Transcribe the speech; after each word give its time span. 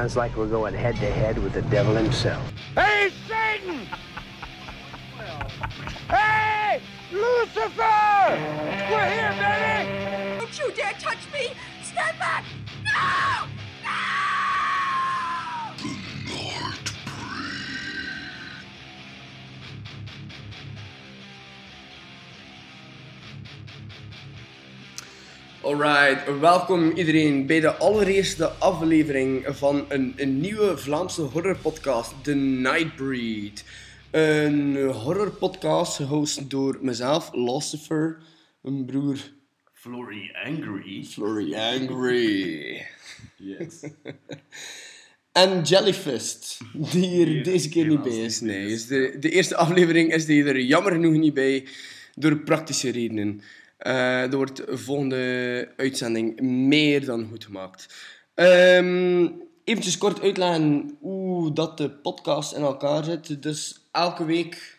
sounds 0.00 0.16
like 0.16 0.34
we're 0.34 0.46
going 0.46 0.72
head 0.72 0.96
to 0.96 1.10
head 1.10 1.36
with 1.36 1.52
the 1.52 1.60
devil 1.60 1.94
himself. 1.94 2.42
Hey, 2.74 3.10
Satan! 3.28 3.86
hey, 6.08 6.80
Lucifer! 7.12 7.68
We're 8.90 9.10
here, 9.10 9.34
baby! 9.36 10.38
Don't 10.38 10.58
you 10.58 10.72
dare 10.72 10.94
touch 10.98 11.18
me! 11.34 11.52
Stand 11.82 12.18
back! 12.18 12.44
No! 12.82 13.59
Alright, 25.62 26.38
welkom 26.40 26.90
iedereen 26.90 27.46
bij 27.46 27.60
de 27.60 27.76
allereerste 27.76 28.48
aflevering 28.48 29.46
van 29.48 29.84
een, 29.88 30.12
een 30.16 30.40
nieuwe 30.40 30.78
Vlaamse 30.78 31.22
horrorpodcast, 31.22 32.14
The 32.22 32.34
Nightbreed. 32.34 33.64
Een 34.10 34.76
horrorpodcast 34.76 35.96
gehost 35.96 36.50
door 36.50 36.78
mezelf, 36.80 37.30
Lucifer, 37.32 38.18
mijn 38.60 38.84
broer 38.84 39.16
Flory 39.72 40.30
Angry. 40.44 41.04
Flurry 41.04 41.54
Angry 41.54 42.86
Yes. 43.36 43.80
en 45.32 45.62
Jellyfist, 45.62 46.58
die 46.72 47.06
hier 47.06 47.26
Die 47.26 47.42
deze 47.42 47.68
keer 47.68 47.86
niet 47.86 48.02
bij 48.02 48.20
is. 48.20 48.40
Nee, 48.40 48.66
is. 48.66 48.86
dus 48.86 48.86
de, 48.86 49.18
de 49.18 49.30
eerste 49.30 49.56
aflevering 49.56 50.12
is 50.12 50.26
die 50.26 50.44
er 50.44 50.60
jammer 50.60 50.92
genoeg 50.92 51.14
niet 51.14 51.34
bij, 51.34 51.66
door 52.14 52.36
praktische 52.36 52.90
redenen. 52.90 53.42
Eh 53.80 54.22
er 54.22 54.36
wordt 54.36 54.56
de 54.56 54.78
volgende 54.78 55.68
uitzending 55.76 56.40
meer 56.40 57.04
dan 57.04 57.26
goed 57.30 57.44
gemaakt. 57.44 57.86
Ehm 58.34 59.28
eventjes 59.70 59.98
kort 59.98 60.20
uitleggen 60.20 60.96
hoe 61.00 61.52
dat 61.52 61.78
de 61.78 61.90
podcast 61.90 62.52
in 62.54 62.62
elkaar 62.62 63.04
zit. 63.04 63.42
Dus 63.42 63.88
elke 63.92 64.24
week... 64.24 64.78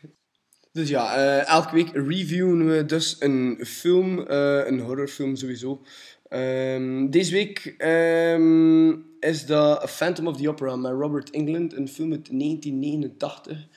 Dus 0.72 0.89
ja, 0.89 1.16
eh, 1.16 1.47
elke 1.47 1.75
week 1.75 1.89
reviewen 1.94 2.67
we 2.67 2.85
dus 2.85 3.16
een 3.19 3.59
film, 3.66 4.27
eh, 4.27 4.66
een 4.66 4.79
horrorfilm 4.79 5.35
sowieso. 5.35 5.81
Ehm, 6.27 7.09
deze 7.09 7.31
week 7.31 7.75
ehm, 7.77 8.89
is 9.19 9.45
dat 9.45 9.91
Phantom 9.91 10.27
of 10.27 10.38
the 10.38 10.49
Opera 10.49 10.75
met 10.75 10.91
Robert 10.91 11.29
England, 11.29 11.73
een 11.73 11.88
film 11.88 12.11
uit 12.11 12.29
1989. 12.31 13.67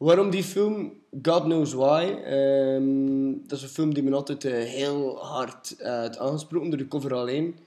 Waarom 0.00 0.30
die 0.30 0.44
film? 0.44 0.92
God 1.22 1.42
knows 1.42 1.72
why. 1.72 2.04
Ehm, 2.24 3.32
dat 3.46 3.58
is 3.58 3.62
een 3.62 3.68
film 3.68 3.94
die 3.94 4.02
me 4.02 4.14
altijd 4.14 4.44
eh, 4.44 4.52
heel 4.52 5.24
hard 5.24 5.76
eh, 5.78 6.30
heeft 6.30 6.50
door 6.50 6.76
de 6.76 6.88
cover 6.88 7.14
alleen. 7.14 7.58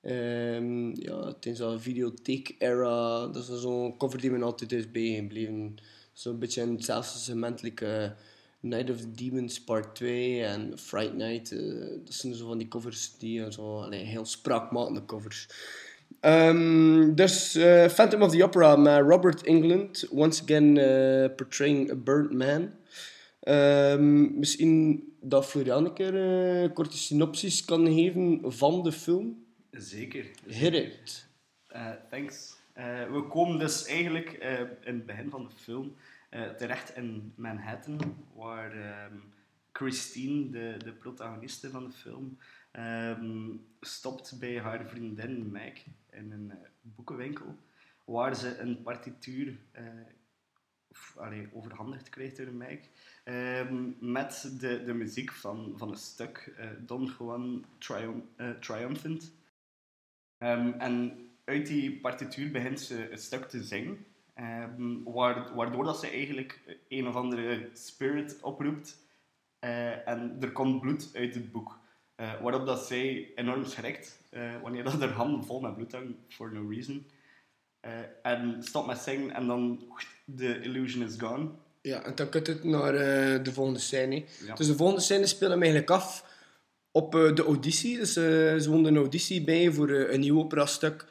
Ehm 0.00 1.00
ja, 1.00 1.32
tijdens 1.32 1.58
de 1.58 1.78
videotheek-era, 1.78 3.26
dat 3.26 3.48
is 3.48 3.60
zo'n 3.60 3.96
cover 3.96 4.20
die 4.20 4.30
me 4.30 4.44
altijd 4.44 4.72
is 4.72 4.90
bijgebleven. 4.90 5.74
Zo'n 6.12 6.38
beetje 6.38 6.62
in 6.62 6.72
hetzelfde 6.72 7.18
segment, 7.18 7.62
like, 7.62 7.86
eh, 7.86 8.10
Night 8.60 8.90
of 8.90 8.96
the 8.96 9.10
Demons 9.10 9.64
Part 9.64 9.94
2 9.94 10.44
en 10.44 10.78
Fright 10.78 11.14
Night. 11.14 11.50
dat 12.04 12.14
zijn 12.14 12.34
zo 12.34 12.46
van 12.46 12.58
die 12.58 12.68
covers 12.68 13.18
die 13.18 13.52
zo, 13.52 13.80
allee, 13.80 14.04
heel 14.04 14.24
spraakmakende 14.24 15.04
covers. 15.04 15.48
Ehm, 16.20 17.14
dus 17.14 17.54
eh, 17.54 17.88
Phantom 17.88 18.22
of 18.22 18.30
the 18.30 18.44
Opera 18.44 18.76
met 18.76 19.00
Robert 19.00 19.42
England, 19.42 20.08
once 20.10 20.42
again 20.42 20.78
eh, 20.78 21.34
portraying 21.36 21.90
a 21.90 21.94
burnt 21.94 22.32
man. 22.32 22.72
Ehm, 23.40 24.38
misschien 24.38 25.04
dat 25.20 25.46
Florian 25.46 25.84
een 25.84 25.92
keer 25.92 26.14
eh, 26.14 26.62
een 26.62 26.72
korte 26.72 26.98
synopsis 26.98 27.64
kan 27.64 27.86
geven 27.86 28.40
van 28.44 28.82
de 28.82 28.92
film. 28.92 29.44
Zeker. 29.70 30.26
Hit 30.46 30.74
it. 30.74 31.26
Thanks. 32.10 32.56
We 33.12 33.26
komen 33.28 33.58
dus 33.58 33.86
eigenlijk 33.86 34.32
in 34.84 34.94
het 34.94 35.06
begin 35.06 35.30
van 35.30 35.44
de 35.44 35.54
film 35.62 35.94
terecht 36.56 36.96
in 36.96 37.32
Manhattan, 37.36 38.16
waar 38.36 38.72
ehm, 38.72 39.16
Christine, 39.74 40.50
de, 40.50 40.74
de 40.84 40.92
protagoniste 40.92 41.70
van 41.70 41.84
de 41.84 41.92
film, 41.92 42.38
ehm, 42.70 43.56
stopt 43.80 44.38
bij 44.38 44.60
haar 44.60 44.88
vriendin 44.88 45.50
Meg 45.50 45.84
in 46.10 46.32
een 46.32 46.50
eh, 46.50 46.56
boekenwinkel, 46.80 47.56
waar 48.04 48.36
ze 48.36 48.58
een 48.58 48.82
partituur 48.82 49.58
allee, 51.16 51.48
overhandigd 51.52 52.08
krijgt 52.08 52.36
door 52.36 52.52
Meg, 52.52 52.78
ehm, 53.24 53.90
met 54.12 54.54
de, 54.60 54.84
de 54.84 54.94
muziek 54.94 55.32
van, 55.32 55.72
van 55.76 55.90
een 55.90 55.96
stuk, 55.96 56.54
eh, 56.56 56.70
Don 56.78 57.10
Juan 57.18 57.64
Trium- 57.78 58.28
Triumphant. 58.60 59.32
Ehm, 60.38 60.68
en 60.68 61.18
uit 61.44 61.66
die 61.66 62.00
partituur 62.00 62.50
begint 62.50 62.80
ze 62.80 63.10
een 63.10 63.18
stuk 63.18 63.48
te 63.48 63.62
zingen, 63.62 64.06
waar- 65.04 65.54
waardoor 65.54 65.84
dat 65.84 66.00
ze 66.00 66.08
eigenlijk 66.08 66.78
een 66.88 67.06
of 67.08 67.14
andere 67.14 67.70
spirit 67.72 68.40
oproept. 68.40 69.03
Eh, 69.64 70.08
en 70.08 70.36
er 70.40 70.52
komt 70.52 70.80
bloed 70.80 71.10
uit 71.12 71.34
het 71.34 71.52
boek. 71.52 71.78
Eh, 72.14 72.40
waarop 72.42 72.66
dat 72.66 72.86
zij 72.86 73.32
enorm 73.34 73.64
schrikt, 73.64 74.18
eh, 74.30 74.52
wanneer 74.62 74.84
dat 74.84 75.00
haar 75.00 75.08
handen 75.08 75.44
vol 75.44 75.60
met 75.60 75.74
bloed 75.74 75.92
hangen, 75.92 76.16
for 76.28 76.52
no 76.52 76.68
reason. 76.68 77.06
En 78.22 78.56
stopt 78.60 78.86
met 78.86 78.98
zingen 78.98 79.34
en 79.34 79.46
dan, 79.46 79.82
de 80.24 80.60
illusion 80.60 81.06
is 81.06 81.14
gone. 81.18 81.48
Ja, 81.80 82.02
en 82.02 82.14
dan 82.14 82.28
kut 82.28 82.46
het 82.46 82.64
naar 82.64 82.92
de 83.42 83.52
volgende 83.52 83.80
scène. 83.80 84.24
Ja. 84.46 84.54
Dus 84.54 84.66
de 84.66 84.76
volgende 84.76 85.02
scène 85.02 85.26
speelt 85.26 85.50
hem 85.50 85.62
eigenlijk 85.62 85.90
af 85.90 86.24
op 86.90 87.12
de 87.12 87.42
auditie. 87.46 87.96
Dus 87.96 88.12
ze 88.12 88.66
woonde 88.68 88.88
een 88.88 88.96
auditie 88.96 89.44
bij 89.44 89.72
voor 89.72 89.90
een 89.90 90.20
nieuw 90.20 90.38
operastuk. 90.38 91.06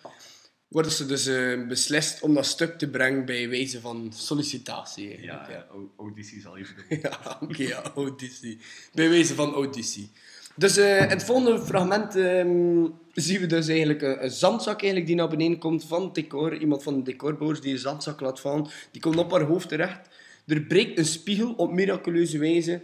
Waar 0.74 0.92
ze 0.92 1.06
dus 1.06 1.26
eh, 1.28 1.68
beslist 1.68 2.22
om 2.22 2.34
dat 2.34 2.46
stuk 2.46 2.78
te 2.78 2.90
brengen 2.90 3.26
bij 3.26 3.50
wijze 3.50 3.80
van 3.80 4.12
sollicitatie. 4.16 5.22
Ja, 5.22 5.48
ja. 5.50 5.66
au- 5.72 5.90
auditie 5.98 6.42
zal 6.42 6.58
je 6.58 6.66
bedoelen. 6.76 7.10
Ja, 7.12 7.38
oké, 7.42 7.64
ja, 7.64 7.82
auditie. 7.96 8.58
Bij 8.94 9.10
wijze 9.10 9.36
van 9.36 9.54
auditie. 9.54 10.10
Dus 10.56 10.78
eh, 10.78 11.02
in 11.02 11.10
het 11.10 11.24
volgende 11.24 11.62
fragment 11.62 12.16
ehm, 12.16 12.86
zien 13.14 13.40
we 13.40 13.46
dus 13.46 13.68
eigenlijk 13.68 14.02
een, 14.02 14.24
een 14.24 14.32
zandzak 14.32 14.76
eigenlijk 14.78 15.06
die 15.08 15.16
naar 15.16 15.30
beneden 15.30 15.58
komt 15.58 15.86
van 15.86 16.04
het 16.04 16.16
decor. 16.16 16.58
Iemand 16.58 16.84
van 16.84 16.96
de 16.96 17.02
decorbouwers 17.04 17.62
die 17.62 17.72
een 17.74 17.80
zandzak 17.80 18.20
laat 18.20 18.40
vallen. 18.40 18.68
Die 18.92 19.02
komt 19.02 19.18
op 19.18 19.32
haar 19.32 19.42
hoofd 19.42 19.70
terecht. 19.70 20.00
Er 20.48 20.62
breekt 20.62 20.98
een 20.98 21.06
spiegel 21.06 21.54
op 21.54 21.72
miraculeuze 21.72 22.38
wijze. 22.38 22.82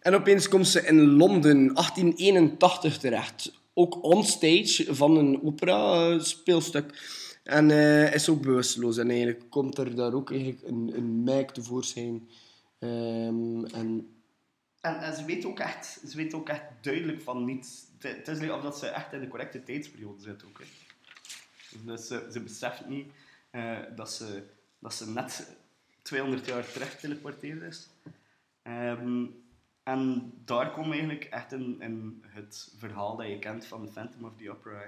En 0.00 0.14
opeens 0.14 0.48
komt 0.48 0.68
ze 0.68 0.86
in 0.86 1.00
Londen, 1.00 1.74
1881 1.74 2.98
terecht. 2.98 3.52
Ook 3.80 4.02
onstage 4.02 4.94
van 4.94 5.16
een 5.16 5.42
opera-speelstuk. 5.42 7.18
En 7.42 7.70
eh, 7.70 8.14
is 8.14 8.28
ook 8.28 8.42
bewusteloos. 8.42 8.96
En 8.96 9.10
eigenlijk 9.10 9.50
komt 9.50 9.78
er 9.78 9.94
daar 9.94 10.12
ook 10.12 10.30
eigenlijk 10.30 10.62
een, 10.62 10.92
een 10.96 11.46
tevoorschijn. 11.52 12.28
Ehm, 12.78 13.64
en 13.64 14.14
En, 14.80 15.14
ze 15.14 15.24
weet 15.24 15.44
ook 15.44 15.58
echt, 15.58 16.00
ze 16.08 16.16
weet 16.16 16.34
ook 16.34 16.48
echt 16.48 16.62
duidelijk 16.80 17.20
van 17.20 17.44
niets. 17.44 17.84
Het, 17.98 18.28
is 18.28 18.38
niet 18.38 18.50
of 18.50 18.62
dat 18.62 18.78
ze 18.78 18.86
echt 18.86 19.12
in 19.12 19.20
de 19.20 19.28
correcte 19.28 19.62
tijdsperiode 19.62 20.22
zit 20.22 20.44
ook. 20.44 20.58
Hè. 20.58 20.66
Dus 21.84 22.06
ze, 22.06 22.28
ze 22.32 22.40
beseft 22.40 22.86
niet 22.88 23.12
eh, 23.50 23.78
dat, 23.96 24.12
ze, 24.12 24.42
dat 24.78 24.94
ze 24.94 25.10
net 25.10 25.56
200 26.02 26.46
jaar 26.46 26.72
terug 26.72 26.98
teleporteerd 26.98 27.62
is. 27.62 27.88
Ehm, 28.62 29.26
en 29.82 30.32
daar 30.44 30.74
we 30.74 30.90
eigenlijk 30.90 31.24
echt 31.24 31.52
in, 31.52 32.24
het 32.26 32.74
verhaal 32.76 33.16
dat 33.16 33.26
je 33.26 33.38
kent 33.38 33.66
van 33.66 33.86
The 33.86 33.92
Phantom 33.92 34.24
of 34.24 34.36
the 34.36 34.50
Opera. 34.50 34.84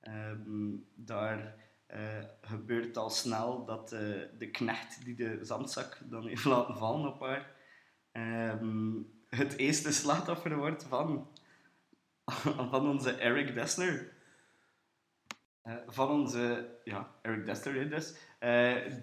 Ehm, 0.00 0.76
daar 0.94 1.54
eh, 1.86 2.24
gebeurt 2.40 2.96
al 2.96 3.10
snel 3.10 3.64
dat 3.64 3.92
eh, 3.92 4.00
de 4.38 4.50
knecht 4.50 5.04
die 5.04 5.14
de 5.14 5.38
zandzak 5.44 5.98
dan 6.04 6.26
heeft 6.26 6.44
laten 6.54 6.76
vallen 6.76 7.12
op 7.12 7.20
haar, 7.20 7.50
ehm, 8.12 8.92
het 9.28 9.56
eerste 9.56 9.92
slachtoffer 9.92 10.56
wordt 10.56 10.84
van, 10.84 11.28
van 12.70 12.88
onze 12.88 13.12
Eric 13.12 13.54
Dessner. 13.54 14.12
Eh, 15.62 15.74
van 15.86 16.08
onze, 16.08 16.76
ja, 16.84 17.14
Eric 17.22 17.46
Dessner 17.46 17.74
hè, 17.74 17.88
dus, 17.88 18.14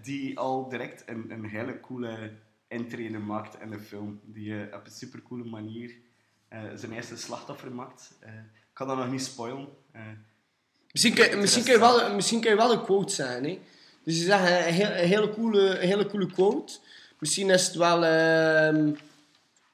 die 0.02 0.40
al 0.40 0.70
direct 0.70 1.10
een, 1.10 1.32
een 1.32 1.46
hele 1.46 1.80
coole 1.80 2.34
intrede 2.68 3.18
maakt 3.18 3.62
in 3.62 3.70
de 3.70 3.80
film. 3.80 4.20
Die 4.24 4.62
eh, 4.66 4.76
op 4.78 4.86
een 4.86 4.92
supercoole 4.92 5.44
manier 5.44 5.92
eh, 6.48 6.60
zijn 6.76 6.92
eerste 6.92 7.18
slachtoffer 7.18 7.72
maakt. 7.72 8.12
Eh, 8.20 8.34
ik 8.34 8.74
kan 8.74 8.88
dat 8.88 8.98
nog 8.98 9.12
niet 9.12 9.24
spoilen. 9.24 9.68
Misschien 10.92 11.14
kun, 11.14 11.30
je- 11.30 11.36
misschien, 11.36 11.64
kun 11.64 11.74
je 11.74 11.80
wel, 11.80 12.14
misschien 12.14 12.42
kun 12.42 12.50
je 12.50 12.56
wel 12.56 12.72
een 12.72 12.84
quote 12.84 13.14
zeggen. 13.14 13.44
Hè? 13.44 13.60
Dus 14.04 14.18
je 14.18 14.24
zegt 14.24 14.44
een, 14.68 14.74
heel, 14.74 14.90
een, 14.90 15.08
hele 15.08 15.30
coole, 15.30 15.80
een 15.80 15.88
hele 15.88 16.06
coole 16.06 16.32
quote. 16.32 16.74
Misschien 17.20 17.50
is 17.50 17.66
het 17.68 17.76
wel 17.76 18.06
ehm, 18.06 18.92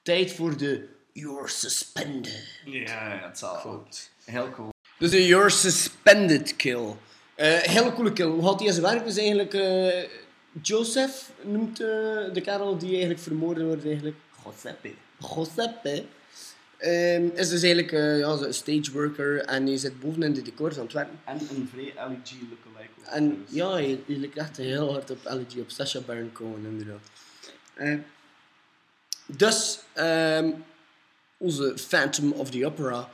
tijd 0.01 0.31
voor 0.33 0.57
de 0.57 0.87
You're 1.13 1.47
suspended. 1.47 2.59
ja, 2.65 3.19
het 3.27 3.37
zal 3.39 3.85
heel 4.25 4.49
cool. 4.51 4.69
Dus 4.97 5.09
de 5.11 5.27
You're 5.27 5.49
suspended 5.49 6.55
kill. 6.55 6.95
Eh 7.35 7.59
hele 7.59 7.93
coole 7.93 8.13
kill. 8.13 8.25
Hoe 8.27 8.47
gaat 8.47 8.59
hij 8.59 8.71
zijn 8.71 8.83
werk? 8.83 9.05
Dus 9.05 9.17
eigenlijk 9.17 9.53
Joseph 10.61 11.31
noemt 11.41 11.79
eh, 11.79 11.87
de 12.33 12.41
kerel 12.43 12.77
die 12.77 12.89
eigenlijk 12.89 13.19
vermoord 13.19 13.61
wordt 13.61 13.85
eigenlijk. 13.85 14.15
Giuseppe. 14.43 14.91
Giuseppe. 15.19 16.05
ehm, 16.77 17.25
is 17.33 17.49
dus 17.49 17.61
eigenlijk 17.63 17.91
eh, 17.91 18.19
ja, 18.19 18.27
een 18.27 18.53
stage 18.53 18.91
worker 18.91 19.45
en 19.45 19.65
hij 19.65 19.77
zit 19.77 19.99
boven 19.99 20.23
in 20.23 20.33
de 20.33 20.41
decors 20.41 20.77
aan 20.77 20.83
het 20.83 20.93
werken. 20.93 21.19
En 21.25 21.39
een 21.39 21.69
vrij 21.71 21.93
LG 21.95 22.31
lookalike. 22.49 22.91
ook 22.99 23.05
En 23.05 23.45
ja, 23.49 23.71
hij, 23.71 23.99
hij 24.05 24.15
lijkt 24.15 24.37
echt 24.37 24.57
heel 24.57 24.91
hard 24.91 25.11
op 25.11 25.17
LG, 25.23 25.59
op 25.59 25.69
Sacha 25.69 25.99
Baron 25.99 26.31
Cohen 26.31 26.65
inderdaad. 26.65 27.09
Eh, 27.73 27.97
dus, 29.25 29.79
ehm, 29.93 30.51
onze 31.37 31.73
Phantom 31.77 32.31
of 32.31 32.49
the 32.49 32.65
Opera 32.65 33.09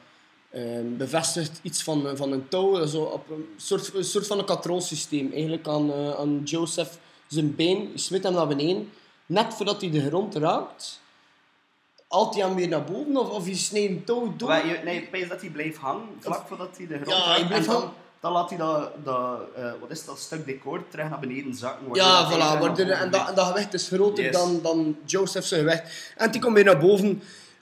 ehm, 0.50 0.98
bevestigt 0.98 1.60
iets 1.62 1.84
van, 1.84 2.18
van 2.18 2.31
een 2.31 2.48
touw, 2.48 2.86
zo 2.86 3.01
op 3.01 3.30
een 3.30 3.48
soort, 3.57 3.94
een 3.94 4.04
soort 4.04 4.28
van 4.28 4.39
een 4.39 4.45
katrolsysteem. 4.45 5.31
Eigenlijk 5.31 5.68
aan, 5.68 5.94
aan 5.94 6.42
Joseph 6.44 6.98
zijn 7.27 7.56
been, 7.56 7.89
je 7.91 7.97
smit 7.97 8.24
hem 8.24 8.33
naar 8.33 8.47
beneden. 8.47 8.91
Net 9.25 9.53
voordat 9.53 9.81
hij 9.81 9.91
de 9.91 10.07
grond 10.07 10.35
raakt, 10.35 11.01
haalt 12.09 12.35
hij 12.35 12.44
hem 12.45 12.56
weer 12.56 12.68
naar 12.68 12.83
boven 12.83 13.18
of, 13.18 13.29
of 13.29 13.47
je 13.47 13.56
snijdt 13.56 13.89
een 13.91 14.03
touw 14.03 14.33
door. 14.38 14.47
Maar 14.50 14.68
je, 14.68 14.79
nee, 14.83 15.01
pees 15.12 15.27
dat 15.27 15.41
hij 15.41 15.50
blijft 15.50 15.77
hangen, 15.77 16.07
vlak 16.19 16.47
voordat 16.47 16.77
hij 16.77 16.88
de 16.88 16.94
grond 16.94 17.09
Ja, 17.09 17.25
raakt. 17.25 17.38
hij 17.39 17.47
blijft 17.47 17.68
en 17.68 17.74
dan, 17.74 17.94
dan 18.19 18.31
laat 18.31 18.50
hij 18.50 18.57
dat, 18.57 18.91
dat, 19.06 19.39
eh, 19.56 19.71
wat 19.79 19.89
is 19.91 20.06
dat 20.06 20.19
stuk 20.19 20.45
decor 20.45 20.83
terug 20.89 21.09
naar 21.09 21.19
beneden 21.19 21.56
zakken. 21.56 21.88
Ja, 21.94 22.31
voilà. 22.31 22.59
waardoor- 22.59 22.85
en, 22.85 23.12
dat, 23.12 23.27
en 23.29 23.35
dat 23.35 23.45
gewicht 23.47 23.74
is 23.74 23.88
groter 23.88 24.24
Yes. 24.24 24.33
dan, 24.33 24.59
dan 24.62 24.97
Joseph 25.06 25.45
zijn 25.45 25.62
gewicht. 25.62 26.13
En 26.18 26.31
die 26.31 26.41
komt 26.41 26.53
weer 26.53 26.63
naar 26.63 26.79
boven. 26.79 27.07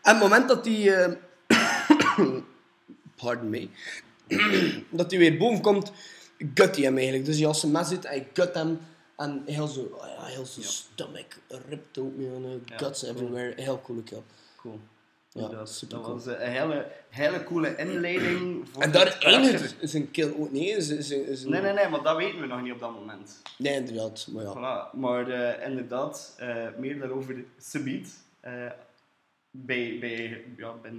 En 0.02 0.14
het 0.14 0.20
moment 0.20 0.48
dat 0.48 0.66
hij... 0.66 1.04
eh, 1.06 1.12
pardon 3.22 3.50
me. 3.50 3.68
dat 4.90 5.12
hij 5.12 5.20
weer 5.20 5.38
boven 5.38 5.62
komt, 5.62 5.92
gut 6.54 6.76
hij 6.76 6.86
hem 6.86 6.96
eigenlijk. 6.98 7.26
Dus 7.26 7.38
hij 7.38 7.48
als 7.48 7.60
zijn 7.60 7.72
mes 7.72 7.88
zit, 7.88 8.04
hij 8.08 8.28
gut 8.34 8.54
hem. 8.54 8.80
En 9.18 9.44
heel 9.46 9.68
zo, 9.68 9.82
oh 9.82 10.06
ja, 10.18 10.26
heel 10.26 10.46
zijn 10.46 10.66
Ja. 10.66 10.72
stomach 10.72 11.26
ripped 11.70 11.98
man. 12.04 12.46
uh, 12.46 12.52
Ja, 12.66 12.78
guts 12.78 13.00
cool. 13.02 13.12
everywhere. 13.14 13.62
Heel 13.62 13.82
coole 13.82 14.04
kill. 14.04 14.22
Cool. 14.58 14.80
Ja, 15.30 15.48
dat, 15.48 15.84
dat 15.88 16.06
was 16.08 16.26
een 16.26 16.40
hele, 16.40 16.92
hele 17.10 17.44
coole 17.44 17.76
inleiding. 17.76 18.68
Voor 18.72 18.82
En 18.82 18.92
daar 18.92 19.18
eindigt 19.20 19.76
zijn 19.82 20.12
kill 20.12 20.34
ook 20.38 20.52
niet. 20.52 20.74
hè. 20.74 20.82
Zijn- 20.82 21.04
zijn- 21.04 21.38
zijn- 21.38 21.52
Nee, 21.52 21.62
nee, 21.62 21.74
nee, 21.74 21.88
maar 21.90 22.04
dat 22.04 22.18
weten 22.18 22.40
we 22.42 22.46
nog 22.48 22.62
niet 22.62 22.72
op 22.74 22.80
dat 22.80 22.92
moment. 22.94 23.42
Nee, 23.58 23.74
inderdaad. 23.74 24.28
Maar 24.32 24.44
ja. 24.44 24.54
Voilà. 24.54 24.96
Maar 25.00 25.30
eh, 25.30 25.68
inderdaad, 25.70 26.36
eh, 26.38 26.68
meer 26.78 27.00
daarover 27.00 27.44
subiet. 27.60 28.14
eh 28.40 28.72
bij 29.58 29.98
bij 30.00 30.44
ja, 30.58 30.74
eh, 30.84 30.92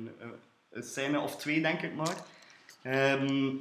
een 0.71 0.83
scène 0.83 1.21
of 1.21 1.37
twee, 1.37 1.63
denk 1.63 1.83
ik 1.83 1.95
maar. 1.95 2.17
Ehm, 2.83 3.53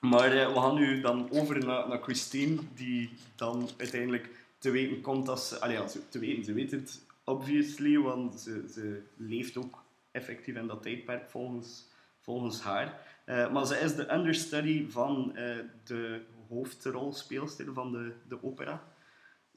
maar 0.00 0.32
eh, 0.36 0.52
we 0.54 0.60
gaan 0.60 0.74
nu 0.74 1.00
dan 1.00 1.28
over 1.32 1.66
naar, 1.66 1.88
naar 1.88 2.02
Christine, 2.02 2.56
die 2.74 3.10
dan 3.36 3.68
uiteindelijk 3.76 4.28
te 4.58 4.70
weten 4.70 5.00
komt 5.00 5.26
dat 5.26 5.40
ze... 5.42 5.60
Allee, 5.60 5.76
ja, 5.76 5.86
ze- 5.86 6.08
te 6.08 6.18
weten, 6.18 6.44
ze 6.44 6.52
weet 6.52 6.70
het 6.70 7.04
obviously, 7.24 7.98
want 7.98 8.40
ze, 8.40 8.64
ze 8.72 9.02
leeft 9.16 9.56
ook 9.56 9.82
effectief 10.10 10.54
in 10.56 10.66
dat 10.66 10.82
tijdperk 10.82 11.30
volgens, 11.30 11.88
volgens 12.20 12.60
haar. 12.62 13.06
Eh, 13.24 13.52
maar 13.52 13.66
ze 13.66 13.78
is 13.78 13.94
de 13.94 14.12
understudy 14.12 14.88
van 14.88 15.36
eh, 15.36 15.56
de 15.84 16.20
hoofdrolspeelster 16.48 17.72
van 17.72 17.92
de, 17.92 18.12
de 18.28 18.42
opera. 18.44 18.82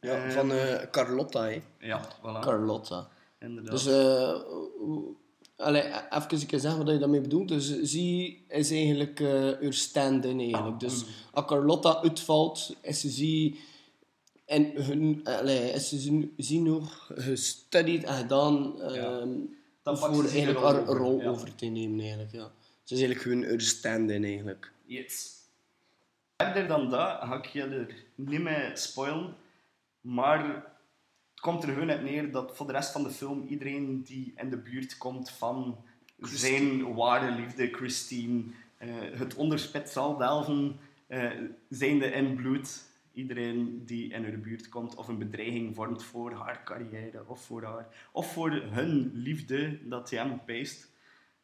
ja 0.02 0.26
Eh, 0.26 0.30
van 0.32 0.52
eh, 0.52 0.90
Carlotta, 0.92 1.44
hè. 1.44 1.62
Ja, 1.80 2.02
voilà. 2.20 2.40
Carlotta. 2.40 3.08
Inderdaad. 3.40 3.72
Dus, 3.72 3.86
eh 3.88 4.42
hoe- 4.78 5.16
allee, 5.56 5.84
even 5.84 6.26
een 6.30 6.46
keer 6.46 6.60
zeggen 6.60 6.84
wat 6.86 6.94
je 6.94 7.00
daarmee 7.00 7.22
bedoelt. 7.22 7.48
Dus 7.48 7.82
zie 7.82 8.46
is 8.48 8.72
eigenlijk 8.72 9.20
eh 9.20 9.50
uw 9.60 9.72
stand-in 9.72 10.40
eigenlijk. 10.40 10.80
Dus 10.80 11.06
als 11.32 11.46
Carlotta 11.46 12.02
uitvalt, 12.02 12.76
is 12.82 13.00
ze 13.00 13.10
zie 13.10 13.60
en 14.46 14.72
hun, 14.84 15.22
allee, 15.24 15.72
is 15.72 15.90
ze 15.90 15.98
zie- 15.98 16.34
zie 16.38 16.62
nog 16.62 17.12
gestudied 17.16 18.04
en 18.04 18.14
gedaan 18.14 18.82
ehm, 18.82 19.30
Dan 19.84 19.98
voor 19.98 20.24
eigenlijk 20.24 20.60
rol 20.60 20.68
haar 20.72 20.82
over, 20.82 20.96
rol 20.98 21.22
ja. 21.22 21.30
over 21.30 21.56
te 21.56 21.66
nemen 21.66 22.00
eigenlijk. 22.00 22.32
Ja. 22.32 22.52
Ze 22.84 22.94
is 22.96 23.02
eigenlijk 23.02 23.30
hun 23.30 23.52
uw 23.52 23.60
stand-in 23.60 24.24
eigenlijk. 24.24 24.72
Yes. 24.86 25.32
Verder 26.38 26.68
dan 26.68 26.90
dat 26.90 27.18
ga 27.22 27.36
ik 27.38 27.46
je 27.46 27.62
er 27.62 27.96
niet 28.16 28.42
mee 28.42 28.70
spoilen. 28.74 29.36
Maar 30.02 30.72
komt 31.44 31.64
er 31.64 31.70
gewoon 31.74 31.90
uit 31.92 32.04
neer 32.04 32.32
dat 32.32 32.56
voor 32.56 32.66
de 32.68 32.72
rest 32.72 32.92
van 32.92 33.04
de 33.04 33.10
film 33.10 33.46
iedereen 33.48 34.04
die 34.04 34.34
in 34.36 34.50
de 34.50 34.58
buurt 34.58 34.98
komt 34.98 35.30
van 35.32 35.78
zijn 36.20 36.94
ware 36.94 37.32
liefde, 37.32 37.68
Christine, 37.72 38.44
eh, 38.78 38.90
het 39.14 39.36
onderspit 39.36 39.90
zal 39.90 40.18
delven, 40.18 40.80
eh 41.08 41.32
zijnde 41.70 42.06
in 42.06 42.36
bloed. 42.36 42.92
Iedereen 43.14 43.84
die 43.86 44.12
in 44.14 44.24
haar 44.24 44.40
buurt 44.40 44.70
komt 44.70 44.96
of 44.96 45.08
een 45.08 45.18
bedreiging 45.18 45.76
vormt 45.76 46.04
voor 46.04 46.32
haar 46.34 46.64
carrière 46.64 47.24
of 47.28 47.42
voor 47.46 47.64
haar, 47.64 47.88
of 48.12 48.34
voor 48.34 48.52
hun 48.52 49.12
liefde 49.14 49.80
dat 49.90 50.10
hij 50.10 50.20
hem 50.20 50.42
peest. 50.46 50.92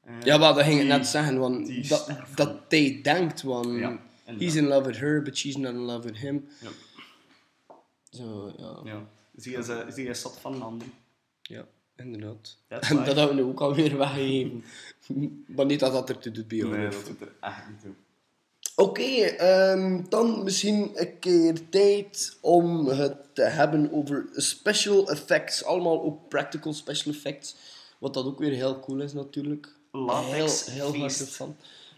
Eh, 0.04 0.22
Ja, 0.24 0.38
maar 0.38 0.54
dat 0.54 0.64
ging 0.64 0.80
ik 0.82 0.88
net 0.88 1.08
zeggen, 1.08 1.38
want 1.38 1.90
dat, 1.90 2.12
dat 2.36 2.56
hij 2.70 3.00
denkt, 3.04 3.42
want 3.42 3.80
Ja, 3.80 4.00
he's 4.26 4.56
in 4.56 4.68
love 4.68 4.88
with 4.88 5.00
her, 5.00 5.22
but 5.22 5.38
she's 5.38 5.56
not 5.56 5.72
in 5.74 5.80
love 5.80 6.08
with 6.08 6.18
him. 6.18 6.48
Ja. 6.62 6.70
Zo, 8.10 8.54
ja. 8.58 8.80
Ja. 8.92 9.08
Zie 9.42 9.52
je, 9.58 9.64
ze- 9.64 9.86
zie 9.94 10.06
je 10.06 10.14
zat 10.14 10.38
van 10.42 10.54
een 10.54 10.62
ander. 10.62 10.88
Ja, 11.42 11.66
inderdaad. 11.96 12.58
En 12.68 12.96
dat 12.96 13.16
hebben 13.16 13.28
we 13.28 13.34
nu 13.42 13.44
ook 13.44 13.60
alweer 13.62 13.98
weggegeven. 13.98 14.64
maar 15.56 15.66
niet 15.66 15.80
dat 15.80 15.92
dat 15.94 16.10
er 16.10 16.18
toe 16.18 16.32
doet 16.32 16.48
bij 16.48 16.58
jou. 16.58 16.70
Nee, 16.78 16.90
dat 16.90 17.06
doet 17.06 17.22
er 17.22 17.32
echt 17.40 17.70
niet 17.70 17.82
toe. 17.82 17.94
Oké, 18.76 19.02
ehm, 19.02 20.04
dan 20.10 20.44
misschien 20.44 20.92
een 20.94 21.20
keer 21.20 21.70
tijd 21.70 22.38
om 22.42 22.88
het 22.88 23.16
te 23.36 23.42
hebben 23.44 23.92
over 23.92 24.26
special 24.34 25.10
effects. 25.10 25.64
Allemaal 25.64 26.02
ook 26.04 26.30
practical 26.30 26.74
special 26.74 27.14
effects. 27.14 27.56
Wat 27.98 28.14
dat 28.14 28.26
ook 28.26 28.40
weer 28.40 28.52
heel 28.52 28.80
cool 28.80 29.02
is 29.02 29.14
natuurlijk. 29.14 29.68
Latex 29.92 30.66
heel, 30.66 30.96
hard. 30.98 31.38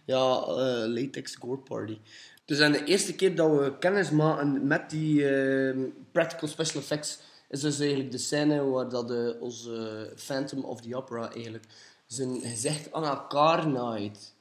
Ja, 0.05 0.41
eh, 0.47 0.83
latex 0.87 1.35
gore 1.35 1.57
party. 1.57 1.97
Dus 2.45 2.59
en 2.59 2.71
de 2.71 2.83
eerste 2.83 3.15
keer 3.15 3.35
dat 3.35 3.49
we 3.59 3.77
kennis 3.79 4.09
maken 4.09 4.67
met 4.67 4.89
die 4.89 5.29
ehm, 5.29 5.79
practical 6.11 6.47
special 6.47 6.81
effects 6.81 7.19
is 7.51 7.61
dus 7.61 7.79
eigenlijk 7.79 8.11
de 8.11 8.17
scène 8.17 8.63
waar 8.63 8.89
dat 8.89 9.11
eh, 9.11 9.41
onze 9.41 10.13
Phantom 10.15 10.63
of 10.63 10.81
the 10.81 10.95
Opera 10.95 11.31
eigenlijk 11.31 11.65
zijn 12.05 12.41
gezicht 12.41 12.93
aan 12.93 13.03
elkaar 13.03 13.67
naait. 13.67 14.35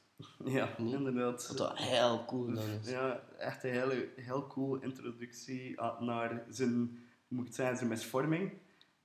Ja, 0.45 0.77
inderdaad. 0.77 1.47
Wat 1.47 1.57
dat 1.57 1.77
heel 1.77 2.25
cool 2.25 2.45
dan 2.53 2.63
is. 2.81 2.89
Ja, 2.89 3.21
echt 3.37 3.63
een 3.63 3.69
hele, 3.71 4.07
heel 4.15 4.47
cool 4.47 4.75
introductie 4.81 5.81
a- 5.81 5.97
naar 5.99 6.43
zijn, 6.49 6.99
moet 7.27 7.47
ik 7.47 7.53
zeggen, 7.53 7.77
zijn 7.77 7.89
misvorming. 7.89 8.51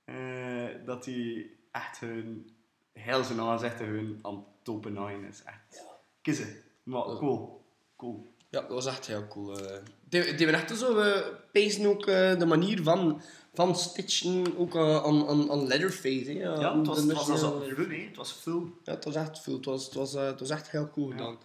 Eh, 0.03 0.65
dat 0.85 1.05
hij 1.05 1.49
echt 1.71 1.99
hun, 1.99 2.49
heel 2.93 3.23
zijn 3.23 3.39
aanzicht 3.39 3.79
hun 3.79 4.19
aan 4.21 4.35
het 4.35 4.43
topen 4.61 5.23
is. 5.29 5.43
Echt. 5.43 5.83
Kiezen. 6.21 6.55
Maar 6.83 7.03
cool. 7.03 7.61
Cool. 7.95 8.31
Ja, 8.49 8.61
dat 8.61 8.69
was 8.69 8.85
echt 8.85 9.07
heel 9.07 9.27
cool. 9.27 9.59
eh. 9.59 9.81
Die, 10.09 10.35
die 10.35 10.47
echt 10.47 10.77
zo 10.77 10.99
uh, 10.99 11.17
pezen 11.51 11.85
ook 11.85 12.05
eh, 12.07 12.39
de 12.39 12.45
manier 12.45 12.83
van, 12.83 13.21
van 13.53 13.75
stitchen 13.75 14.57
ook 14.57 14.75
eh, 14.75 15.03
aan, 15.03 15.27
aan, 15.27 15.51
aan 15.51 15.67
Leatherface. 15.67 16.25
Hè. 16.31 16.31
Ja, 16.31 16.59
Ja, 16.59 16.77
het 16.77 16.87
was, 16.87 16.97
het 16.97 17.13
was, 17.13 17.25
full. 17.39 18.05
Het 18.07 18.15
was 18.15 18.31
full. 18.31 18.61
Ja, 18.83 18.93
het 18.93 19.03
was 19.05 19.15
echt 19.15 19.39
veel. 19.39 19.53
Het 19.55 19.65
was, 19.65 19.85
het 19.85 19.93
was, 19.93 20.15
eh, 20.15 20.25
het 20.25 20.39
was 20.39 20.49
echt 20.49 20.71
heel 20.71 20.89
cool 20.93 21.09
gedaan. 21.09 21.37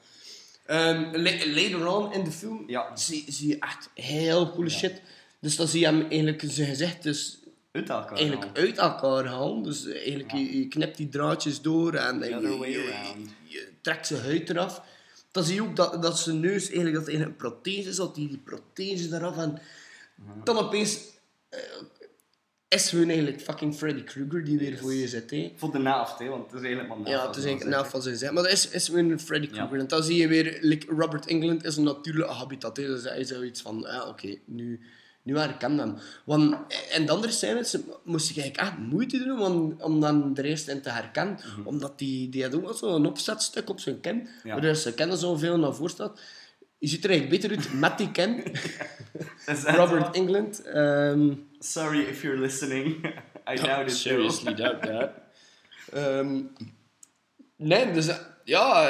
Ehm, 0.66 1.00
la- 1.12 1.46
later 1.62 1.86
on 1.88 2.12
in 2.12 2.24
de 2.24 2.30
film 2.32 2.64
Ja. 2.66 2.96
zie, 2.96 3.24
zie 3.28 3.48
je 3.48 3.58
echt 3.58 3.88
heel 3.94 4.50
coole 4.50 4.70
shit. 4.70 5.00
Dus 5.40 5.56
dan 5.56 5.68
zie 5.68 5.80
je 5.80 5.86
hem 5.86 6.00
eigenlijk 6.08 6.42
zijn 6.46 6.68
gezicht 6.68 7.02
dus 7.02 7.38
Uit 7.72 7.88
elkaar. 7.88 8.12
eigenlijk 8.16 8.44
halen. 8.44 8.60
uit 8.62 8.78
elkaar 8.78 9.24
halen. 9.26 9.62
Dus 9.62 9.86
eigenlijk, 9.86 10.32
je, 10.32 10.58
je 10.58 10.68
knipt 10.68 10.96
die 10.96 11.08
draadjes 11.08 11.60
door 11.60 11.94
en, 11.94 12.18
je, 12.18 12.28
je- 12.70 13.24
je 13.44 13.68
trekt 13.80 14.06
zijn 14.06 14.22
huid 14.22 14.50
eraf. 14.50 14.82
Dan 15.32 15.44
zie 15.44 15.54
je 15.54 15.62
ook 15.62 15.76
dat, 15.76 16.02
dat 16.02 16.18
zijn 16.18 16.40
neus 16.40 16.66
eigenlijk, 16.66 16.94
dat 16.94 17.08
eigenlijk 17.08 17.40
een 17.40 17.50
prothese 17.50 17.88
is, 17.88 17.96
dat 17.96 18.14
die, 18.14 18.28
die 18.28 18.38
prothese 18.38 19.14
eraf 19.14 19.36
en 19.36 19.58
dan 20.44 20.58
opeens 20.58 20.98
eh, 21.48 21.58
is 22.68 22.90
hun 22.90 23.08
eigenlijk 23.08 23.40
fucking 23.40 23.74
Freddy 23.74 24.02
Krueger 24.02 24.44
die 24.44 24.58
weer 24.58 24.78
voor 24.78 24.94
je 24.94 25.08
zit. 25.08 25.30
Hè. 25.30 25.52
Voor 25.56 25.72
de 25.72 25.78
naafd, 25.78 26.18
hè, 26.18 26.28
want 26.28 26.50
het 26.50 26.60
is 26.60 26.66
eigenlijk 26.66 26.88
maar 26.88 26.98
naafd. 26.98 27.10
Ja, 27.10 27.26
het 27.26 27.36
is 27.36 27.44
eigenlijk 27.44 27.76
naaf 27.76 27.90
van 27.90 28.02
zijn 28.02 28.16
zijn. 28.16 28.34
Maar 28.34 28.42
dat 28.42 28.52
is, 28.52 28.68
is 28.68 28.88
een 28.88 29.20
Freddy 29.20 29.46
Ja. 29.46 29.52
Krueger. 29.52 29.78
En 29.78 29.88
dan 29.88 30.02
zie 30.02 30.16
je 30.16 30.28
weer, 30.28 30.58
like 30.60 30.94
Robert 30.94 31.26
England 31.26 31.64
is 31.64 31.76
een 31.76 31.84
natuurlijke 31.84 32.32
habitat. 32.32 32.76
Hè. 32.76 32.86
Dus 32.86 33.02
hij 33.02 33.18
is 33.18 33.28
zoiets 33.28 33.62
van, 33.62 33.80
ja, 33.80 34.08
oké, 34.08 34.38
nu, 34.44 34.80
nu 35.22 35.38
herken 35.38 35.72
ik 35.72 35.78
hem. 35.78 35.94
Want 36.24 36.54
in 36.94 37.06
de 37.06 37.12
andere 37.12 37.32
scènes 37.32 37.76
moest 38.04 38.30
ik 38.30 38.36
eigenlijk 38.36 38.68
echt 38.68 38.78
moeite 38.78 39.18
doen 39.18 39.40
om, 39.40 39.74
om 39.78 40.00
dan 40.00 40.34
de 40.34 40.42
eerste 40.42 40.70
in 40.70 40.82
te 40.82 40.90
herkennen. 40.90 41.38
Omdat 41.64 41.98
die, 41.98 42.28
die 42.28 42.42
had 42.42 42.54
ook 42.54 42.62
wel 42.64 42.74
zo'n 42.74 43.06
opzetstuk 43.06 43.68
op 43.68 43.80
zijn 43.80 44.00
kin. 44.00 44.28
Ja. 44.44 44.52
Waardoor 44.52 44.74
ze 44.74 44.94
kennen 44.94 45.16
zoveel 45.18 45.58
naar 45.58 45.74
voren 45.74 45.90
staat. 45.90 46.20
Je 46.78 46.88
ziet 46.88 47.04
er 47.04 47.10
eigenlijk 47.10 47.42
beter 47.42 47.58
uit 47.58 47.72
met 47.80 47.98
die 47.98 48.10
dat 49.46 49.74
Robert? 49.74 50.14
England. 50.14 50.62
ehm, 50.62 51.34
Sorry 51.58 52.00
if 52.00 52.22
you're 52.22 52.40
listening. 52.40 52.86
I 53.50 53.56
doubt 53.56 53.90
it. 53.90 54.02
though. 54.44 54.56
doubt 54.56 54.82
that. 54.82 55.10
Ehm, 55.92 56.40
nee, 57.56 57.92
dus 57.92 58.08
ja, 58.44 58.88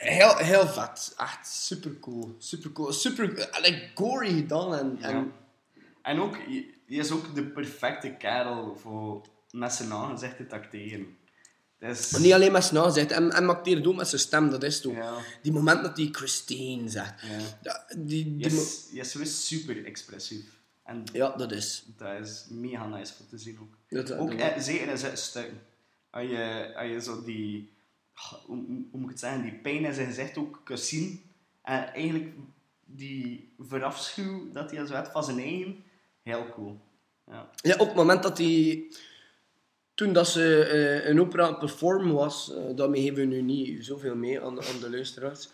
heel, 0.00 0.36
heel 0.36 0.66
vet. 0.66 1.14
Echt 1.16 1.46
super 1.48 1.98
cool. 2.00 2.34
Super 2.38 2.72
cool. 2.72 2.92
Super 2.92 3.48
like, 3.60 3.88
gory 3.94 4.28
gedaan. 4.34 4.74
En, 4.74 4.98
en 5.00 5.10
Ja. 5.10 5.16
En 5.16 5.32
ook, 6.02 6.36
je, 6.48 6.74
is 6.86 7.10
ook 7.10 7.34
de 7.34 7.44
perfecte 7.44 8.14
kerel 8.18 8.76
voor 8.76 9.26
met 9.50 9.72
zijn 9.72 9.92
aangezicht 9.92 10.36
te 10.36 10.50
acteren. 10.50 11.16
Is... 11.78 12.10
Niet 12.10 12.32
alleen 12.32 12.52
met 12.52 12.64
zijn 12.64 12.92
zegt, 12.92 13.10
en, 13.10 13.30
en 13.30 13.48
acteert 13.48 13.86
ook 13.86 13.96
met 13.96 14.08
zijn 14.08 14.20
stem, 14.20 14.50
dat 14.50 14.62
is 14.62 14.80
toch. 14.80 14.94
Ja. 14.94 15.18
Die 15.42 15.52
moment 15.52 15.82
dat 15.82 15.96
hij 15.96 16.08
Christine 16.12 16.88
zegt. 16.88 17.22
Ja. 17.62 17.86
Die, 17.96 18.36
die 18.36 18.46
is, 18.46 18.88
je 18.92 19.20
is 19.20 19.46
super 19.46 19.84
expressief. 19.84 20.60
En 20.84 21.04
ja, 21.12 21.36
dat 21.36 21.52
is. 21.52 21.84
dat 21.96 22.20
is 22.20 22.46
mega 22.50 22.86
nice 22.86 23.12
om 23.20 23.28
te 23.28 23.38
zien 23.38 23.58
ook. 23.60 23.74
Dat, 23.88 24.12
Ook 24.12 24.30
dat- 24.30 24.40
eh, 24.50 24.58
zeker 24.60 24.88
in 24.88 24.98
zijn 24.98 25.16
stukken. 25.16 25.60
Als 26.10 26.28
je, 26.28 26.72
als 26.76 26.88
je 26.88 27.00
zo 27.00 27.24
die, 27.24 27.72
hoe, 28.46 28.56
moet 28.92 29.02
ik 29.02 29.08
het 29.08 29.18
zeggen, 29.18 29.42
die 29.42 29.52
pijn 29.54 29.84
in 29.84 29.94
zijn 29.94 30.06
gezicht 30.06 30.36
ook 30.38 30.60
kunt 30.64 30.80
zien. 30.80 31.22
En 31.62 31.92
eigenlijk 31.92 32.34
die 32.84 33.54
verafschuw 33.58 34.52
dat 34.52 34.70
hij 34.70 34.86
zo 34.86 34.94
had 34.94 35.10
van 35.10 35.24
zijn 35.24 35.38
eigen, 35.38 35.84
heel 36.22 36.46
cool. 36.54 36.80
Ja. 37.30 37.50
Ja, 37.56 37.72
op 37.78 37.86
het 37.86 37.96
moment 37.96 38.22
dat 38.22 38.38
hij... 38.38 38.84
Toen 39.94 40.12
dat 40.12 40.28
ze 40.28 40.64
eh, 40.64 41.08
een 41.08 41.20
opera 41.20 41.42
aan 41.42 41.50
het 41.50 41.58
performen 41.58 42.14
was, 42.14 42.54
eh, 42.54 42.62
daarmee 42.76 43.00
geven 43.02 43.16
we 43.16 43.24
nu 43.24 43.42
niet 43.42 43.84
zoveel 43.86 44.14
mee 44.14 44.40
aan, 44.40 44.62
aan 44.64 44.80
de 44.80 44.90
luisteraars. 44.90 45.48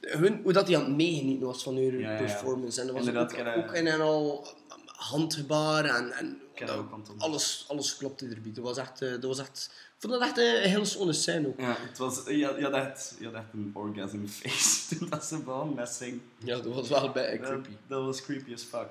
Hun, 0.00 0.40
hoe 0.42 0.52
dat 0.52 0.66
hij 0.68 0.76
aan 0.76 0.84
het 0.84 0.96
meegenieten 0.96 1.46
was 1.46 1.62
van 1.62 1.76
hun 1.76 1.98
Ja, 1.98 2.16
performance. 2.16 2.80
En 2.80 2.86
dat 2.86 2.96
was 2.96 3.06
Inderdaad, 3.06 3.56
ook, 3.56 3.56
ook 3.68 3.72
in 3.74 3.86
en 3.86 4.00
al 4.00 4.46
handgebaar 4.86 5.84
en, 5.84 6.10
en 6.12 6.40
dat 6.66 6.84
alles, 7.18 7.64
alles 7.68 7.96
klopte 7.96 8.24
erbij. 8.28 8.52
Dat 8.54 8.64
was 8.64 8.76
echt, 8.76 9.02
eh, 9.02 9.10
dat 9.10 9.24
was 9.24 9.38
echt, 9.38 9.70
ik 9.72 10.00
vond 10.00 10.12
dat 10.12 10.22
echt 10.22 10.38
een 10.38 10.70
heel 10.70 10.84
schone 10.84 11.12
scène 11.12 11.46
ook. 11.48 11.60
Ja, 11.60 11.76
het 11.78 11.98
was, 11.98 12.22
je, 12.26 12.44
had- 12.46 12.56
je, 12.56 12.62
had 12.64 12.72
echt, 12.72 13.16
je 13.18 13.24
had 13.24 13.34
echt 13.34 13.52
een 13.52 13.70
orgasm 13.74 14.26
face 14.26 14.88
toen 14.98 15.08
dat 15.08 15.24
ze 15.24 15.38
begon 15.38 15.74
met 15.74 15.88
zingen. 15.88 16.22
Ja, 16.38 16.54
dat 16.56 16.74
was 16.74 16.88
wel 16.88 17.10
bij 17.12 17.38
Dat, 17.38 17.46
creepy. 17.48 17.70
dat 17.86 18.04
was 18.04 18.22
creepy 18.22 18.52
as 18.52 18.62
fuck. 18.62 18.86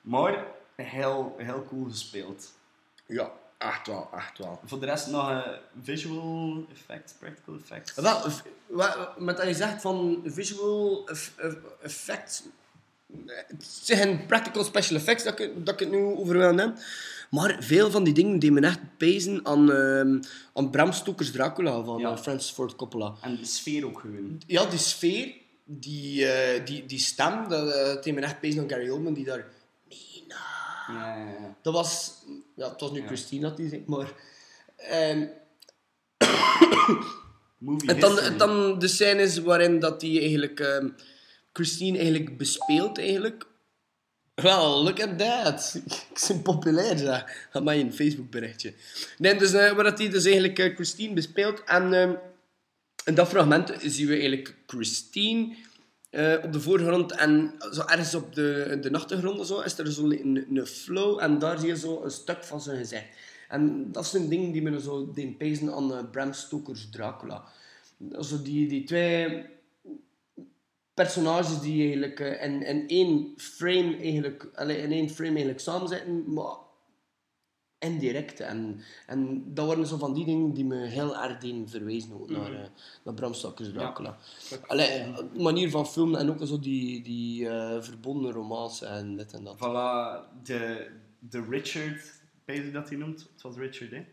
Maar 0.00 0.46
heel, 0.76 1.34
heel 1.38 1.64
cool 1.68 1.84
gespeeld. 1.90 2.52
Ja, 3.06 3.32
echt 3.58 3.86
wel, 3.86 4.08
echt 4.16 4.38
wel. 4.38 4.60
Voor 4.64 4.80
de 4.80 4.86
rest 4.86 5.06
nog 5.06 5.30
eh, 5.30 5.40
visual 5.82 6.66
effects, 6.72 7.12
practical 7.18 7.54
effects. 7.54 7.94
Wel, 8.66 9.08
met 9.18 9.36
dat 9.36 9.46
je 9.46 9.54
zegt 9.54 9.80
van 9.80 10.20
visual 10.24 11.08
eff- 11.08 11.32
eff- 11.36 11.56
effects, 11.82 12.42
het 13.26 13.64
zijn 13.82 14.26
practical 14.26 14.64
special 14.64 14.96
effects 14.98 15.24
dat 15.24 15.40
ik, 15.40 15.64
dat 15.66 15.74
ik 15.74 15.80
het 15.80 15.90
nu 15.90 16.02
over 16.04 16.38
wil 16.38 16.52
nemen. 16.54 16.78
Maar 17.30 17.56
veel 17.60 17.90
van 17.90 18.04
die 18.04 18.14
dingen 18.14 18.38
die 18.38 18.52
me 18.52 18.60
echt 18.60 18.78
pezen 18.96 19.40
aan, 19.46 19.72
ehm 19.72 20.20
aan 20.54 20.70
Bram 20.70 20.92
Stoker's 20.92 21.30
Dracula 21.30 21.82
van 21.82 21.98
Ja. 21.98 22.10
eh, 22.10 22.18
Francis 22.18 22.50
Ford 22.50 22.76
Coppola. 22.76 23.14
En 23.20 23.36
de 23.36 23.44
sfeer 23.44 23.86
ook 23.86 24.00
gewoon. 24.00 24.40
Ja, 24.46 24.64
die 24.64 24.78
sfeer, 24.78 25.32
die, 25.64 26.26
eh, 26.32 26.66
die, 26.66 26.86
die 26.86 26.98
stem, 26.98 27.48
dat, 27.48 28.02
deed 28.04 28.14
me 28.14 28.20
echt 28.20 28.40
pezen 28.40 28.60
aan 28.62 28.68
Gary 28.68 28.88
Oldman 28.90 29.14
die 29.14 29.24
daar... 29.24 29.46
Ja, 30.88 31.16
ja, 31.16 31.24
ja. 31.24 31.56
Dat 31.62 31.72
was... 31.72 32.12
Ja, 32.56 32.70
het 32.70 32.80
was 32.80 32.90
nu. 32.90 33.06
Christina 33.06 33.50
die 33.50 33.68
zei, 33.68 33.82
maar... 33.86 34.12
ehm, 34.76 35.26
Movie 37.58 37.88
En 37.88 38.00
dan, 38.00 38.10
history. 38.12 38.36
dan 38.36 38.78
de 38.78 38.88
scènes 38.88 39.38
waarin 39.38 39.78
dat 39.78 40.00
die 40.00 40.20
eigenlijk 40.20 40.60
ehm, 40.60 40.88
Christine 41.52 41.98
eigenlijk 41.98 42.38
bespeelt 42.38 42.98
eigenlijk. 42.98 43.46
Well, 44.34 44.82
look 44.82 45.00
at 45.00 45.18
that. 45.18 45.74
Ik 46.14 46.24
ben 46.28 46.42
populair, 46.42 46.98
zeg. 46.98 47.46
Ga 47.50 47.60
mij 47.60 47.80
een 47.80 47.92
Facebook 47.92 48.30
berichtje. 48.30 48.74
Nee, 49.18 49.36
dus 49.36 49.52
eh, 49.52 49.72
waar 49.72 49.84
dat 49.84 49.98
hij 49.98 50.08
dus 50.08 50.24
eigenlijk 50.24 50.58
eh, 50.58 50.74
Christine 50.74 51.14
bespeelt. 51.14 51.64
En 51.64 51.92
ehm, 51.92 52.14
in 53.04 53.14
dat 53.14 53.28
fragment 53.28 53.72
zien 53.82 54.06
we 54.06 54.12
eigenlijk 54.12 54.54
Christine 54.66 55.56
eh, 56.16 56.44
op 56.44 56.52
de 56.52 56.60
voorgrond 56.60 57.12
en 57.12 57.54
zo 57.72 57.80
ergens 57.80 58.14
op 58.14 58.34
de, 58.34 58.78
de 58.80 58.92
achtergrond 58.92 59.46
zo, 59.46 59.60
is 59.60 59.78
er 59.78 59.92
zo 59.92 60.10
een, 60.10 60.46
een 60.50 60.66
flow 60.66 61.20
en 61.20 61.38
daar 61.38 61.58
zie 61.58 61.68
je 61.68 61.76
zo 61.76 62.02
een 62.02 62.10
stuk 62.10 62.44
van 62.44 62.60
zijn 62.60 62.78
gezicht. 62.78 63.04
En 63.48 63.92
dat 63.92 64.06
zijn 64.06 64.28
dingen 64.28 64.52
die 64.52 64.62
me 64.62 64.80
zo 64.80 65.10
doen 65.12 65.36
pezen 65.36 65.72
aan 65.72 65.94
eh, 65.94 66.10
Bram 66.10 66.32
Stoker's 66.32 66.88
Dracula. 66.90 67.44
Zo 68.20 68.42
die, 68.42 68.68
die 68.68 68.84
twee 68.84 69.44
personages 70.94 71.60
die 71.60 71.82
eigenlijk 71.82 72.20
eh, 72.20 72.44
in, 72.44 72.62
in 72.62 72.88
één 72.88 73.34
frame 73.36 73.96
eigenlijk, 73.96 74.48
in 74.58 74.92
één 74.92 75.10
frame 75.10 75.30
eigenlijk 75.30 75.60
samen 75.60 75.88
zitten, 75.88 76.32
maar 76.32 76.56
indirect. 77.78 78.40
En, 78.40 78.80
en 79.06 79.44
dat 79.54 79.66
waren 79.66 79.86
zo 79.86 79.96
van 79.96 80.14
die 80.14 80.24
dingen 80.24 80.52
die 80.52 80.64
me 80.64 80.86
heel 80.86 81.16
erg 81.16 81.38
deden 81.38 81.68
verwijzen 81.68 82.12
ook 82.12 82.30
naar, 82.30 82.52
eh, 82.52 82.68
naar 83.04 83.14
Bram 83.14 83.34
Stoker's 83.34 83.72
Dracula. 83.72 84.16
Allee, 84.66 85.12
de 85.32 85.42
manier 85.42 85.70
van 85.70 85.86
filmen 85.86 86.20
en 86.20 86.30
ook 86.30 86.46
zo 86.46 86.58
die, 86.60 87.02
die 87.02 87.48
eh, 87.48 87.82
verbonden 87.82 88.32
romance 88.32 88.86
en 88.86 89.16
dit 89.16 89.32
en 89.32 89.44
dat. 89.44 89.56
Voilà, 89.56 90.42
de, 90.42 90.90
de 91.18 91.46
Richard, 91.50 92.20
weet 92.44 92.64
je 92.64 92.70
dat 92.70 92.88
hij 92.88 92.98
noemt? 92.98 93.20
Het 93.32 93.42
was 93.42 93.56
Richard, 93.56 93.90
hè? 93.90 94.04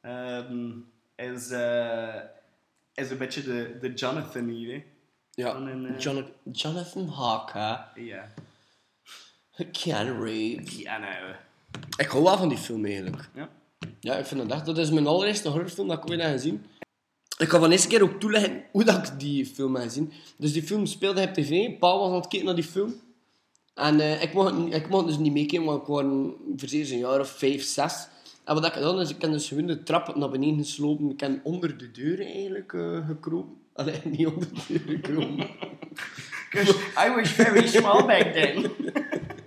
Ehm, 0.00 0.70
is, 1.16 1.50
eh, 1.50 2.14
is 2.94 3.10
een 3.10 3.18
beetje 3.18 3.42
de, 3.42 3.76
de 3.80 3.92
Jonathan 3.94 4.48
hier, 4.48 4.72
hè? 4.72 4.84
Ja, 5.30 5.54
een, 5.54 5.86
eh, 5.86 5.98
Jonathan, 5.98 6.32
Jonathan 6.52 7.06
Harker, 7.08 8.02
Ja. 8.04 8.28
Keanu 9.72 10.24
Reeves. 10.24 10.76
Ja. 10.76 11.38
Ik 11.96 12.06
hou 12.06 12.24
wel 12.24 12.36
van 12.36 12.48
die 12.48 12.58
film 12.58 12.84
eigenlijk. 12.84 13.28
Ja. 13.34 13.48
Ja, 14.00 14.16
ik 14.16 14.26
vind 14.26 14.40
dat 14.40 14.50
echt. 14.50 14.66
Dat 14.66 14.78
is 14.78 14.90
mijn 14.90 15.06
allereerste 15.06 15.48
horrorfilm 15.48 15.88
dat 15.88 15.98
ik 15.98 16.10
ooit 16.10 16.20
heb 16.20 16.30
gezien. 16.30 16.64
Ik 17.38 17.48
ga 17.48 17.58
van 17.58 17.70
eerste 17.70 17.88
keer 17.88 18.02
ook 18.02 18.20
toeleggen 18.20 18.62
hoe 18.72 18.84
dat 18.84 19.06
ik 19.06 19.20
die 19.20 19.46
film 19.46 19.74
heb 19.74 19.84
gezien. 19.84 20.12
Dus 20.36 20.52
die 20.52 20.62
film 20.62 20.86
speelde 20.86 21.22
op 21.22 21.34
tv. 21.34 21.78
Pa 21.78 21.96
was 21.96 22.08
aan 22.08 22.14
het 22.14 22.28
kijken 22.28 22.46
naar 22.46 22.54
die 22.54 22.64
film. 22.64 22.94
En 23.74 24.00
eh, 24.00 24.22
ik, 24.22 24.32
mocht, 24.32 24.74
ik 24.74 24.88
mocht 24.88 25.06
dus 25.06 25.18
niet 25.18 25.32
meekijken, 25.32 25.66
want 25.66 25.80
ik 25.80 25.86
was 25.86 26.00
voor 26.56 26.70
een 26.70 26.98
jaar 26.98 27.20
of 27.20 27.28
vijf, 27.28 27.62
zes. 27.62 28.08
En 28.44 28.54
wat 28.54 28.66
ik 28.66 28.72
gedaan 28.72 29.00
is 29.00 29.10
ik 29.10 29.22
heb 29.22 29.30
dus 29.30 29.48
gewoon 29.48 29.66
de 29.66 29.82
trap 29.82 30.16
naar 30.16 30.30
beneden 30.30 30.64
geslopen. 30.64 31.10
Ik 31.10 31.20
heb 31.20 31.40
onder 31.42 31.78
de 31.78 31.90
deur 31.90 32.20
eigenlijk 32.20 32.72
eh, 32.72 33.06
gekropen. 33.06 33.56
Allee, 33.74 34.00
niet 34.16 34.26
onder 34.26 34.48
de 34.48 34.84
deur 34.84 34.96
gekropen. 34.96 35.36
Because 36.50 36.78
I 37.06 37.14
was 37.14 37.28
very 37.28 37.66
small 37.66 38.06
back 38.06 38.32
then. 38.32 38.70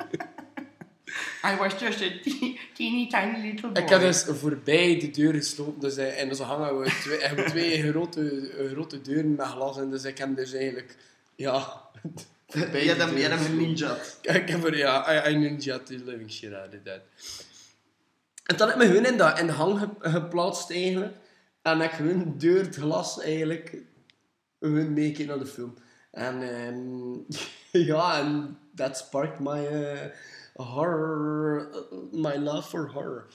I 1.44 1.56
was 1.58 1.80
just 1.80 2.02
a 2.02 2.10
te- 2.24 2.60
teeny 2.74 3.08
tiny 3.08 3.42
little 3.52 3.70
boy. 3.70 3.84
Ik 3.84 3.90
heb 3.90 4.02
dus 4.02 4.24
voorbij 4.24 5.00
de 5.00 5.10
deur 5.10 5.34
geslopen. 5.34 5.80
Dus, 5.82 5.96
eh, 5.98 6.22
en 6.22 6.30
dus 6.30 6.40
hangen 6.40 6.80
we 6.80 6.90
twee, 7.02 7.20
hebben 7.22 7.44
we 7.44 7.50
twee 7.50 7.82
grote, 7.90 8.52
grote 8.72 9.02
deuren 9.02 9.36
met 9.36 9.46
glas. 9.48 9.78
En 9.78 9.90
dus 9.90 10.04
ik 10.04 10.18
heb 10.18 10.36
dus 10.36 10.54
eigenlijk... 10.54 10.98
Ja... 11.36 11.82
deur 12.52 12.84
je 12.84 12.96
een 13.30 13.38
geslopen. 13.38 13.58
ninja. 13.58 13.98
Ik 14.22 14.50
heb 14.50 14.64
er, 14.64 14.78
ja, 14.78 15.26
I, 15.28 15.32
I 15.34 15.38
ninja 15.38 15.80
the 15.80 16.02
living 16.06 16.32
shit 16.32 16.54
out 16.54 16.68
of 16.74 16.80
that. 16.84 17.00
En 18.46 18.58
dan 18.58 18.68
heb 18.68 18.78
ik 18.78 18.84
me 18.84 18.88
gewoon 18.88 19.12
in, 19.12 19.18
dat, 19.18 19.40
in 19.40 19.46
de 19.48 19.52
hang 19.54 19.80
ge- 19.80 20.10
geplaatst 20.10 20.72
eigenlijk. 20.72 21.14
En 21.62 21.80
heb 21.80 21.90
ik 21.92 21.96
gewoon 21.96 22.34
door 22.38 22.58
het 22.58 22.76
glas 22.76 23.22
eigenlijk 23.22 23.78
gewoon 24.60 24.94
meekeken 24.94 25.28
naar 25.28 25.40
de 25.40 25.46
film. 25.46 25.74
En 26.12 26.42
ehm, 26.42 27.14
ja, 27.92 28.20
en 28.20 28.58
that 28.76 28.98
sparked 28.98 29.40
my 29.40 29.68
horror, 30.62 31.68
my 32.12 32.36
love 32.36 32.70
for 32.70 32.90
horror. 32.94 33.26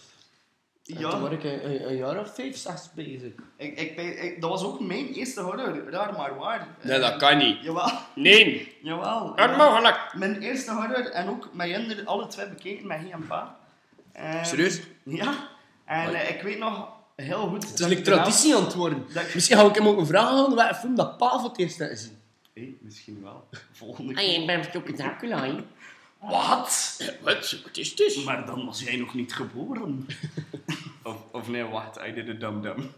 Ja. 0.83 1.11
toen 1.11 1.21
was 1.21 1.31
ik 1.31 1.45
een, 1.45 1.71
een, 1.71 1.89
een 1.89 1.97
jaar 1.97 2.21
of 2.21 2.35
vijf, 2.35 2.57
zes 2.57 2.89
bezig. 2.95 3.33
Ik, 3.57 3.79
ik, 3.81 3.97
ben- 3.97 4.25
ik, 4.25 4.41
dat 4.41 4.51
was 4.51 4.65
ook 4.65 4.81
mijn 4.81 5.07
eerste 5.07 5.41
horror, 5.41 5.91
raar 5.91 6.13
maar 6.13 6.37
waar. 6.37 6.69
Nee, 6.83 6.97
Eh, 6.97 7.01
dat 7.01 7.17
kan 7.17 7.37
niet. 7.39 7.63
Jawel, 7.63 7.91
Nee, 8.15 8.73
jawel. 8.83 9.35
onmogelijk. 9.51 10.13
Mijn 10.15 10.41
eerste 10.43 10.73
horror 10.73 11.05
en 11.11 11.29
ook 11.29 11.49
mijn 11.53 11.73
kinderen 11.73 12.07
alle 12.07 12.27
twee 12.27 12.49
bekeken 12.49 12.87
met 12.87 12.99
hij 13.01 13.11
en 13.11 13.27
pa. 13.27 13.57
Eh, 14.13 14.45
Serieus? 14.45 14.81
Ja. 15.03 15.35
En 15.85 16.15
eh, 16.15 16.31
ik 16.37 16.43
weet 16.43 16.59
nog 16.59 16.89
heel 17.17 17.49
goed... 17.49 17.69
Het 17.71 17.81
is 17.81 17.87
een 17.97 18.03
traditie 18.03 18.57
aan 18.57 18.65
het 18.65 18.75
worden. 18.75 19.05
Dat- 19.15 19.35
Misschien 19.35 19.57
ga 19.57 19.65
ik 19.67 19.75
hem 19.75 19.89
ook 19.89 19.99
een 19.99 20.07
vraag 20.07 20.29
aan 20.29 20.55
welke 20.55 20.75
film 20.75 20.95
dat 20.95 21.17
pa 21.17 21.39
voor 21.39 21.49
het 21.49 21.59
eerst 21.59 21.77
gezien. 21.77 22.19
Hé, 22.55 22.77
misschien 22.81 23.21
wel. 23.23 23.49
Volgende 23.73 24.13
Ah, 24.15 24.19
keer. 24.19 24.41
je 24.41 24.47
bent 24.47 24.73
toch 24.73 24.83
Dracula, 24.97 25.45
hè? 25.45 25.55
Wat? 26.31 26.97
Wat? 27.23 27.57
Wat 27.65 27.77
is 27.77 27.97
dit? 27.97 28.25
Maar 28.25 28.47
dan 28.47 28.67
was 28.67 28.83
jij 28.83 28.97
nog 28.97 29.15
niet 29.15 29.35
geboren. 29.35 30.07
of, 31.03 31.17
of 31.33 31.49
nee, 31.49 31.65
wacht, 31.65 31.99
I 32.07 32.13
did 32.13 32.29
a 32.29 32.33
dum 32.33 32.63
dum. 32.63 32.93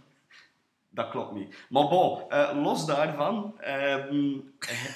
Dat 0.91 1.09
klopt 1.11 1.33
niet. 1.33 1.55
Maar 1.69 1.89
bon, 1.89 2.31
eh, 2.31 2.51
los 2.63 2.87
daarvan, 2.87 3.55
ehm 3.61 4.37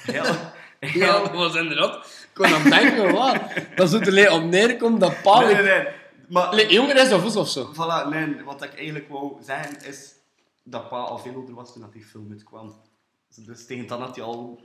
heel, 0.03 0.25
heel, 0.81 1.01
Ja, 1.01 1.19
dat 1.19 1.33
was 1.33 1.55
inderdaad. 1.55 1.97
Ik 1.97 2.29
kon 2.33 2.47
aan 2.47 2.71
denken, 2.71 3.13
wat? 3.19 3.37
Dat 3.77 3.91
zo 3.91 3.99
er 3.99 4.33
op 4.33 4.43
neerkomt 4.43 5.01
dat 5.01 5.23
pa... 5.23 5.41
Nee, 5.41 5.55
nee, 5.55 5.63
nee. 5.63 5.89
Maar, 6.29 6.71
jonger 6.73 6.97
is 6.97 7.13
of 7.13 7.37
of 7.37 7.49
zo. 7.49 7.73
voilà, 7.75 8.09
nee, 8.09 8.45
wat 8.45 8.63
ik 8.63 8.75
eigenlijk 8.75 9.09
wou 9.09 9.43
zeggen 9.43 9.85
is 9.85 10.13
dat 10.63 10.89
pa 10.89 10.97
al 10.97 11.19
veel 11.19 11.35
ouder 11.35 11.55
was 11.55 11.73
toen 11.73 11.83
dat 11.83 11.93
die 11.93 12.05
film 12.05 12.31
uitkwam. 12.31 12.75
Dus 13.37 13.67
tegen 13.67 13.87
dan 13.87 14.01
had 14.01 14.17
hij 14.17 14.25
al 14.25 14.61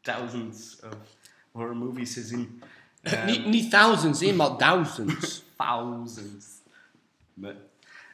thousands 0.00 0.80
of 0.84 0.96
horror 1.52 1.76
movies 1.76 2.14
gezien. 2.14 2.62
Ehm, 3.02 3.26
niet, 3.26 3.46
niet 3.46 3.70
thousands, 3.70 4.20
hè, 4.20 4.32
maar 4.32 4.56
thousands. 4.56 5.42
thousands. 5.56 6.46
Nee. 7.34 7.54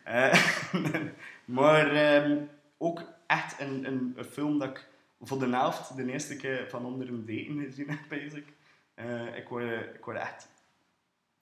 Eh, 0.05 0.45
maar 1.45 1.91
ehm, 1.91 2.37
ook 2.79 3.03
echt 3.27 3.61
een, 3.61 3.87
een, 3.87 4.13
een 4.17 4.25
film 4.25 4.59
dat 4.59 4.69
ik 4.69 4.89
voor 5.21 5.39
de 5.39 5.49
helft 5.49 5.97
de 5.97 6.13
eerste 6.13 6.37
keer 6.37 6.67
van 6.69 6.85
onder 6.85 7.09
een 7.09 7.25
deken 7.25 7.61
gezien 7.65 7.91
heb, 7.91 8.01
bezig. 8.09 8.45
ik, 9.35 9.49
word, 9.49 9.95
ik 9.95 10.05
word 10.05 10.17
echt 10.17 10.49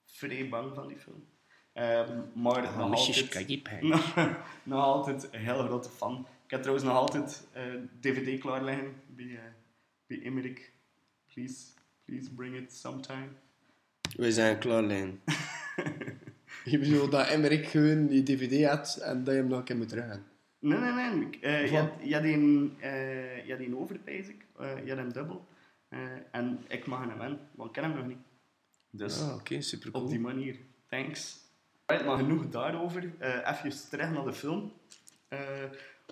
vrij 0.05 0.49
bang 0.49 0.75
van 0.75 0.87
die 0.87 0.97
film. 0.97 1.25
Ehm, 1.73 2.21
maar 2.33 2.61
nog 2.77 2.93
altijd, 2.93 3.81
nog, 3.81 4.15
nog 4.63 4.83
altijd 4.83 5.27
een 5.31 5.39
heel 5.39 5.63
grote 5.63 5.89
fan. 5.89 6.27
Ik 6.43 6.51
heb 6.51 6.61
trouwens 6.61 6.87
nog 6.87 6.97
altijd 6.97 7.47
eh, 7.51 7.63
DVD 8.01 8.39
klaar 8.39 8.63
liggen 8.63 9.01
bij, 9.07 9.25
eh 9.25 9.41
bij 10.07 10.21
Emmerich. 10.21 10.71
Please, 11.33 11.65
please 12.07 12.29
bring 12.29 12.55
it 12.55 12.73
sometime. 12.73 13.27
We 14.15 14.31
zijn 14.31 14.57
klaar, 14.59 14.83
Lijn. 14.83 15.19
Je 16.63 16.79
bedoelt 16.83 17.11
dat 17.11 17.27
Emmerich 17.27 17.71
gewoon 17.71 18.07
die 18.07 18.23
DVD 18.23 18.65
had 18.65 18.95
en 19.03 19.23
dat 19.23 19.33
je 19.33 19.39
hem 19.39 19.49
nog 19.49 19.59
een 19.59 19.63
keer 19.65 19.77
moet 19.77 19.89
teruggaan. 19.89 20.25
Nee, 20.59 20.79
nee, 20.79 20.91
nee. 20.91 21.25
Ik, 21.25 21.35
eh, 21.35 21.71
je, 21.71 21.77
had, 21.77 21.91
je, 22.03 22.13
had 22.13 22.23
een, 22.23 22.75
eh, 22.79 23.45
je 23.45 23.51
had 23.51 23.59
een 23.61 23.77
over, 23.77 23.97
pijs 23.99 24.27
ik. 24.27 24.45
Eh, 24.59 24.83
je 24.83 24.89
had 24.89 24.97
hem 24.97 25.13
dubbel. 25.13 25.47
Eh, 25.89 25.99
en 26.31 26.59
ik 26.67 26.85
mag 26.85 26.99
hem 26.99 27.21
in, 27.21 27.37
want 27.55 27.69
ik 27.69 27.73
ken 27.81 27.83
hem 27.83 27.95
nog 27.97 28.07
niet. 28.07 28.17
Dus 28.89 29.21
Ah, 29.21 29.35
oké, 29.35 29.61
super 29.61 29.89
op 29.93 30.09
die 30.09 30.19
cool. 30.21 30.33
manier. 30.33 30.55
Thanks. 30.89 31.37
Right, 31.85 32.05
maar 32.05 32.17
genoeg 32.17 32.49
daarover. 32.49 33.11
Eh 33.17 33.59
even 33.63 33.89
terug 33.89 34.11
naar 34.11 34.23
de 34.25 34.33
film. 34.33 34.71
Eh, 35.27 35.39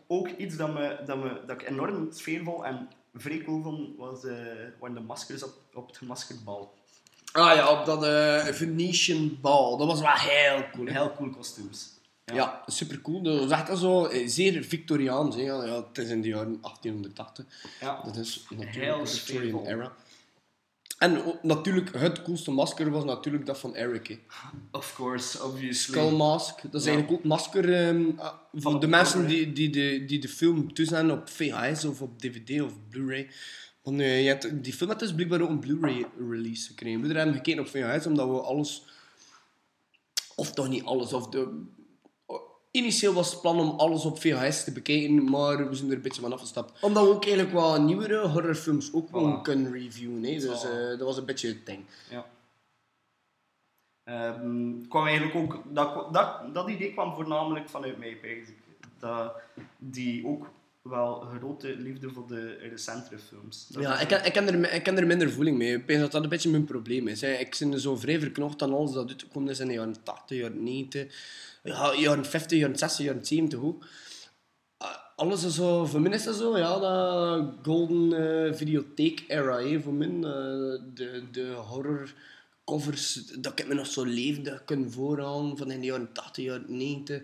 ook 0.07 0.27
iets 0.27 0.57
dat, 0.57 0.73
me, 0.73 1.01
dat, 1.05 1.17
me, 1.17 1.41
dat 1.45 1.61
ik 1.61 1.67
enorm 1.69 2.11
sfeervol 2.11 2.65
en 2.65 2.87
vrij 3.15 3.43
cool 3.43 3.61
vond, 3.61 3.97
was 3.97 4.23
eh 4.23 4.35
waren 4.79 4.95
de 4.95 5.01
maskers 5.01 5.43
op, 5.43 5.53
op 5.73 5.87
het 5.87 5.97
gemaskerd 5.97 6.43
bal. 6.43 6.73
Ah 7.31 7.55
ja, 7.55 7.79
op 7.79 7.85
dat 7.85 8.03
eh, 8.03 8.53
Venetian 8.53 9.37
bal. 9.41 9.77
Dat 9.77 9.87
was 9.87 10.01
wel 10.01 10.13
heel 10.13 10.69
cool. 10.73 10.87
Heel 10.87 11.13
cool 11.15 11.29
kostuums. 11.29 11.93
Ja, 12.25 12.63
super 12.65 13.01
cool. 13.01 13.21
Dat 13.21 13.39
was 13.39 13.59
echt 13.59 13.77
zo 13.77 14.05
eh, 14.05 14.27
zeer 14.27 14.63
Victoriaans. 14.63 15.35
Hè. 15.35 15.41
Ja, 15.41 15.65
ja, 15.65 15.75
het 15.87 15.97
is 15.97 16.09
in 16.09 16.21
de 16.21 16.27
jaren 16.27 16.57
1880. 16.61 17.45
Ja. 17.79 18.01
Dat 18.05 18.15
is 18.15 18.45
natuurlijk 18.49 19.03
de 19.03 19.07
Victorian 19.07 19.65
era. 19.65 19.93
En 20.97 21.39
natuurlijk, 21.41 21.93
het 21.97 22.21
coolste 22.21 22.51
masker 22.51 22.89
was 22.91 23.03
natuurlijk 23.03 23.45
dat 23.45 23.59
van 23.59 23.75
Eric. 23.75 24.07
Hè. 24.07 24.19
Of 24.71 24.93
course, 24.95 25.43
obviously. 25.43 25.93
Skull 25.97 26.11
Mask. 26.17 26.61
Dat 26.71 26.81
is 26.81 26.87
Ja. 26.87 26.91
eigenlijk 26.93 27.11
ook 27.11 27.17
het 27.17 27.27
masker 27.27 27.93
ah, 28.17 28.33
voor 28.53 28.79
de 28.79 28.87
mensen 28.87 29.21
cover, 29.21 29.35
die, 29.35 29.53
die, 29.53 29.69
de, 29.69 30.05
die 30.05 30.19
de 30.19 30.27
film 30.27 30.73
toestaan 30.73 31.11
op 31.11 31.29
VHS 31.29 31.85
of 31.85 32.01
op 32.01 32.19
DVD 32.19 32.61
of 32.61 32.73
Blu-ray. 32.89 33.29
Want 33.81 33.99
eh, 33.99 34.21
je 34.21 34.27
hebt, 34.27 34.63
die 34.63 34.73
film 34.73 34.89
had 34.89 34.99
dus 34.99 35.13
blijkbaar 35.13 35.41
ook 35.41 35.49
een 35.49 35.59
Blu-ray 35.59 36.05
release 36.29 36.67
gekregen. 36.67 37.01
We 37.01 37.13
hebben 37.13 37.35
gekeken 37.35 37.61
op 37.61 37.67
VHS 37.67 38.05
omdat 38.05 38.27
we 38.27 38.41
alles, 38.41 38.85
of 40.35 40.51
toch 40.53 40.69
niet 40.69 40.83
alles, 40.83 41.13
of 41.13 41.29
de, 41.29 41.63
initieel 42.75 43.13
was 43.13 43.31
het 43.31 43.41
plan 43.41 43.59
om 43.59 43.79
alles 43.79 44.05
op 44.05 44.19
VHS 44.19 44.63
te 44.63 44.71
bekijken, 44.71 45.29
maar 45.29 45.69
we 45.69 45.75
zijn 45.75 45.89
er 45.89 45.95
een 45.95 46.01
beetje 46.01 46.21
van 46.21 46.33
afgestapt. 46.33 46.83
Omdat 46.83 47.03
we 47.03 47.09
ook 47.09 47.23
eigenlijk 47.25 47.53
wat 47.53 47.81
nieuwere 47.81 48.27
horrorfilms 48.27 48.93
ook 48.93 49.09
gewoon 49.09 49.39
Voilà. 49.39 49.41
kunnen 49.41 49.71
reviewen. 49.71 50.23
Hè. 50.23 50.39
Dus 50.39 50.63
eh, 50.63 50.87
dat 50.87 50.99
was 51.01 51.17
een 51.17 51.25
beetje 51.25 51.47
het 51.47 51.65
ding. 51.65 51.85
Ja. 52.09 52.25
Ehm, 54.03 54.87
kwam 54.89 55.05
eigenlijk 55.07 55.35
ook, 55.35 55.63
dat, 55.69 56.13
dat, 56.13 56.53
dat 56.53 56.69
idee 56.69 56.91
kwam 56.93 57.13
voornamelijk 57.15 57.69
vanuit 57.69 57.97
mij, 57.97 58.09
ik. 58.09 58.53
Dat 58.99 59.33
die 59.77 60.25
ook 60.27 60.47
wel 60.89 61.19
grote 61.19 61.75
liefde 61.77 62.09
voor 62.09 62.27
de 62.27 62.57
recentere 62.69 63.19
films. 63.19 63.67
Dat 63.67 63.83
Ja, 63.83 63.99
ik, 63.99 64.11
ik, 64.11 64.33
ken 64.33 64.47
er, 64.47 64.73
ik 64.73 64.83
ken 64.83 64.97
er 64.97 65.07
minder 65.07 65.31
voeling 65.31 65.57
mee. 65.57 65.75
Ik 65.75 65.87
denk 65.87 65.99
dat 65.99 66.11
dat 66.11 66.23
een 66.23 66.29
beetje 66.29 66.49
mijn 66.49 66.65
probleem 66.65 67.07
is. 67.07 67.21
Hè. 67.21 67.31
Ik 67.33 67.55
ben 67.59 67.79
zo 67.79 67.95
vrij 67.95 68.19
verknocht 68.19 68.61
aan 68.61 68.73
alles 68.73 68.91
dat 68.91 69.09
uitgekomen 69.09 69.49
is 69.49 69.59
in 69.59 69.67
de 69.67 69.73
jaren 69.73 69.95
80, 70.03 70.37
jaren 70.37 70.63
90, 70.63 71.13
ja, 71.63 71.93
jaren 71.95 72.25
50, 72.25 72.59
jaren 72.59 72.77
60, 72.77 73.05
jaren 73.05 73.25
70 73.25 73.59
ook. 73.59 73.85
Ah, 74.77 74.95
Alles 75.15 75.43
is 75.43 75.55
zo, 75.55 75.85
voor 75.85 76.01
mij 76.01 76.11
is 76.11 76.23
dat 76.23 76.35
zo, 76.35 76.57
ja, 76.57 76.79
dat 76.79 77.53
golden 77.63 78.13
eh, 78.47 78.53
videotheek 78.53 79.23
era, 79.27 79.57
hè, 79.61 79.81
voor 79.81 79.93
mij. 79.93 80.07
eh, 80.07 80.81
de, 80.93 81.23
de 81.31 81.51
horror 81.51 82.13
covers, 82.65 83.13
dat 83.13 83.59
ik 83.59 83.67
me 83.67 83.73
nog 83.73 83.87
zo 83.87 84.03
levendig 84.03 84.63
kunnen 84.63 84.91
voorhalen 84.91 85.57
van 85.57 85.71
in 85.71 85.79
de 85.79 85.85
jaren 85.85 86.11
80, 86.13 86.43
jaren 86.45 86.77
90. 86.77 87.17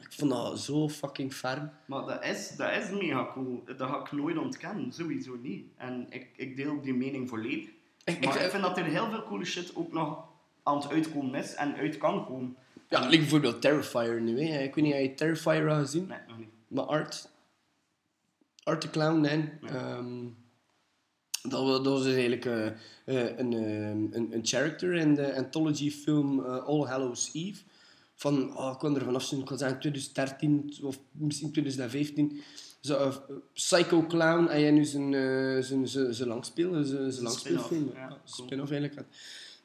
Ik 0.00 0.12
vond 0.12 0.30
dat 0.30 0.60
zo 0.60 0.88
fucking 0.88 1.32
fern. 1.34 1.72
Maar 1.84 2.06
dat 2.06 2.24
is, 2.24 2.48
dat 2.56 2.70
is 2.76 2.90
mega 2.90 3.30
cool. 3.32 3.62
Dat 3.76 3.88
ga 3.90 4.00
ik 4.00 4.12
nooit 4.12 4.38
ontkennen, 4.38 4.92
sowieso 4.92 5.36
niet. 5.42 5.66
En 5.76 6.06
ik, 6.10 6.26
ik 6.36 6.56
deel 6.56 6.80
die 6.80 6.94
mening 6.94 7.28
volledig. 7.28 7.68
Ik- 8.04 8.24
maar 8.24 8.36
ik- 8.36 8.42
ik, 8.42 8.50
vind 8.50 8.62
dat 8.62 8.78
er 8.78 8.84
heel 8.84 9.10
veel 9.10 9.22
coole 9.24 9.44
shit 9.44 9.70
ook 9.74 9.92
nog 9.92 10.24
aan 10.62 10.76
het 10.78 10.88
uitkomen 10.90 11.34
is 11.34 11.54
en 11.54 11.74
uit 11.74 11.96
kan 11.98 12.26
komen. 12.26 12.56
Ja, 12.88 13.00
like 13.04 13.16
bijvoorbeeld 13.18 13.60
Terrifier 13.60 14.20
nu. 14.20 14.42
Hè. 14.42 14.62
Ik 14.62 14.74
weet 14.74 14.84
niet, 14.84 14.92
heb 14.94 15.02
je 15.02 15.14
Terrifier 15.14 15.68
al 15.70 15.80
gezien? 15.80 16.06
Nee, 16.06 16.18
nog 16.28 16.38
niet. 16.38 16.48
Maar 16.68 16.84
Art, 16.84 17.28
Art 18.62 18.80
the 18.80 18.90
Clown, 18.90 19.20
nee. 19.20 19.50
Ehm, 19.66 20.24
dat, 21.42 21.62
wa- 21.62 21.72
dat 21.72 21.84
was 21.86 22.02
dus 22.02 22.12
eigenlijk 22.14 22.44
eh, 22.44 22.66
eh, 22.66 23.38
een, 23.38 23.52
ehm, 23.52 24.06
een, 24.10 24.28
een 24.30 24.40
character 24.46 24.94
in 24.94 25.14
de 25.14 25.34
anthology 25.36 25.90
film 25.90 26.44
eh, 26.44 26.64
All 26.64 26.84
Hallows 26.86 27.30
Eve. 27.32 27.62
Van, 28.14 28.56
oh, 28.56 28.70
ik 28.72 28.78
kan 28.78 28.96
er 28.96 29.04
vanaf 29.04 29.22
zien, 29.22 29.38
ik 29.40 29.44
kan 29.46 29.58
zeggen 29.58 29.78
2013 29.80 30.74
of 30.82 30.98
misschien 31.12 31.50
2015. 31.52 32.40
Zo, 32.80 33.12
Psycho 33.52 34.06
Clown, 34.06 34.46
en 34.46 34.60
jij 34.60 34.70
nu 34.70 34.84
zijn, 34.84 35.12
zijn, 35.64 35.88
zijn, 35.88 36.14
zijn 36.14 36.28
langspeel, 36.28 36.72
zijn, 36.72 36.86
zijn 36.86 37.12
Zijn 37.12 37.24
langspeelfilm. 37.24 37.90
ja, 37.94 38.06
cool. 38.08 38.20
spin-off 38.24 38.70
eigenlijk. 38.70 39.06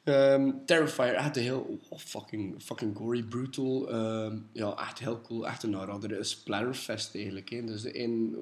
Ehm, 0.04 0.50
Terrifier, 0.66 1.14
echt 1.14 1.36
een 1.36 1.42
heel 1.42 1.78
oh, 1.88 1.98
fucking, 1.98 2.62
fucking 2.62 2.96
gory, 2.96 3.22
brutal. 3.22 3.90
ehm, 3.90 4.38
ja, 4.52 4.74
echt 4.78 4.98
heel 4.98 5.20
cool. 5.20 5.46
Echt 5.46 5.62
een 5.62 5.76
aanrader. 5.76 6.18
Een 6.18 6.24
splatterfest 6.24 7.14
eigenlijk. 7.14 7.50
Hè. 7.50 7.64
Dus 7.64 7.84
een, 7.94 8.36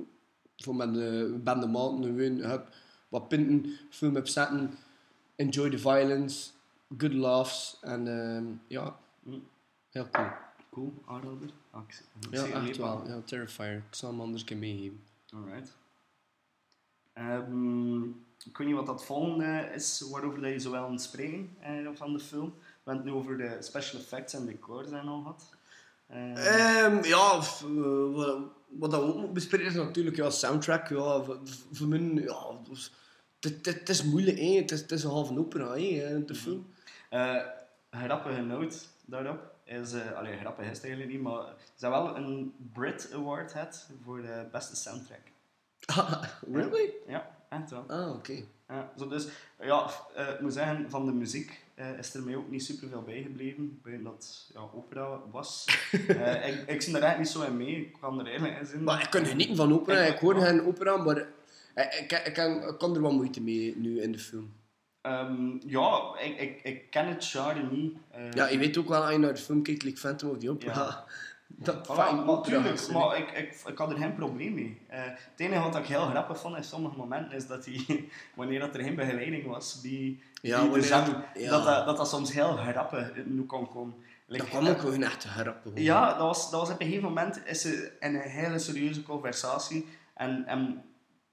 voor 0.56 0.76
met 0.76 0.94
de 0.94 1.40
bende 1.44 1.66
maanden 1.66 2.04
gewoon 2.16 2.50
hup, 2.50 2.68
wat 3.12 3.28
punten, 3.28 3.78
film 3.90 4.16
op 4.16 4.26
zetten. 4.26 4.74
Enjoy 5.36 5.70
the 5.70 5.78
violence. 5.78 6.50
Good 6.98 7.12
laughs. 7.12 7.78
En 7.80 8.06
ehm, 8.08 8.44
ja, 8.66 8.96
Mm. 9.22 9.42
heel 9.90 10.08
cool. 10.10 10.26
Cool, 10.70 10.92
aanrader. 11.06 11.50
Ah, 11.70 11.82
ik- 11.88 12.02
ik 12.30 12.34
Ja, 12.34 12.66
echt 12.66 12.76
wel. 12.76 13.06
Ja, 13.08 13.20
Terrifier. 13.24 13.74
Ik 13.76 13.82
zal 13.94 14.10
hem 14.10 14.20
anders 14.20 14.40
een 14.42 14.46
keer 14.48 14.56
meegeven. 14.56 15.00
Alright. 15.34 15.76
Ehm, 17.12 18.02
ik 18.44 18.56
weet 18.56 18.66
niet 18.66 18.76
wat 18.76 18.86
dat 18.86 19.04
volgende 19.04 19.70
is 19.74 20.00
waarover 20.10 20.40
dat 20.40 20.50
je 20.52 20.58
zo 20.58 20.70
wel 20.70 20.84
aan 20.84 20.92
het 20.92 21.02
spreken 21.02 21.56
eh, 21.60 21.88
van 21.94 22.12
de 22.12 22.18
film. 22.20 22.54
We 22.58 22.90
hebben 22.90 23.04
het 23.04 23.04
nu 23.14 23.20
over 23.20 23.36
de 23.38 23.56
special 23.60 24.00
effects 24.00 24.34
en 24.34 24.46
decors 24.46 24.90
en 24.90 25.08
al 25.08 25.20
gehad. 25.20 25.50
Eh, 26.06 26.84
Ehm, 26.84 27.04
ja, 27.04 27.42
f- 27.42 27.62
eh, 27.64 28.12
wat, 28.14 28.38
wat 28.68 28.90
we 28.90 28.96
ook 28.96 29.32
bespreken 29.32 29.66
is 29.66 29.74
natuurlijk 29.74 30.16
ja, 30.16 30.30
soundtrack. 30.30 30.88
Ja, 30.88 31.22
voor, 31.22 31.38
voor 31.72 31.86
mij, 31.86 32.00
ja, 32.00 32.44
dus, 32.68 32.92
het, 33.64 33.88
is 33.88 34.02
moeilijk, 34.02 34.38
hè. 34.38 34.56
Het, 34.56 34.70
is, 34.70 34.80
het 34.80 34.90
is 34.92 35.04
een 35.04 35.10
halve 35.10 35.38
opera, 35.38 35.72
hè, 35.76 36.24
de 36.24 36.34
film. 36.34 36.66
eh, 37.10 37.36
grappige 37.90 38.40
note 38.40 38.76
daarop 39.04 39.50
is, 39.64 39.92
eh 39.92 40.12
allee, 40.12 40.36
grappig 40.38 40.64
is 40.70 40.76
het 40.76 40.84
eigenlijk 40.84 41.12
niet, 41.12 41.22
maar 41.22 41.42
ze 41.74 41.86
hebben 41.86 42.02
wel 42.02 42.16
een 42.16 42.54
Brit 42.72 43.10
Award 43.14 43.52
gehad 43.52 43.86
voor 44.04 44.22
de 44.22 44.46
beste 44.52 44.76
soundtrack. 44.76 45.20
really? 46.52 46.90
Ja, 47.06 47.30
echt 47.48 47.70
wel. 47.70 47.84
Ah, 47.88 48.10
oké. 48.14 48.42
Ja, 48.68 48.92
zo 48.98 49.08
dus, 49.08 49.26
ja, 49.60 49.90
eh, 50.16 50.28
ik 50.28 50.40
moet 50.40 50.52
zeggen, 50.52 50.90
van 50.90 51.06
de 51.06 51.12
muziek 51.12 51.60
is 51.98 52.14
er 52.14 52.22
mij 52.22 52.36
ook 52.36 52.50
niet 52.50 52.64
super 52.64 52.88
veel 52.88 53.02
bijgebleven. 53.02 53.80
Buiten 53.82 54.04
dat 54.04 54.50
ja, 54.54 54.60
opera 54.74 55.20
was. 55.30 55.66
Ik, 56.48 56.62
ik 56.66 56.82
zie 56.82 56.96
er 56.96 57.02
eigenlijk 57.02 57.18
niet 57.18 57.28
zo 57.28 57.42
in 57.42 57.56
mee. 57.56 57.76
Ik 57.76 57.96
kan 58.00 58.20
er 58.20 58.26
eigenlijk 58.26 58.60
in 58.60 58.66
zien. 58.66 58.82
Maar 58.82 59.02
ik 59.02 59.10
kan 59.10 59.26
genieten 59.26 59.56
van 59.56 59.72
opera. 59.72 60.00
Ik- 60.00 60.14
Ik 60.14 60.18
hoor 60.20 60.34
geen 60.40 60.66
opera, 60.66 60.96
maar 60.96 61.26
ik, 61.74 61.94
ik, 62.10 62.26
ik, 62.26 62.34
kan, 62.78 62.94
er 62.94 63.02
wel 63.02 63.12
moeite 63.14 63.40
mee 63.42 63.76
nu 63.76 64.00
in 64.02 64.12
de 64.12 64.18
film. 64.18 64.52
Ehm, 65.00 65.58
ja, 65.66 66.12
ik, 66.20 66.40
ik, 66.40 66.60
ik 66.62 66.90
ken 66.90 67.06
het 67.06 67.24
genre 67.24 67.62
niet. 67.70 67.96
Eh, 68.10 68.30
Ja, 68.32 68.48
je 68.48 68.58
weet 68.58 68.76
ook 68.78 68.88
wel, 68.88 69.02
als 69.02 69.12
je 69.12 69.18
naar 69.18 69.34
de 69.34 69.40
film 69.40 69.62
kijkt, 69.62 69.82
like 69.82 69.98
Phantom 69.98 70.30
of 70.30 70.38
the 70.38 70.50
Opera, 70.50 70.74
Ja. 70.74 71.04
dat 71.46 71.76
Voilà, 71.86 71.90
fucking 71.94 72.88
maar 72.92 73.18
ik, 73.18 73.30
ik, 73.30 73.54
ik 73.66 73.78
had 73.78 73.90
er 73.90 73.96
geen 73.96 74.14
probleem 74.14 74.54
mee. 74.54 74.78
Eh, 74.88 75.02
het 75.04 75.20
enige 75.40 75.60
wat 75.62 75.76
ik 75.76 75.86
heel 75.86 76.06
grappig 76.06 76.38
vond 76.40 76.56
in 76.56 76.64
sommige 76.64 76.96
momenten 76.96 77.36
is 77.36 77.46
dat 77.46 77.64
hij, 77.64 78.04
wanneer 78.36 78.60
dat 78.60 78.74
er 78.74 78.82
geen 78.82 78.94
begeleiding 78.94 79.46
was, 79.46 79.80
die, 79.80 80.22
Ja, 80.42 80.54
die 80.56 80.64
de 80.64 80.70
wanneer 80.70 80.88
zang, 80.88 81.06
dat- 81.06 81.42
ja. 81.42 81.50
dat, 81.50 81.64
dat, 81.64 81.86
dat 81.86 81.96
dat 81.96 82.08
soms 82.08 82.32
heel 82.32 82.56
grappig 82.56 83.12
nu 83.24 83.46
kan 83.46 83.68
komen. 83.68 83.94
Like, 84.26 84.42
Dat 84.44 84.52
kwam 84.52 84.66
ook 84.66 84.78
gewoon 84.80 85.02
echt 85.02 85.24
grappig. 85.24 85.72
Ja, 85.74 86.08
dat 86.08 86.18
was, 86.26 86.50
dat 86.50 86.60
was 86.60 86.70
op 86.70 86.80
een 86.80 86.86
gegeven 86.86 87.08
moment 87.08 87.42
is 87.46 87.64
in 87.64 87.84
een 88.00 88.16
hele 88.20 88.58
serieuze 88.58 89.02
conversatie. 89.02 89.88
En, 90.14 90.46
en 90.46 90.82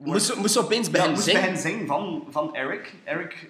Moest, 0.03 0.35
moest 0.35 0.53
ze 0.53 0.59
opeens 0.59 0.85
ja, 0.85 0.91
beginnen 0.91 1.15
moest 1.17 1.29
zingen? 1.29 1.57
zingen 1.57 1.87
van, 1.87 2.27
van 2.29 2.55
Eric. 2.55 2.93
Eric 3.03 3.49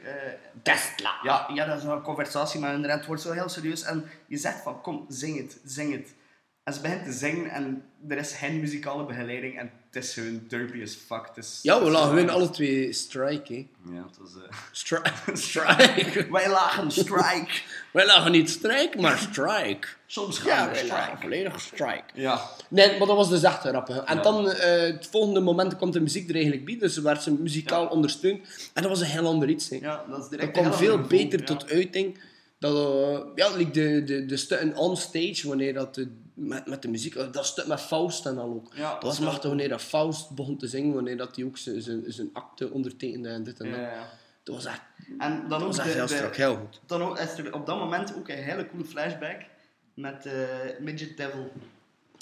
Tesla. 0.64 1.20
ja, 1.24 1.50
ja, 1.54 1.66
dat 1.66 1.78
is 1.78 1.84
een 1.84 2.02
conversatie, 2.02 2.60
maar 2.60 2.74
inderdaad, 2.74 2.98
het 2.98 3.08
wordt 3.08 3.22
zo 3.22 3.32
heel 3.32 3.50
serieus. 3.50 3.84
En 3.84 4.06
je 4.28 4.38
zegt 4.38 4.62
van, 4.62 4.82
kom, 4.82 5.06
zing 5.08 5.38
het, 5.38 5.60
zing 5.66 5.92
het. 5.92 6.16
En 6.64 6.74
ze 6.74 6.82
begint 6.82 7.04
te 7.04 7.12
zingen 7.12 7.50
en 7.50 7.84
er 8.08 8.18
is 8.18 8.34
geen 8.34 8.60
muzikale 8.60 9.06
begeleiding 9.06 9.60
en 9.60 9.72
het 9.92 10.04
is 10.04 10.14
gewoon 10.14 10.42
derpy 10.48 10.82
as 10.84 10.98
fuck. 11.08 11.28
Het 11.36 11.46
is, 11.46 11.60
Ja, 11.62 11.84
we 11.84 11.90
lagen 11.90 12.10
gewoon 12.10 12.30
alle 12.30 12.50
twee 12.50 12.94
strike, 12.94 13.54
hè. 13.54 13.68
Ja, 13.94 14.06
het 14.08 14.18
was... 14.20 14.30
eh, 14.44 14.58
Strike. 14.72 15.12
strike. 15.38 16.28
Wij 16.32 16.50
lagen 16.50 16.92
strike. 16.92 17.62
Wij 17.94 18.06
lagen 18.06 18.32
niet 18.32 18.50
strike, 18.50 18.98
maar 19.02 19.18
strike. 19.18 19.88
Soms 20.08 20.38
gaan 20.40 20.48
Ja, 20.50 20.72
we 20.72 20.88
lagen 20.88 21.06
strike. 21.08 21.22
volledig 21.22 21.60
strike. 21.62 22.04
Ja. 22.14 22.42
Nee, 22.70 22.98
maar 22.98 23.08
dat 23.08 23.16
was 23.16 23.30
dus 23.30 23.44
echt 23.44 23.60
grappig. 23.60 23.98
En 24.04 24.16
Ja. 24.16 24.22
dan, 24.22 24.50
eh, 24.52 24.82
het 24.82 25.08
volgende 25.12 25.40
moment 25.40 25.76
komt 25.78 25.94
de 25.94 26.00
muziek 26.02 26.28
er 26.30 26.34
eigenlijk 26.36 26.66
bij, 26.66 26.78
dus 26.78 26.98
werd 26.98 27.24
ze 27.24 27.32
muzikaal 27.34 27.84
Ja. 27.84 27.90
ondersteund. 27.90 28.40
En 28.74 28.82
dat 28.82 28.92
was 28.92 29.00
een 29.02 29.06
heel 29.08 29.28
ander 29.28 29.50
iets. 29.50 29.70
Hè. 29.70 29.76
ja, 29.76 30.06
dat 30.10 30.24
is 30.24 30.30
direct 30.30 30.56
dat 30.56 30.64
een 30.64 30.70
kwam 30.70 30.80
veel 30.84 30.92
gevoel, 30.98 31.08
beter 31.08 31.46
tot 31.46 31.70
uiting 31.70 32.20
Dat, 32.60 32.76
eh, 32.76 33.20
ja, 33.36 33.56
like 33.56 33.72
de, 33.72 34.04
de, 34.04 34.26
de 34.26 34.38
stukken 34.38 34.76
on 34.76 34.98
stage, 34.98 35.48
wanneer 35.48 35.74
dat 35.74 35.96
de, 35.96 36.08
met, 36.40 36.66
met 36.68 36.82
de 36.82 36.88
muziek, 36.88 37.16
eh, 37.16 37.32
dat 37.32 37.46
stuk 37.46 37.68
met 37.68 37.82
Faust 37.82 38.26
en 38.26 38.36
dan 38.36 38.54
ook. 38.54 38.72
Ja, 38.76 38.94
dat 38.94 39.04
was 39.04 39.20
machtig 39.20 39.44
wanneer 39.48 39.70
dat 39.70 39.82
Faust 39.82 40.30
begon 40.36 40.58
te 40.58 40.68
zingen, 40.68 40.94
wanneer 40.94 41.18
dat 41.18 41.36
hij 41.36 41.46
ook 41.46 41.58
zijn- 41.58 41.82
zijn 41.82 42.04
zijn 42.08 42.30
akte 42.34 42.70
ondertekende 42.72 43.30
en 43.30 43.44
dit 43.44 43.60
en 43.60 43.72
dat. 43.72 43.80
ja. 43.80 44.10
Dat 44.44 44.56
was 44.56 44.66
echt, 44.66 44.82
En 45.18 45.40
dan 45.40 45.50
dat 45.50 45.62
ook 45.62 45.68
was 45.68 45.78
echt 45.78 45.88
de- 45.88 45.94
heel 45.94 46.08
strak, 46.08 46.36
heel 46.36 46.56
goed. 46.56 46.82
Dan 46.86 47.02
ook, 47.02 47.20
is 47.20 47.38
er 47.38 47.54
op 47.54 47.66
dat 47.66 47.78
moment 47.78 48.16
ook 48.16 48.28
een 48.30 48.36
hele 48.44 48.68
coole 48.70 48.86
flashback 48.86 49.42
met 49.94 50.26
eh, 50.26 50.34
Midget 50.80 51.18
Devil. 51.18 51.52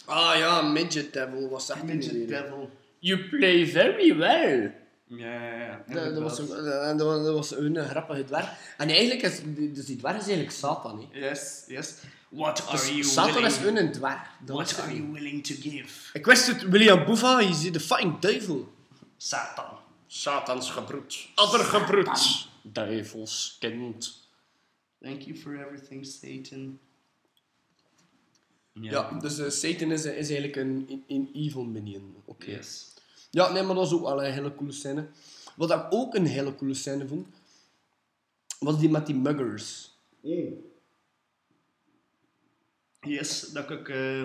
Ah 0.06 0.36
ja, 0.38 0.62
Midget 0.62 1.14
Devil 1.14 1.50
was 1.50 1.70
echt 1.70 1.84
Midget 1.84 2.14
een 2.14 2.28
Devil. 2.28 2.70
You 3.00 3.20
play 3.30 3.66
very 3.68 4.16
well. 4.18 4.74
Ja, 5.10 5.44
ja, 5.44 5.54
ja. 5.58 5.84
Dat, 5.94 6.14
dat, 6.14 6.24
was, 6.24 6.40
een- 6.40 6.66
en 6.82 6.98
dat, 6.98 7.34
was- 7.34 7.52
een 7.58 7.78
grappige 7.90 8.24
dwerg. 8.24 8.74
En 8.78 8.90
eigenlijk 8.90 9.22
is 9.22 9.40
die- 9.44 9.72
dus 9.72 9.86
die 9.86 9.96
dwerg 9.96 10.16
is 10.16 10.22
eigenlijk 10.22 10.52
Satan. 10.52 11.08
Hè. 11.12 11.20
Yes, 11.30 11.64
yes. 11.68 11.94
What 12.30 12.62
are 12.68 12.72
Dus 12.72 12.88
you 12.90 13.04
Satan 13.04 13.34
willing... 13.34 13.52
is 13.54 13.82
een 13.82 13.92
dwerg. 13.92 14.22
Dat 14.46 14.56
What 14.56 14.80
are 14.80 14.96
you 14.96 15.12
willing 15.12 15.44
to 15.46 15.56
give? 15.60 16.10
Ik 16.18 16.26
wist 16.26 16.48
het, 16.48 16.62
William 16.70 17.06
Boeva, 17.06 17.40
je 17.40 17.54
ziet 17.54 17.74
de 17.74 17.80
fucking 17.80 18.20
duivel. 18.20 18.74
Satan. 19.18 19.66
Satans 20.08 20.70
gebroed. 20.72 21.28
Adder 21.36 21.60
gebroed. 21.60 22.48
Duivelskind. 22.62 24.28
Thank 25.02 25.22
you 25.22 25.38
for 25.38 25.66
everything, 25.66 26.06
Satan. 26.06 26.80
Ja, 28.74 29.12
dus 29.20 29.38
eh, 29.40 29.50
Satan 29.50 29.92
is, 29.92 30.06
is 30.06 30.14
eigenlijk 30.30 30.56
een, 30.56 31.04
een 31.08 31.30
evil 31.34 31.64
minion. 31.64 32.16
Oké. 32.26 32.52
Yes. 32.52 32.94
Ja, 33.30 33.52
nee, 33.52 33.64
maar 33.64 33.76
dat 33.76 33.86
is 33.86 33.94
ook 33.94 34.02
wel 34.04 34.24
een 34.26 34.32
hele 34.34 34.56
coole 34.56 34.72
scène. 34.72 35.08
Wat 35.56 35.72
ik 35.72 35.86
ook 35.90 36.16
een 36.16 36.26
hele 36.26 36.56
coole 36.56 36.74
scène 36.74 37.08
vond, 37.08 37.28
was 38.60 38.80
die 38.80 38.90
met 38.90 39.06
die 39.06 39.16
muggers. 39.16 39.96
Oh. 40.22 40.52
Yes, 43.02 43.42
dat 43.54 43.70
ik... 43.70 43.90
eh, 43.90 44.24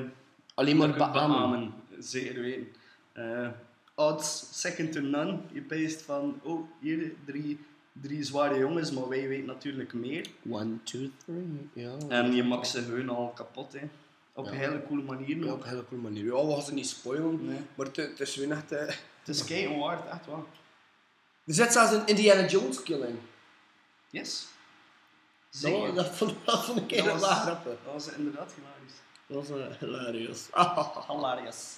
Alleen 0.55 0.77
maar 0.77 0.93
beamen. 0.97 1.75
Zeker 1.99 2.41
weten. 2.41 2.67
Eh, 3.13 3.49
odds 3.95 4.61
second 4.61 4.93
to 4.93 5.01
none. 5.01 5.39
Je 5.53 5.61
peest 5.61 6.03
van, 6.03 6.41
oh, 6.43 6.69
hier 6.81 7.13
drie, 7.25 7.59
drie 7.93 8.23
zware 8.23 8.59
jongens, 8.59 8.91
maar 8.93 9.09
wij 9.09 9.29
weten 9.29 9.47
natuurlijk 9.47 9.93
meer. 9.93 10.27
One, 10.51 10.83
two, 10.83 11.09
three. 11.25 11.69
Ja. 11.73 11.97
En 12.09 12.33
je 12.35 12.43
maakt 12.43 12.67
ze 12.67 12.81
hun 12.81 13.09
al 13.09 13.29
kapot, 13.35 13.73
hè. 13.73 13.89
Op 14.35 14.47
een 14.47 14.53
hele 14.53 14.83
coole 14.87 15.03
manier. 15.03 15.45
Ja, 15.45 15.53
op 15.53 15.63
een 15.63 15.69
hele 15.69 15.85
coole 15.89 16.03
manier. 16.03 16.25
Ja, 16.25 16.47
we 16.47 16.53
gaan 16.53 16.63
ze 16.63 16.73
niet 16.75 16.89
spoilen, 16.89 17.47
Nee. 17.47 17.61
maar 17.75 17.87
het, 17.87 18.21
is 18.21 18.37
weer 18.37 18.51
echt... 18.51 18.73
eh, 18.73 18.79
Het 19.25 19.29
is 19.29 19.45
kei 19.45 19.79
waard, 19.79 20.09
echt 20.09 20.27
waar. 20.27 20.43
Er 21.45 21.55
zit 21.55 21.73
zelfs 21.73 21.93
een 21.93 22.07
Indiana 22.07 22.47
Jones 22.49 22.83
kill 22.83 23.01
in. 23.01 23.21
Yes. 24.11 24.47
Dat, 25.51 25.61
Zeker. 25.61 25.95
dat, 25.95 26.09
vond, 26.17 26.35
dat 26.45 26.65
vond 26.65 26.79
ik 26.79 26.89
Dat 26.89 27.07
heel 27.07 27.19
grappig. 27.19 27.73
Dat 27.85 27.93
was 27.93 28.09
inderdaad 28.13 28.53
hilarisch. 28.55 28.95
Dat 29.27 29.49
was 29.49 29.59
uh, 29.59 29.77
hilarious. 29.79 30.49
Hilarious. 31.09 31.77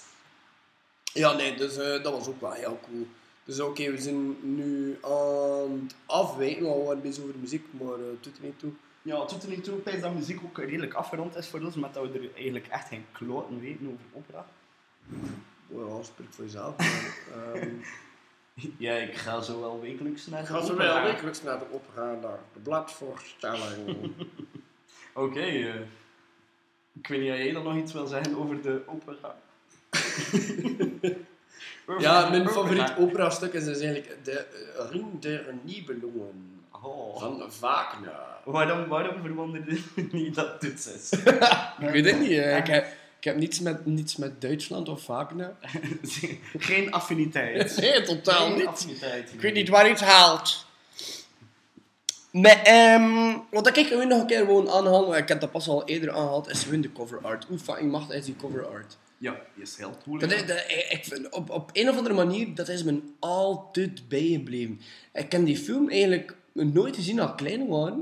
ja, 1.13 1.33
nee, 1.33 1.55
dus 1.57 1.77
eh, 1.77 2.03
dat 2.03 2.13
was 2.13 2.27
ook 2.27 2.41
wel 2.41 2.51
heel 2.51 2.79
cool. 2.89 3.07
Dus 3.43 3.59
oké, 3.59 3.91
we 3.91 4.01
zijn 4.01 4.55
nu 4.55 4.97
aan 5.01 5.81
het 5.83 5.95
afwijken, 6.05 6.63
we 6.77 6.83
waren 6.83 7.01
bezig 7.01 7.23
over 7.23 7.35
muziek, 7.39 7.65
maar 7.71 7.99
uh, 7.99 8.05
doet 8.21 8.37
er 8.37 8.43
niet 8.43 8.59
toe. 8.59 8.71
Ja, 9.05 9.15
er 9.43 9.49
niet 9.49 9.63
toe. 9.63 9.77
Ik 9.77 9.85
denk 9.85 10.01
dat 10.01 10.13
muziek 10.13 10.39
ook 10.43 10.57
redelijk 10.57 10.93
afgerond 10.93 11.35
is 11.35 11.47
voor 11.47 11.59
ons, 11.61 11.75
met 11.75 11.93
dat 11.93 12.11
we 12.11 12.19
er 12.19 12.33
eigenlijk 12.35 12.67
echt 12.67 12.87
geen 12.87 13.05
kloten 13.11 13.59
weten 13.59 13.87
over 13.87 14.05
opera. 14.13 14.45
Ja, 15.67 16.03
spreek 16.03 16.33
voor 16.33 16.43
jezelf. 16.43 16.77
maar, 16.77 17.53
ehm, 17.53 17.69
Ja, 18.77 18.93
ik 18.93 19.15
ga 19.15 19.41
zo 19.41 19.59
wel 19.59 19.81
wekelijks 19.81 20.27
naar 20.27 20.41
ik 20.41 20.47
de 20.47 20.53
ga 20.53 20.61
zo 20.65 20.71
opera. 20.73 20.93
wel 20.93 21.11
wekelijks 21.11 21.41
naar 21.43 21.59
de 21.59 21.65
opera, 21.71 22.13
naar 22.13 22.39
de 22.53 22.59
bladvoorstelling. 22.59 24.11
Oké, 25.13 25.39
eh, 25.39 25.75
ik 26.93 27.07
weet 27.07 27.19
niet 27.21 27.31
of 27.31 27.37
jij 27.37 27.51
dan 27.51 27.63
nog 27.63 27.75
iets 27.75 27.93
wil 27.93 28.07
zeggen 28.07 28.37
over 28.37 28.61
de 28.61 28.81
opera. 28.85 29.35
Ja, 31.99 32.29
mijn 32.29 32.41
opera. 32.41 32.53
favoriet 32.53 32.93
opera-stuk 32.97 33.53
is 33.53 33.63
dus 33.65 33.79
eigenlijk 33.79 34.25
de 34.25 34.45
Ring 34.91 35.19
der 35.19 35.53
Nibelungen 35.63 36.54
Oh. 36.85 37.19
van 37.19 37.43
Wagner. 37.59 38.35
Waarom, 38.43 38.87
waarom 38.87 39.21
verwonderde 39.21 39.73
je 39.95 40.07
niet 40.11 40.35
dat 40.35 40.61
dit 40.61 40.91
is? 40.95 41.09
Ik 41.79 41.89
weet 41.89 42.05
het 42.05 42.19
niet, 42.19 42.31
eh, 42.31 42.57
ik, 42.57 42.67
heb, 42.67 42.85
ik 43.17 43.23
heb 43.23 43.35
niets 43.37 43.59
met, 43.59 43.85
niets 43.85 44.15
met 44.15 44.41
Duitsland 44.41 44.89
of 44.89 45.05
Wagner. 45.05 45.55
Geen 46.57 46.91
affiniteit. 46.91 47.77
Nee, 47.77 48.01
totaal 48.01 48.47
Geen 48.47 48.57
niet. 48.57 48.67
affiniteit. 48.67 49.33
Ik 49.33 49.41
weet 49.41 49.53
niet 49.53 49.69
waar 49.69 49.85
je 49.85 49.91
het 49.91 50.01
haalt. 50.01 50.65
Maar, 52.31 52.61
ehm, 52.63 53.37
wat 53.51 53.77
ik 53.77 53.89
nu 53.89 54.05
nog 54.05 54.19
een 54.21 54.27
keer 54.27 54.37
gewoon 54.37 54.69
aanhaal, 54.69 55.17
ik 55.17 55.27
heb 55.27 55.39
dat 55.39 55.51
pas 55.51 55.67
al 55.67 55.85
eerder 55.85 56.11
aangehaald, 56.11 56.49
is 56.49 56.63
gewoon 56.63 56.81
de 56.81 56.91
cover 56.91 57.19
art. 57.21 57.45
Hoe 57.45 57.59
fucking 57.59 57.91
machtig 57.91 58.17
is 58.17 58.25
die 58.25 58.35
cover 58.35 58.67
art? 58.67 58.97
Ja, 59.17 59.35
die 59.53 59.63
is 59.63 59.77
heel 59.77 59.97
cool. 60.03 60.19
Dat 60.19 60.29
dat, 60.29 60.39
ik 60.67 60.87
ik 60.89 61.05
vind, 61.05 61.29
op, 61.29 61.49
op 61.49 61.69
een 61.73 61.89
of 61.89 61.97
andere 61.97 62.15
manier, 62.15 62.55
dat 62.55 62.69
is 62.69 62.83
me 62.83 63.01
altijd 63.19 64.07
bijgebleven. 64.07 64.81
Ik 65.13 65.29
ken 65.29 65.43
die 65.43 65.57
film 65.57 65.89
eigenlijk 65.89 66.35
nooit 66.63 66.95
gezien 66.95 67.19
als 67.19 67.31
klein 67.35 67.67
waren. 67.67 67.97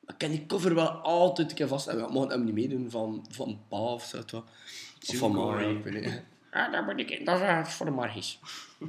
Maar 0.00 0.14
ik 0.14 0.18
ken 0.18 0.30
die 0.30 0.46
cover 0.46 0.74
wel 0.74 0.88
altijd 0.88 1.50
een 1.50 1.56
keer 1.56 1.68
vast. 1.68 1.86
En 1.86 1.96
we 1.96 2.12
mogen 2.12 2.30
hem 2.30 2.44
niet 2.44 2.54
meedoen 2.54 2.90
van, 2.90 3.26
van 3.30 3.60
Pa 3.68 3.76
of 3.76 4.04
zo. 4.04 4.18
Of 4.36 5.16
van 5.16 5.32
Ma, 5.32 5.40
gory. 5.42 6.22
ja, 6.52 6.70
dat 6.70 6.86
ben 6.86 6.98
ik. 6.98 7.26
Dat 7.26 7.36
is 7.40 7.42
eh, 7.42 7.64
voor 7.64 7.86
de 7.86 7.92
Margis. 7.92 8.38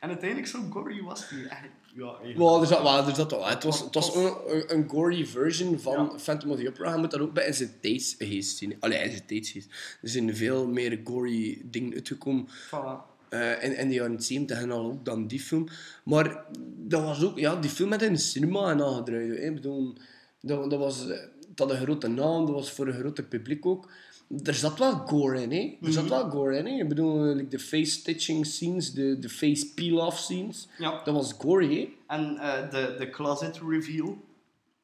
En 0.00 0.08
uiteindelijk 0.08 0.48
zo 0.48 0.60
gory 0.70 1.02
was 1.02 1.28
die 1.28 1.48
eigenlijk. 1.48 1.80
Ja. 1.94 2.36
Wel, 2.36 2.60
er 2.60 2.66
zat, 2.66 2.82
wel, 2.82 3.06
er 3.06 3.14
zat 3.14 3.30
wel. 3.30 3.46
Het 3.46 3.62
was, 3.62 3.80
het 3.80 3.94
was 3.94 4.14
een, 4.14 4.34
een, 4.74 4.88
gory 4.88 5.26
version 5.26 5.78
van 5.78 5.92
Ja. 6.12 6.18
Phantom 6.18 6.50
of 6.50 6.58
the 6.58 6.68
Opera. 6.68 6.92
Je 6.92 6.98
moet 6.98 7.10
dat 7.10 7.20
ook 7.20 7.32
bij 7.32 7.52
zijn 7.52 7.80
tijdsgeest 7.80 8.56
zien. 8.56 8.76
Allee, 8.80 8.98
in 8.98 9.10
zijn 9.10 9.26
tijdsgeest. 9.26 9.68
Er 10.02 10.08
zijn 10.08 10.36
veel 10.36 10.66
meer 10.66 11.00
gory 11.04 11.60
dingen 11.64 11.92
uitgekomen. 11.94 12.48
Voilà. 12.48 13.11
Eh, 13.32 13.64
in, 13.64 13.76
in 13.76 13.88
de 13.88 13.94
jaren 13.94 14.22
70 14.22 14.60
en 14.60 14.70
al 14.70 14.84
ook 14.84 15.04
dan 15.04 15.26
die 15.26 15.40
film. 15.40 15.68
Maar 16.04 16.44
dat 16.76 17.02
was 17.02 17.24
ook, 17.24 17.38
ja, 17.38 17.56
die 17.56 17.70
film 17.70 17.88
met 17.88 18.02
in 18.02 18.12
de 18.12 18.18
cinema 18.18 18.70
en 18.70 18.82
aangedraaid. 18.82 19.38
Ik 19.38 19.54
bedoel, 19.54 19.94
dat, 20.40 20.70
dat 20.70 20.78
was, 20.78 21.08
eh, 21.08 21.18
dat 21.54 21.68
had 21.68 21.70
een 21.70 21.82
grote 21.82 22.08
naam, 22.08 22.46
dat 22.46 22.54
was 22.54 22.72
voor 22.72 22.86
een 22.86 22.98
groter 22.98 23.24
publiek 23.24 23.66
ook. 23.66 23.90
Er 24.44 24.54
zat 24.54 24.78
wel 24.78 24.92
gore 24.92 25.42
in, 25.42 25.52
hè? 25.52 25.78
Er 25.82 25.92
zat 25.92 26.08
wel 26.08 26.30
gore 26.30 26.56
in, 26.56 26.66
hè? 26.66 26.72
Ik 26.72 26.88
bedoel, 26.88 27.24
eh, 27.24 27.34
like 27.34 27.48
de 27.48 27.58
face 27.58 27.90
stitching 27.90 28.46
scenes, 28.46 28.92
de, 28.92 29.18
de 29.18 29.28
face 29.28 29.74
peel-off 29.74 30.18
scenes. 30.18 30.68
Ja. 30.78 31.02
Dat 31.04 31.14
was 31.14 31.32
gory, 31.38 31.78
hè? 31.78 32.14
En 32.14 32.36
eh, 32.38 32.70
de, 32.70 32.94
de 32.98 33.10
closet 33.10 33.60
reveal. 33.68 34.18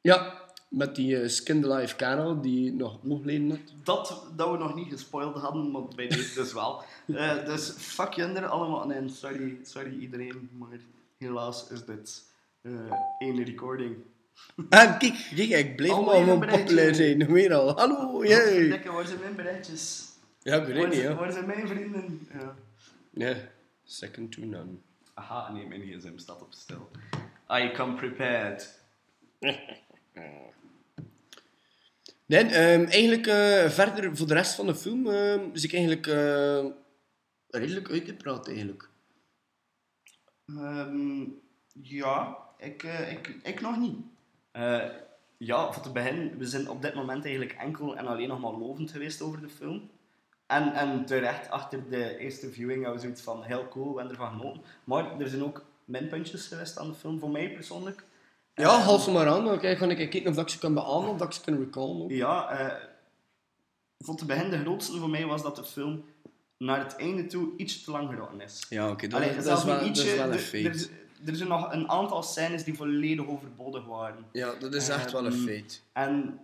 Ja, 0.01 0.38
met 0.69 0.95
die 0.95 1.21
uh, 1.21 1.27
Skin 1.27 1.61
the 1.61 1.67
Life 1.73 1.95
Carol 1.95 2.41
die 2.41 2.73
nog 2.73 2.99
oogleden 3.09 3.49
had. 3.49 3.59
Dat, 3.83 4.23
dat 4.35 4.51
we 4.51 4.57
nog 4.57 4.75
niet 4.75 4.89
gespoild 4.89 5.35
hadden, 5.35 5.71
maar 5.71 5.81
bij 5.95 6.07
deze 6.07 6.33
dus 6.33 6.53
wel. 6.53 6.83
Eh, 7.07 7.45
dus 7.45 7.69
fuck 7.69 8.13
Junder 8.13 8.45
allemaal. 8.45 8.91
En 8.91 9.09
sorry, 9.09 9.57
sorry 9.63 9.99
iedereen, 9.99 10.49
maar 10.57 10.79
helaas 11.17 11.69
is 11.69 11.85
dit 11.85 12.23
eh 12.61 12.71
één 13.19 13.43
recording. 13.43 13.95
En 14.69 14.97
kijk, 14.97 15.31
kijk, 15.35 15.49
ik 15.49 15.75
blijf 15.75 15.93
Oh, 15.93 16.05
maar 16.05 16.25
weer 16.25 16.39
berichtje. 16.39 16.61
populair 16.63 16.95
zijn. 16.95 17.17
Nog 17.17 17.27
meer 17.27 17.53
al. 17.53 17.77
Hallo, 17.77 18.25
jee. 18.25 18.67
Lekker, 18.67 18.93
waar 18.93 19.05
zijn 19.07 19.19
mijn 19.19 19.35
berichtjes? 19.35 20.07
Ja, 20.41 20.59
Waar 20.59 20.87
niet, 20.89 21.03
waar 21.13 21.31
zijn 21.31 21.45
mijn 21.45 21.67
vrienden? 21.67 22.27
Ja. 22.33 22.55
Nee, 23.09 23.35
second 23.83 24.31
to 24.31 24.41
none. 24.41 24.71
Aha, 25.13 25.51
nee, 25.51 25.67
mijn 25.67 25.81
gsm 25.81 26.17
staat 26.17 26.41
op 26.41 26.53
stil. 26.53 26.89
I 27.51 27.71
come 27.73 27.95
prepared. 27.95 28.79
Nee, 32.29 32.43
ehm, 32.43 32.83
eigenlijk 32.85 33.27
eh, 33.27 33.69
verder 33.69 34.17
voor 34.17 34.27
de 34.27 34.33
rest 34.33 34.55
van 34.55 34.65
de 34.65 34.75
film 34.75 35.07
ehm 35.07 35.49
is 35.53 35.63
ik 35.63 35.73
eigenlijk 35.73 36.07
eh, 36.07 36.65
redelijk 37.49 37.89
uitgepraat 37.89 38.47
eigenlijk. 38.47 38.89
Ehm, 40.45 41.23
ja, 41.81 42.37
ik, 42.57 42.83
eh, 42.83 43.11
ik, 43.11 43.35
ik 43.43 43.61
nog 43.61 43.77
niet. 43.77 43.97
Ja, 45.37 45.73
voor 45.73 45.83
te 45.83 45.91
beginnen, 45.91 46.37
we 46.37 46.45
zijn 46.45 46.69
op 46.69 46.81
dit 46.81 46.93
moment 46.93 47.25
eigenlijk 47.25 47.55
enkel 47.59 47.97
en 47.97 48.07
alleen 48.07 48.27
nog 48.27 48.39
maar 48.39 48.53
lovend 48.53 48.91
geweest 48.91 49.21
over 49.21 49.41
de 49.41 49.49
film. 49.49 49.89
En, 50.47 50.73
en 50.73 51.05
terecht, 51.05 51.49
achter 51.49 51.89
de 51.89 52.17
eerste 52.17 52.51
viewing 52.51 52.83
hadden 52.83 53.01
we 53.01 53.05
zoiets 53.05 53.21
van 53.21 53.43
heel 53.43 53.67
cool, 53.67 53.97
hebben 53.97 54.15
ervan 54.15 54.39
genoten. 54.39 54.61
Maar 54.83 55.19
er 55.19 55.27
zijn 55.29 55.43
ook 55.43 55.65
minpuntjes 55.85 56.47
geweest 56.47 56.77
aan 56.77 56.87
de 56.87 56.93
film, 56.93 57.19
voor 57.19 57.29
mij 57.29 57.51
persoonlijk. 57.53 58.03
Ja, 58.59 58.65
Eh, 58.77 58.85
haal 58.85 58.99
ze 58.99 59.11
maar 59.11 59.27
aan. 59.27 59.45
Dan 59.45 59.59
kijk, 59.59 59.77
ga 59.77 59.85
ik 59.85 60.09
kijken 60.09 60.31
of 60.31 60.37
ik 60.37 60.49
ze 60.49 60.59
kan 60.59 60.73
beamen 60.73 61.09
of 61.09 61.17
dat 61.17 61.27
ik 61.27 61.33
ze 61.33 61.41
kan 61.41 61.57
recallen. 61.59 62.01
ook. 62.01 62.11
Ja, 62.11 62.49
eh, 62.49 62.83
voor 63.99 64.15
te 64.15 64.25
beginnen, 64.25 64.51
de 64.51 64.65
grootste 64.65 64.97
voor 64.99 65.09
mij 65.09 65.25
was 65.25 65.41
dat 65.43 65.55
de 65.55 65.63
film 65.63 66.03
naar 66.57 66.79
het 66.79 66.95
einde 66.95 67.25
toe 67.25 67.49
iets 67.57 67.83
te 67.83 67.91
lang 67.91 68.09
gerotten 68.09 68.41
is. 68.41 68.65
Ja, 68.69 68.89
oké, 68.91 69.07
dat, 69.07 69.21
is- 69.21 69.35
dat, 69.35 69.43
zelfs 69.43 69.61
is 69.61 69.67
wel, 69.67 69.81
niet 69.81 69.95
dat 69.95 69.97
is 69.97 70.03
ietsje, 70.03 70.17
wel 70.17 70.27
een 70.27 70.33
er- 70.33 70.39
feit. 70.39 70.65
Er, 70.65 70.89
er 71.29 71.35
zijn 71.35 71.49
nog 71.49 71.73
een 71.73 71.89
aantal 71.89 72.23
scènes 72.23 72.63
die 72.63 72.73
volledig 72.75 73.27
overbodig 73.27 73.85
waren. 73.85 74.25
Ja, 74.31 74.53
dat 74.59 74.73
is 74.73 74.89
echt 74.89 75.11
wel 75.11 75.25
een 75.25 75.33
Ehm, 75.33 75.43
feit. 75.43 75.83
En 75.93 76.39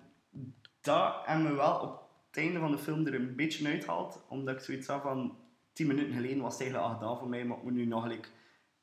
dat 0.82 1.14
hebben 1.26 1.48
we 1.50 1.56
wel 1.56 1.74
op 1.80 2.02
het 2.28 2.38
einde 2.44 2.60
van 2.60 2.72
de 2.72 2.78
film 2.78 3.08
er 3.08 3.16
een 3.16 3.36
beetje 3.36 3.68
uitgehaald. 3.68 4.20
Omdat 4.28 4.56
ik 4.56 4.62
zoiets 4.62 4.88
had 4.88 5.02
van... 5.02 5.36
10 5.74 5.88
minuten 5.88 6.14
geleden 6.14 6.42
was 6.42 6.52
het 6.54 6.62
eigenlijk 6.62 6.92
al 6.92 6.98
gedaan 7.00 7.18
voor 7.18 7.30
mij, 7.30 7.46
maar 7.46 7.58
ik 7.58 7.64
moet 7.64 7.74
nu 7.74 7.86
nog 7.86 8.08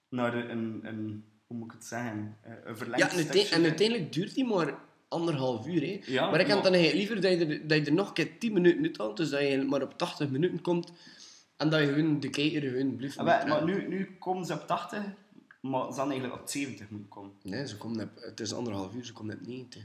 naar 0.08 0.30
de- 0.30 0.48
een, 0.48 0.80
een... 0.82 1.24
Hoe 1.52 1.60
moet 1.60 1.70
ik 1.72 1.78
het 1.78 1.86
zeggen? 1.88 2.36
Eh, 2.42 2.50
Een 2.50 2.56
Ja, 2.62 2.66
en, 2.68 2.76
verlengstukje. 2.76 3.38
uite- 3.38 3.54
en 3.54 3.62
uiteindelijk 3.62 4.12
duurt 4.12 4.34
die 4.34 4.44
maar 4.44 4.74
anderhalf 5.08 5.66
uur. 5.66 5.80
Hè. 5.80 6.00
Ja, 6.06 6.30
maar 6.30 6.40
ik 6.40 6.46
heb 6.46 6.54
maar- 6.54 6.64
dan 6.64 6.72
eigenlijk 6.74 6.94
liever 7.10 7.20
dat 7.30 7.38
je, 7.40 7.46
er, 7.60 7.66
dat 7.68 7.78
je 7.78 7.84
er 7.84 7.92
nog 7.92 8.08
een 8.08 8.14
keer 8.14 8.38
10 8.38 8.52
minuten 8.52 8.82
uit 8.82 8.98
haalt, 8.98 9.16
dus 9.16 9.30
dat 9.30 9.40
je 9.40 9.62
maar 9.68 9.82
op 9.82 9.98
80 9.98 10.30
minuten 10.30 10.60
komt 10.60 10.92
en 11.56 11.68
dat 11.70 11.80
je 11.80 11.86
gewoon 11.86 12.20
de 12.20 12.30
kijker 12.30 12.62
gewoon 12.70 12.96
blijft 12.96 13.18
Ah, 13.18 13.24
meetrainen. 13.26 13.66
maar 13.66 13.76
nu, 13.76 13.88
nu 13.88 14.16
komen 14.18 14.46
ze 14.46 14.52
op 14.52 14.66
80, 14.66 14.98
maar 15.60 15.80
ze 15.80 15.98
hadden 15.98 16.10
eigenlijk 16.10 16.40
op 16.42 16.48
70 16.48 16.90
moeten 16.90 17.08
komen. 17.08 17.32
Nee, 17.42 17.66
ze 17.68 17.76
komen 17.76 18.04
op, 18.04 18.10
het 18.14 18.40
is 18.40 18.52
anderhalf 18.54 18.94
uur, 18.94 19.04
ze 19.04 19.12
komen 19.12 19.34
op 19.34 19.46
90. 19.46 19.82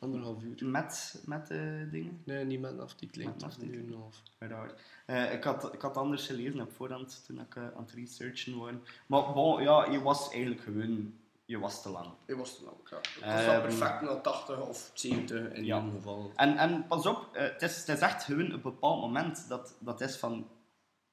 Anderhalf 0.00 0.42
uur. 0.42 0.66
Met, 0.66 1.22
met 1.26 1.50
eh, 1.50 1.58
dingen. 1.90 2.22
Nee, 2.24 2.44
niet 2.44 2.60
met 2.60 2.70
een 2.72 2.80
aftiteling. 2.80 3.30
Met 3.40 3.50
is 3.50 3.56
een 3.56 3.64
uur 3.64 3.72
en 3.74 3.78
aftiteling. 3.78 3.92
een 3.92 4.00
half. 4.00 4.22
Raar. 4.38 4.72
Eh, 5.06 5.32
ik, 5.32 5.44
had, 5.44 5.74
ik 5.74 5.80
had 5.80 5.96
anders 5.96 6.26
gelezen 6.26 6.60
op 6.60 6.72
voorhand 6.72 7.24
toen 7.26 7.40
ik 7.40 7.54
eh, 7.56 7.62
aan 7.62 7.82
het 7.82 7.92
researchen 7.92 8.58
was. 8.58 8.70
Maar 9.06 9.32
bon, 9.32 9.62
ja, 9.62 9.90
je 9.90 10.02
was 10.02 10.30
eigenlijk 10.30 10.60
gewoon... 10.62 11.12
Je 11.44 11.58
was 11.58 11.82
te 11.82 11.88
lang. 11.90 12.06
Het 12.26 12.36
was 12.36 12.56
te 12.56 12.64
lang, 12.64 12.76
ja. 12.90 12.96
Het 12.96 13.22
Ehm, 13.22 13.34
was 13.36 13.44
wel 13.46 13.60
perfect 13.60 14.00
naar 14.00 14.20
80 14.20 14.60
of 14.60 14.90
70 14.94 15.52
in 15.52 15.64
Ja. 15.64 15.76
ieder 15.78 15.92
geval. 15.96 16.32
En, 16.36 16.56
en 16.56 16.86
pas 16.86 17.06
op, 17.06 17.28
eh, 17.32 17.42
het, 17.42 17.62
is, 17.62 17.76
het 17.76 17.88
is 17.88 18.00
echt 18.00 18.24
gewoon 18.24 18.50
een 18.50 18.60
bepaald 18.62 19.00
moment 19.00 19.48
dat, 19.48 19.74
dat 19.80 20.00
is 20.00 20.16
van... 20.16 20.46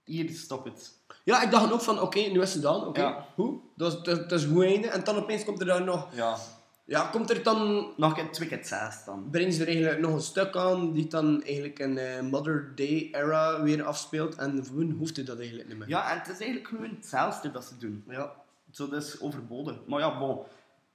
Hier, 0.03 0.29
stop 0.29 0.65
het. 0.65 0.93
Ja, 1.23 1.41
ik 1.41 1.51
dacht 1.51 1.71
ook 1.71 1.81
van, 1.81 2.01
oké, 2.01 2.19
nu 2.19 2.41
is 2.41 2.53
het 2.53 2.61
dan, 2.61 2.85
oké, 2.87 3.01
Ja. 3.01 3.25
hoe? 3.35 3.59
Dat 3.75 3.93
is, 3.93 4.01
dat, 4.01 4.29
dat 4.29 4.39
is 4.39 4.45
goed 4.45 4.63
einde. 4.63 4.87
En 4.87 5.03
dan 5.03 5.15
opeens 5.15 5.43
komt 5.43 5.59
er 5.59 5.65
dan 5.65 5.83
nog... 5.83 6.15
Ja. 6.15 6.37
Ja, 6.85 7.09
komt 7.11 7.29
er 7.29 7.43
dan... 7.43 7.93
Nog 7.97 8.17
een 8.17 8.49
het 8.49 8.67
zes 8.67 9.03
dan. 9.05 9.29
Brengen 9.29 9.53
ze 9.53 9.61
er 9.61 9.67
eigenlijk 9.67 9.99
nog 9.99 10.13
een 10.13 10.21
stuk 10.21 10.55
aan 10.55 10.91
die 10.91 11.07
dan 11.07 11.43
eigenlijk 11.43 11.79
een 11.79 11.97
eh, 11.97 12.21
Mother 12.21 12.71
Day 12.75 13.09
era 13.11 13.63
weer 13.63 13.83
afspeelt. 13.83 14.35
En 14.35 14.65
voor 14.65 14.77
hun 14.77 14.91
hoefde 14.91 15.23
dat 15.23 15.37
eigenlijk 15.39 15.69
niet 15.69 15.77
meer. 15.77 15.87
Ja, 15.87 16.11
en 16.11 16.17
het 16.17 16.27
is 16.27 16.39
eigenlijk 16.39 16.67
gewoon 16.67 16.95
hetzelfde 16.95 17.51
dat 17.51 17.65
ze 17.65 17.77
doen. 17.77 18.03
Ja. 18.07 18.35
Zo, 18.71 18.89
dat 18.89 19.03
is 19.03 19.21
overbodig. 19.21 19.75
Maar 19.87 19.99
ja, 19.99 20.17
bon, 20.19 20.39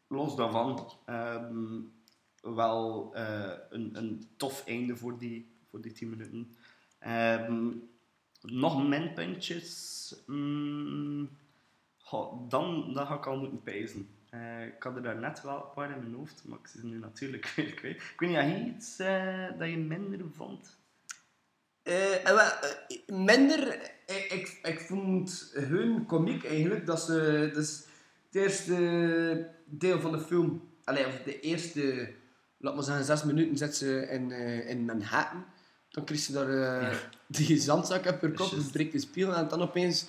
los 0.08 0.36
daarvan, 0.36 0.90
ehm, 1.04 1.80
wel 2.42 3.10
eh, 3.14 3.52
een, 3.70 3.90
een 3.92 4.28
tof 4.36 4.66
einde 4.66 4.96
voor 4.96 5.18
die, 5.18 5.50
voor 5.70 5.80
die 5.80 5.92
10 5.92 6.10
minuten. 6.10 6.56
Ehm, 6.98 7.68
nog 8.40 8.88
minpuntjes. 8.88 10.14
Mm, 10.26 11.28
goh, 11.98 12.48
dan, 12.48 12.92
dan 12.94 13.06
ga 13.06 13.14
ik 13.14 13.26
al 13.26 13.38
moeten 13.38 13.62
pijzen. 13.62 14.08
Eh, 14.30 14.66
ik 14.66 14.82
had 14.82 14.96
er 14.96 15.02
daar 15.02 15.18
net 15.18 15.42
wel 15.42 15.56
een 15.56 15.72
paar 15.74 15.90
in 15.90 15.98
mijn 15.98 16.14
hoofd, 16.14 16.42
maar 16.44 16.58
ik 16.58 16.66
zit 16.66 16.80
ze 16.80 16.86
nu 16.86 16.98
natuurlijk 16.98 17.46
weer 17.56 17.74
kwijt. 17.74 17.96
Ik 17.96 18.20
weet 18.20 18.28
niet, 18.28 18.38
had 18.38 18.48
je 18.48 18.72
iets 18.76 18.98
eh, 18.98 19.58
dat 19.58 19.68
je 19.68 19.76
minder 19.76 20.20
vond? 20.34 20.78
Eh, 21.82 22.48
minder, 23.06 23.90
ik, 24.06 24.58
ik 24.62 24.80
vond 24.80 25.50
hun 25.54 26.06
komiek 26.06 26.44
eigenlijk, 26.44 26.86
dat 26.86 27.00
ze, 27.00 27.50
dus 27.54 27.84
het 28.26 28.34
eerste 28.34 29.50
deel 29.64 30.00
van 30.00 30.12
de 30.12 30.20
film, 30.20 30.68
allee, 30.84 31.06
of 31.06 31.22
de 31.22 31.40
eerste, 31.40 32.12
laat 32.58 32.74
maar 32.74 32.84
zeggen, 32.84 33.04
zes 33.04 33.24
minuten 33.24 33.56
zit 33.56 33.76
ze 33.76 34.08
in, 34.10 34.30
in 34.66 34.84
Manhattan. 34.84 35.44
Dan 35.88 36.04
kreeg 36.04 36.18
ze 36.18 36.32
daar 36.32 37.10
die 37.26 37.60
zandzak 37.60 38.06
op 38.06 38.20
haar 38.20 38.30
kop, 38.30 38.52
breekt 38.72 38.92
de 38.92 38.98
spiegel 38.98 39.34
en 39.34 39.48
dan 39.48 39.62
opeens 39.62 40.06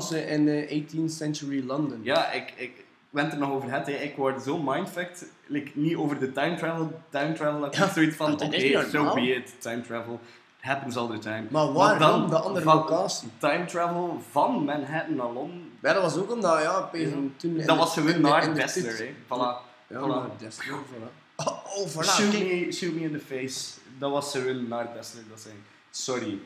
ze 0.00 0.20
in 0.26 0.48
eh, 0.48 0.82
18th 0.82 1.12
century 1.12 1.64
London. 1.64 2.02
Ja, 2.02 2.32
ik, 2.32 2.50
ik 2.56 2.83
ben 3.14 3.24
het 3.24 3.32
er 3.32 3.38
nog 3.38 3.50
over 3.50 3.68
gehad. 3.68 3.86
hè. 3.86 3.92
Ik 3.92 4.16
word 4.16 4.42
zo 4.42 4.58
mindfucked. 4.58 5.28
Like, 5.46 5.70
niet 5.74 5.96
over 5.96 6.18
de 6.18 6.32
time 6.32 6.56
travel. 6.56 7.00
Time 7.10 7.32
travel 7.32 7.62
heb 7.62 7.72
ik 7.72 7.78
Ja, 7.78 7.92
zoiets 7.92 8.16
van, 8.16 8.30
dat 8.30 8.42
oké, 8.42 8.86
so 8.90 9.14
be 9.14 9.20
it. 9.34 9.54
Time 9.60 9.80
travel 9.80 10.20
happens 10.60 10.96
all 10.96 11.08
the 11.08 11.18
time. 11.18 11.44
Maar 11.50 11.72
waarom 11.72 12.28
de 12.30 12.38
andere 12.38 12.64
van 12.64 12.76
locatie? 12.76 13.28
Time 13.38 13.64
travel 13.64 14.22
van 14.30 14.64
Manhattan 14.64 15.14
naar 15.16 15.30
Londen. 15.32 15.72
Ja, 15.82 15.92
dat 15.92 16.02
was 16.02 16.16
ook 16.16 16.32
omdat, 16.32 16.62
ja, 16.62 16.88
Ja. 16.92 17.08
toen... 17.36 17.56
Dat 17.56 17.66
de- 17.66 17.74
was 17.74 17.92
gewoon 17.94 18.20
naar 18.20 18.54
Dessler, 18.54 18.96
hè. 18.98 19.12
Voilà. 19.24 19.72
Ja, 19.86 20.00
Voilà. 20.00 20.06
naar 20.06 20.28
Dessler, 20.38 20.74
voilà. 20.76 21.22
Oh, 21.36 21.46
oh, 21.76 21.88
voilà, 21.88 22.04
shoot, 22.08 22.32
me, 22.32 22.72
shoot 22.72 22.92
me 22.92 23.00
in 23.00 23.12
the 23.12 23.20
face. 23.20 23.70
Dat 23.98 24.10
was 24.10 24.30
gewoon 24.32 24.68
naar 24.68 24.92
Dessler 24.94 25.22
dat 25.28 25.40
zijn. 25.40 25.56
Sorry. 25.90 26.38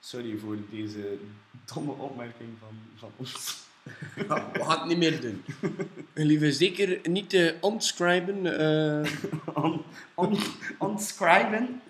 Sorry 0.00 0.38
voor 0.38 0.56
deze 0.70 1.18
domme 1.74 1.92
opmerking 1.92 2.48
van, 2.60 2.78
van 2.96 3.10
ons. 3.16 3.56
Ja, 4.28 4.46
we 4.52 4.64
gaan 4.64 4.78
het 4.78 4.88
niet 4.88 4.98
meer 4.98 5.20
doen. 5.20 5.44
Lieve, 6.14 6.52
zeker 6.52 7.00
niet 7.02 7.30
te 7.30 7.54
unscriben. 7.62 8.58
eh 8.58 9.12
On, 9.62 9.82
on, 10.14 10.38
onscriben. 10.78 11.80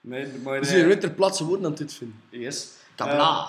Nee, 0.00 0.26
maar... 0.42 0.60
we 0.60 0.66
eh, 0.66 0.72
zijn 0.72 1.02
er 1.02 1.10
plaatsen 1.10 1.46
woorden 1.46 1.64
aan 1.66 1.72
het 1.72 1.80
uitvinden. 1.80 2.20
Yes. 2.28 2.68
Kabla. 2.94 3.40
Eh, 3.40 3.48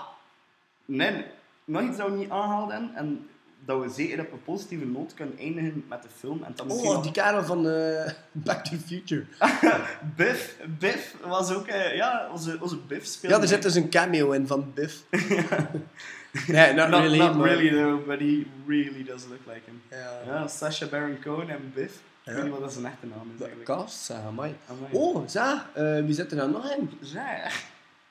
nee, 0.85 1.25
nog 1.65 1.81
iets 1.81 1.97
dat 1.97 2.09
we 2.09 2.15
niet 2.15 2.29
aanhaalden 2.29 2.91
en 2.95 3.27
dat 3.65 3.81
we 3.81 3.89
zeker 3.89 4.19
op 4.19 4.31
een 4.31 4.43
positieve 4.43 4.85
noot 4.85 5.13
kunnen 5.13 5.37
eindigen 5.37 5.85
met 5.89 6.03
de 6.03 6.09
film. 6.17 6.43
En 6.43 6.51
dan 6.55 6.67
misschien 6.67 6.87
oh, 6.87 6.93
nog- 6.93 7.03
die 7.03 7.11
kerel 7.11 7.43
van 7.43 7.67
eh, 7.67 8.11
Back 8.31 8.63
to 8.65 8.69
the 8.77 8.83
Future. 8.87 9.25
Biff, 10.15 10.57
Biff 10.79 11.15
was 11.23 11.53
ook... 11.53 11.67
eh, 11.67 11.95
ja, 11.95 12.29
onze, 12.31 12.57
onze 12.61 12.77
Biff 12.77 13.05
speelde... 13.05 13.35
Ja, 13.35 13.41
er 13.41 13.47
zit 13.47 13.61
dus 13.61 13.75
een 13.75 13.89
cameo 13.89 14.31
in 14.31 14.47
van 14.47 14.71
Biff. 14.73 15.03
Nee, 16.47 16.73
not, 16.73 16.89
Not, 16.89 16.99
really. 17.01 17.17
not 17.17 17.35
maar- 17.35 17.47
really 17.47 17.69
though, 17.69 18.05
but 18.07 18.19
he 18.19 18.45
really 18.67 19.03
does 19.03 19.25
look 19.25 19.39
like 19.47 19.61
him. 19.65 19.81
Ja. 19.89 20.21
Ja, 20.25 20.47
Sacha 20.47 20.85
Baron 20.85 21.19
Cohen 21.23 21.49
en 21.49 21.71
Biff. 21.73 21.93
Ik 22.25 22.33
weet 22.33 22.43
niet 22.43 22.51
wat 22.51 22.61
dat 22.61 22.73
zijn 22.73 22.85
echte 22.85 23.05
naam 23.05 23.29
is 23.31 23.37
De 23.37 23.43
eigenlijk. 23.45 23.79
cast, 23.79 23.99
zeg 24.03 24.17
maar. 24.17 24.29
Amai. 24.31 24.53
Oh, 24.91 25.27
zeg, 25.27 25.69
eh, 25.73 25.99
wie 26.05 26.13
zit 26.13 26.31
er 26.31 26.37
nou 26.37 26.51
nog 26.51 26.71
in? 26.71 26.89
Zeg. 27.01 27.63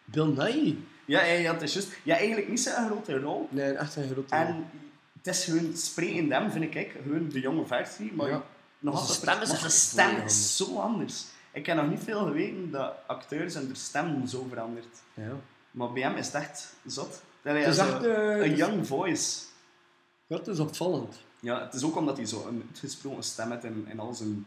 Bill 0.04 0.26
Nye. 0.26 0.76
Ja, 1.04 1.22
ja, 1.22 1.58
is 1.58 1.72
juist... 1.72 1.92
Ja, 2.02 2.16
eigenlijk 2.16 2.48
niet 2.48 2.60
zo'n 2.60 2.86
grote 2.86 3.18
rol. 3.20 3.48
Nee, 3.50 3.72
echt 3.72 3.96
een 3.96 4.08
grote... 4.12 4.34
En 4.34 4.66
het 5.18 5.26
is 5.26 5.44
gewoon 5.44 5.76
sprekend 5.76 6.32
hem, 6.32 6.50
vind 6.50 6.74
ik. 6.74 6.92
Gewoon 7.02 7.28
de 7.28 7.40
jonge 7.40 7.66
versie, 7.66 8.12
maar 8.14 8.28
Ja. 8.28 8.42
nog 8.78 8.94
altijd... 8.94 9.48
zijn 9.48 9.70
stem 9.70 10.16
is 10.24 10.58
stem 10.58 10.66
zo 10.66 10.78
anders. 10.78 11.24
Ik 11.52 11.66
heb 11.66 11.76
nog 11.76 11.88
niet 11.88 12.02
veel 12.04 12.24
geweten 12.26 12.70
dat 12.70 12.94
acteurs 13.06 13.54
en 13.54 13.68
de 13.68 13.74
stem 13.74 14.26
zo 14.26 14.46
verandert. 14.48 14.96
Ja. 15.14 15.32
Maar 15.70 15.92
bij 15.92 16.02
hem 16.02 16.16
is 16.16 16.26
het 16.26 16.34
echt 16.34 16.74
zot. 16.86 17.22
Dat 17.44 17.56
Het 17.56 17.66
is 17.66 17.78
echt... 17.78 18.04
eh, 18.04 18.36
een 18.36 18.52
is- 18.52 18.58
young 18.58 18.86
voice. 18.86 19.40
Ja, 20.26 20.36
het 20.36 20.46
is 20.46 20.58
opvallend. 20.58 21.20
Ja, 21.40 21.64
het 21.64 21.74
is 21.74 21.84
ook 21.84 21.96
omdat 21.96 22.16
hij 22.16 22.26
zo 22.26 22.46
een 22.46 22.70
gesproken 22.74 23.22
stem 23.22 23.50
heeft 23.50 23.64
in, 23.64 23.86
in 23.88 24.00
al 24.00 24.14
zijn 24.14 24.46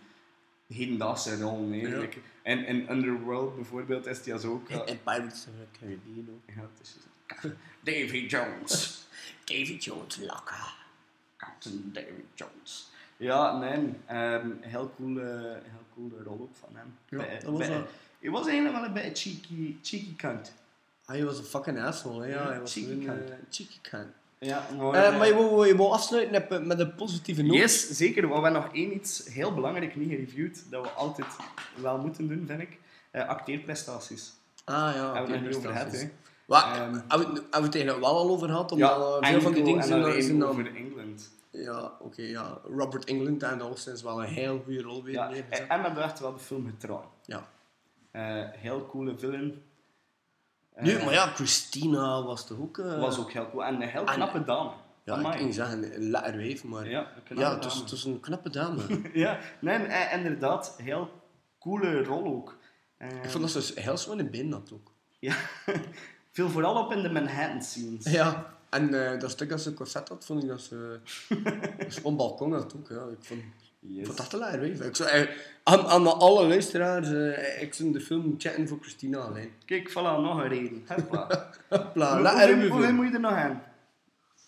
hedendaagse 0.68 1.38
rollen. 1.40 1.70
Ja. 2.02 2.08
En 2.44 2.66
in 2.66 2.92
Underworld 2.92 3.56
bijvoorbeeld 3.56 4.06
is 4.06 4.26
hij 4.26 4.38
zo 4.38 4.52
ook... 4.52 4.70
En, 4.70 4.88
en 4.88 5.04
Pirates 5.04 5.46
of 5.48 5.54
the 5.72 5.80
Caribbean 5.80 6.28
ook. 6.30 6.56
Ja, 6.56 6.62
het 6.62 6.82
is 6.82 6.92
zo- 7.42 7.50
Davy 7.84 8.26
Jones. 8.28 9.06
David 9.46 9.84
Jones 9.84 10.18
Locker. 10.18 10.76
Captain 11.38 11.90
Davy 11.94 12.24
Jones. 12.34 12.90
Ja, 13.18 13.58
nee. 13.58 13.94
ehm 14.06 14.50
heel, 14.62 14.94
coole, 14.96 15.22
heel 15.64 15.84
coole 15.96 16.24
rol 16.24 16.40
ook 16.42 16.56
van 16.60 16.70
hem. 16.76 16.98
Ja, 17.10 17.18
Bij- 17.18 17.40
dat 17.40 17.44
was 17.52 17.68
bij- 17.68 17.84
Hij 18.20 18.30
was 18.30 18.48
eigenlijk 18.48 18.76
wel 18.78 18.86
een 18.86 18.94
beetje 18.94 19.30
cheeky, 19.32 19.76
cheeky 19.82 20.16
cunt. 20.16 20.54
Hij 21.08 21.26
was 21.26 21.38
een 21.38 21.44
fucking 21.44 21.82
asshole, 21.82 22.24
hè. 22.26 22.34
ja. 22.34 22.48
Hij 22.48 22.60
was 22.60 22.74
cheeky 22.74 22.92
een 22.92 23.06
cunt. 23.06 23.30
eh, 23.30 23.36
cheeky 23.50 23.78
cunt. 23.82 24.08
Ja, 24.40 24.68
maar... 24.78 24.94
Eh, 24.94 25.08
eh, 25.08 25.18
maar 25.18 25.28
je 25.28 25.34
wil, 25.34 25.64
je 25.64 25.76
wil 25.76 25.94
afsluiten 25.94 26.46
met, 26.50 26.66
met 26.66 26.80
een 26.80 26.96
positieve 26.96 27.42
noot. 27.42 27.56
Yes, 27.58 27.90
zeker. 27.90 28.28
We 28.28 28.34
hebben 28.34 28.52
nog 28.54 28.68
één 28.74 28.94
iets 28.96 29.28
heel 29.28 29.54
belangrijk 29.54 29.96
niet 29.96 30.10
gereviewd, 30.10 30.64
dat 30.72 30.84
we 30.84 30.90
altijd 30.90 31.28
wel 31.82 31.98
moeten 31.98 32.28
doen, 32.28 32.44
vind 32.48 32.62
ik. 32.62 32.78
Acteerprestaties. 33.28 34.34
Ah 34.66 34.76
ja, 34.96 35.14
hebben 35.14 35.32
we 35.32 35.38
het 35.38 35.48
niet 35.48 35.56
over 35.56 35.72
gehad, 35.72 35.92
hè. 35.92 35.98
Ehm, 36.64 36.94
hebben 37.08 37.18
we 37.18 37.34
het- 37.34 37.34
hebben 37.34 37.60
we 37.60 37.66
het 37.66 37.76
eigenlijk 37.76 38.00
wel 38.06 38.16
al 38.18 38.30
over 38.30 38.48
gehad? 38.48 38.72
Omdat 38.72 38.90
veel 39.28 39.42
van 39.42 39.54
die 39.54 39.64
dingen 39.64 39.82
en 39.82 39.88
zijn, 39.88 40.40
dan... 40.40 40.50
over 40.50 40.76
Engeland. 40.76 41.30
Ja, 41.50 41.92
oké, 42.00 42.22
ja. 42.22 42.60
Robert 42.76 43.06
England 43.06 43.44
en 43.44 43.60
Austin 43.62 43.94
is 43.94 44.02
wel 44.02 44.22
een 44.22 44.28
heel 44.30 44.62
goede 44.66 44.82
rol 44.82 45.04
weer 45.04 45.14
Ja, 45.14 45.30
en 45.30 45.80
we 45.80 45.86
hebben 45.86 46.04
echt 46.04 46.20
wel 46.20 46.34
de 46.34 46.40
film 46.40 46.66
getrouwd. 46.70 47.06
Ja. 47.26 47.48
Heel 48.58 48.86
coole 48.86 49.18
villain. 49.18 49.62
Eh, 50.78 50.84
Nu, 50.84 51.04
maar 51.04 51.14
ja, 51.14 51.28
Christina 51.28 52.24
was 52.24 52.48
toch 52.48 52.58
ook... 52.60 52.78
eh, 52.78 53.00
was 53.00 53.20
ook 53.20 53.32
heel 53.32 53.50
cool. 53.50 53.64
En 53.64 53.76
een 53.82 53.88
heel 53.90 54.06
En- 54.06 54.14
knappe 54.14 54.44
dame. 54.44 54.70
Ja, 55.04 55.14
ik 55.14 55.20
Amai. 55.20 55.36
kan 55.38 55.46
niet 55.46 55.56
zeggen 55.56 55.96
een 55.96 56.10
lekker 56.10 56.36
wijf, 56.38 56.64
maar... 56.64 56.90
Ja, 56.90 57.00
een 57.00 57.24
knappe 57.24 57.66
Ja, 57.68 57.80
het 57.82 57.92
is 57.92 58.04
een 58.04 58.20
knappe 58.20 58.50
dame. 58.50 58.82
Ja, 59.14 59.40
nee, 59.62 59.78
eh, 59.78 60.18
inderdaad. 60.18 60.76
Heel 60.84 61.10
coole 61.60 62.04
rol 62.04 62.26
ook. 62.26 62.58
Eh, 62.98 63.08
ik 63.24 63.30
vond 63.30 63.54
dat 63.54 63.64
ze 63.64 63.80
heel 63.82 63.98
zo 63.98 64.12
in 64.12 64.18
de 64.18 64.26
been 64.30 64.52
had 64.52 64.72
ook. 64.74 64.92
Ja, 65.20 65.36
viel 66.32 66.50
vooral 66.50 66.84
op 66.86 66.92
in 66.92 67.02
de 67.02 67.10
Manhattan 67.10 67.62
scenes. 67.62 68.12
Ja. 68.12 68.56
En 68.70 69.12
eh, 69.14 69.20
dat 69.20 69.32
stuk 69.32 69.50
dat 69.50 69.62
ze 69.62 69.74
corset 69.74 70.10
had, 70.10 70.26
vond 70.26 70.44
ik 70.44 70.50
dat 70.50 70.62
ze... 70.62 71.00
Van 72.02 72.16
balkon 72.18 72.54
had 72.54 72.76
ook, 72.76 72.90
ja. 72.90 72.96
Ik 73.12 73.18
vond, 73.26 73.40
ik 73.40 73.67
Yes. 73.80 74.08
een 74.08 74.40
lekker 74.40 74.60
wijf. 74.60 74.82
Ik 74.82 74.96
zou, 74.96 75.10
eh, 75.10 75.28
aan, 75.64 75.86
aan 75.86 76.20
alle 76.20 76.48
luisteraars, 76.48 77.12
eh, 77.12 77.62
ik 77.62 77.74
zou 77.74 77.92
de 77.92 78.02
film 78.02 78.36
chatten 78.38 78.68
voor 78.68 78.78
Christina 78.82 79.18
alleen. 79.18 79.52
Kijk, 79.66 79.90
voilà, 79.90 79.94
nog 79.94 80.38
een 80.38 80.48
reden. 80.48 80.84
Hopla. 80.88 81.50
Hopla, 81.70 82.22
hoeveel, 82.22 82.70
hoeveel 82.70 82.94
moet 82.94 83.08
je 83.08 83.14
er 83.14 83.20
nog 83.20 83.32
aan? 83.32 83.64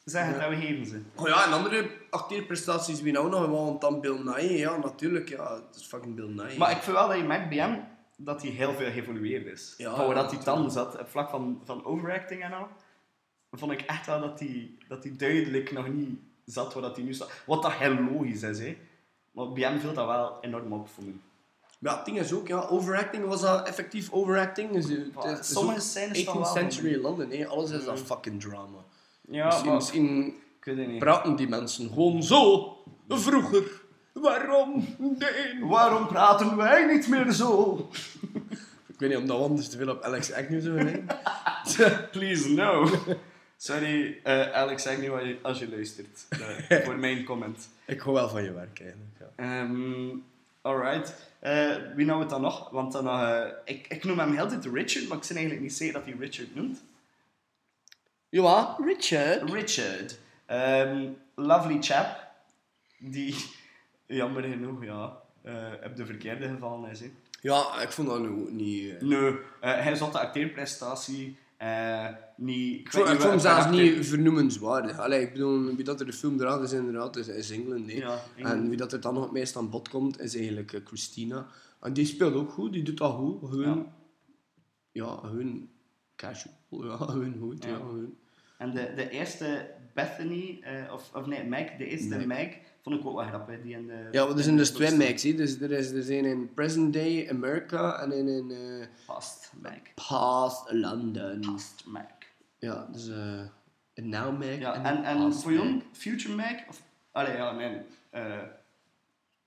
Zeg 0.05 0.25
het, 0.25 0.37
en 0.37 0.49
we 0.49 0.55
geven 0.55 0.85
ze. 0.85 1.01
Oh 1.15 1.27
ja, 1.27 1.45
en 1.45 1.51
andere 1.51 1.89
acteerprestaties 2.09 3.01
wie 3.01 3.13
nou 3.13 3.29
nog 3.29 3.39
wel, 3.39 3.65
want 3.65 3.81
dan 3.81 4.01
Bill 4.01 4.19
Nye, 4.23 4.57
ja, 4.57 4.77
natuurlijk, 4.77 5.29
ja, 5.29 5.53
het 5.55 5.75
is 5.75 5.85
fucking 5.85 6.15
Bill 6.15 6.29
Nye. 6.29 6.57
Maar 6.57 6.71
ik 6.71 6.77
vind 6.77 6.95
wel 6.97 7.07
dat 7.07 7.17
je 7.17 7.23
merkt 7.23 7.49
bij 7.49 7.57
hem 7.57 7.83
dat 8.17 8.41
hij 8.41 8.51
heel 8.51 8.73
veel 8.73 8.91
geëvolueerd 8.91 9.45
is. 9.45 9.73
Ja, 9.77 9.95
van 9.95 10.05
waar 10.05 10.15
ja, 10.15 10.21
dat 10.21 10.31
hij 10.31 10.43
dan 10.43 10.71
zat, 10.71 10.99
op 10.99 11.09
vlak 11.09 11.29
van, 11.29 11.61
van 11.65 11.85
overacting 11.85 12.43
en 12.43 12.53
al, 12.53 12.67
vond 13.51 13.71
ik 13.71 13.81
echt 13.81 14.05
wel 14.05 14.19
dat 14.19 14.39
hij, 14.39 14.71
dat 14.87 15.03
hij 15.03 15.15
duidelijk 15.15 15.71
nog 15.71 15.87
niet 15.87 16.19
zat 16.45 16.73
waar 16.73 16.83
dat 16.83 16.95
hij 16.95 17.05
nu 17.05 17.13
staat. 17.13 17.43
Wat 17.45 17.61
dat 17.61 17.73
heel 17.73 17.93
logisch 17.93 18.43
is, 18.43 18.59
hè. 18.59 18.77
Maar 19.31 19.51
bij 19.51 19.63
hem 19.63 19.79
viel 19.79 19.93
dat 19.93 20.05
wel 20.07 20.37
enorm 20.41 20.73
op 20.73 20.89
voor 20.89 21.03
me. 21.03 21.13
Ja, 21.79 21.95
het 21.95 22.05
ding 22.05 22.19
is 22.19 22.33
ook, 22.33 22.47
ja, 22.47 22.59
overacting 22.69 23.25
was 23.25 23.41
dat 23.41 23.67
effectief 23.67 24.11
overacting. 24.11 24.71
Dus, 24.71 24.87
Maar 25.13 25.23
het 25.27 25.39
is 25.39 25.51
sommige 25.51 25.79
scènes 25.79 26.25
dan 26.25 26.35
18th 26.35 26.41
wel, 26.43 26.45
century 26.53 27.01
London, 27.01 27.29
hè. 27.31 27.47
alles 27.47 27.71
is 27.71 27.85
dat 27.85 27.95
Mhm. 27.95 28.05
fucking 28.05 28.41
drama. 28.41 28.77
Ja, 29.29 29.45
misschien, 29.45 29.65
maar 29.67 29.75
misschien 29.75 30.25
ik 30.27 30.65
weet 30.65 30.77
het 30.77 30.87
niet. 30.87 30.99
praten 30.99 31.35
die 31.35 31.47
mensen 31.47 31.87
gewoon 31.89 32.23
zo 32.23 32.73
vroeger. 33.07 33.81
Waarom? 34.13 34.85
Nee. 34.97 35.59
Waarom 35.69 36.07
praten 36.07 36.55
wij 36.57 36.85
niet 36.95 37.07
meer 37.07 37.31
zo? 37.31 37.77
Ik 38.93 38.99
weet 39.05 39.09
niet 39.09 39.17
of 39.31 39.35
dat 39.37 39.41
anders 39.49 39.69
te 39.69 39.77
veel 39.77 39.89
op 39.89 40.01
Alex 40.01 40.33
Agnew 40.33 40.61
zou 40.61 40.79
zijn. 41.63 42.07
Please, 42.11 42.49
no. 42.49 42.83
Sorry, 43.61 44.19
eh, 44.23 44.51
Alex, 44.51 44.83
zeg 44.83 44.99
nu 44.99 45.11
als 45.11 45.23
je, 45.23 45.39
als 45.41 45.59
je 45.59 45.69
luistert. 45.69 46.25
eh, 46.29 46.77
voor 46.85 46.97
mijn 46.97 47.23
comment. 47.23 47.69
Ik 47.85 47.99
hou 47.99 48.15
wel 48.15 48.29
van 48.29 48.43
je 48.43 48.53
werk 48.53 48.79
eigenlijk. 48.79 49.09
Ja. 49.19 49.25
Ehm 49.35 50.17
alright. 50.61 51.13
Eh, 51.39 51.75
wie 51.95 52.05
nou 52.05 52.19
het 52.19 52.29
dan 52.29 52.41
nog? 52.41 52.69
Want 52.69 52.91
dan, 52.91 53.07
ik, 53.65 53.87
ik 53.87 54.03
noem 54.03 54.19
hem 54.19 54.35
heel 54.35 54.47
tijd 54.47 54.65
Richard, 54.65 55.07
maar 55.07 55.17
ik 55.17 55.27
ben 55.27 55.37
eigenlijk 55.37 55.61
niet 55.61 55.73
zeker 55.73 55.93
dat 55.93 56.05
hij 56.05 56.15
Richard 56.19 56.55
noemt. 56.55 56.83
Ja, 58.29 58.77
Richard. 58.85 59.51
Richard. 59.51 60.19
Ehm, 60.45 61.07
lovely 61.35 61.77
chap. 61.81 62.27
Die, 62.97 63.35
jammer 64.05 64.43
genoeg, 64.43 64.83
ja, 64.83 65.05
op 65.83 65.95
de 65.95 66.05
verkeerde 66.05 66.47
gevallen 66.47 66.89
is. 66.89 67.01
Ja, 67.41 67.81
ik 67.81 67.91
vond 67.91 68.07
dat 68.07 68.19
nu 68.19 68.51
niet... 68.51 69.01
Nee, 69.01 69.35
hij 69.59 69.95
zat 69.95 70.11
de 70.11 70.19
acteerprestatie 70.19 71.37
eh, 71.57 72.07
niet... 72.39 72.79
Ik 72.79 72.91
vond, 72.91 73.23
hem 73.23 73.39
zelfs 73.39 73.69
niet 73.69 74.07
vernoemenswaardig. 74.07 74.97
Allee, 74.97 75.21
ik 75.21 75.31
bedoel, 75.31 75.75
wie 75.75 75.83
dat 75.83 75.99
er 75.99 76.05
de 76.05 76.13
film 76.13 76.37
draagt 76.37 76.63
is 76.63 76.71
inderdaad 76.71 77.15
is, 77.15 77.27
is 77.27 77.51
England. 77.51 77.91
Ja, 77.91 78.23
En 78.35 78.69
wie 78.69 78.77
dat 78.77 78.93
er 78.93 79.01
dan 79.01 79.13
nog 79.13 79.23
het 79.23 79.31
meest 79.31 79.55
aan 79.55 79.69
bod 79.69 79.89
komt, 79.89 80.19
is 80.19 80.35
eigenlijk 80.35 80.73
eh, 80.73 80.81
Christina. 80.85 81.47
En 81.81 81.93
die 81.93 82.05
speelt 82.05 82.33
ook 82.33 82.51
goed, 82.51 82.73
die 82.73 82.83
doet 82.83 82.97
dat 82.97 83.13
goed. 83.13 83.49
Hun, 83.49 83.85
ja. 84.91 85.19
hun 85.21 85.69
casual, 86.15 86.55
ja, 86.85 87.13
hun 87.13 87.37
goed. 87.39 87.63
Ja. 87.63 87.69
Ja. 87.69 87.77
hun. 87.77 88.17
En 88.57 88.73
de, 88.73 88.93
de 88.95 89.09
eerste 89.09 89.71
Bethany, 89.93 90.59
eh, 90.61 90.93
of, 90.93 91.11
of 91.15 91.25
nee, 91.25 91.43
Meg, 91.43 91.77
de 91.77 91.85
eerste 91.85 92.07
Meg. 92.07 92.25
Meg, 92.25 92.57
vond 92.81 92.95
ik 92.95 93.05
ook 93.05 93.15
wel 93.15 93.25
grappig. 93.25 93.61
Die 93.61 93.75
in 93.75 93.87
de, 93.87 94.07
Ja, 94.11 94.25
want 94.25 94.37
er 94.37 94.43
zijn 94.43 94.57
dus 94.57 94.71
twee 94.71 94.89
hè. 94.89 95.33
Dus 95.33 95.61
er 95.61 95.71
is, 95.71 95.91
er 95.91 96.03
zijn 96.03 96.25
in 96.25 96.53
present 96.53 96.93
day 96.93 97.29
America 97.29 98.01
en 98.01 98.11
in, 98.11 98.27
in 98.27 98.51
eh, 98.51 98.87
Past 99.05 99.51
Meg. 99.61 99.81
past 100.09 100.71
London. 100.71 101.39
Past 101.39 101.83
Meg. 101.85 102.18
Ja, 102.59 102.85
dus 102.91 103.07
eh 103.09 103.45
een 103.93 104.09
now 104.09 104.37
Mac 104.39 104.59
Ja, 104.59 104.73
en, 104.73 104.83
en, 104.85 105.03
en 105.03 105.33
voor 105.33 105.51
Mac. 105.51 105.61
jou, 105.63 105.81
Future 105.91 106.35
Meg? 106.35 106.67
Of, 106.67 106.81
allee, 107.11 107.35
ja, 107.35 107.51
nee. 107.51 107.81
eh 108.09 108.43